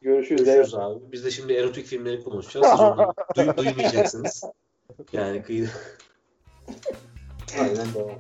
[0.03, 0.45] Görüşürüz.
[0.45, 1.13] Görüşürüz abi.
[1.13, 2.67] Biz de şimdi erotik filmleri konuşacağız.
[2.71, 4.45] Siz onu duy- duymayacaksınız.
[5.13, 5.69] Yani kıyı.
[7.61, 8.19] Aynen devam.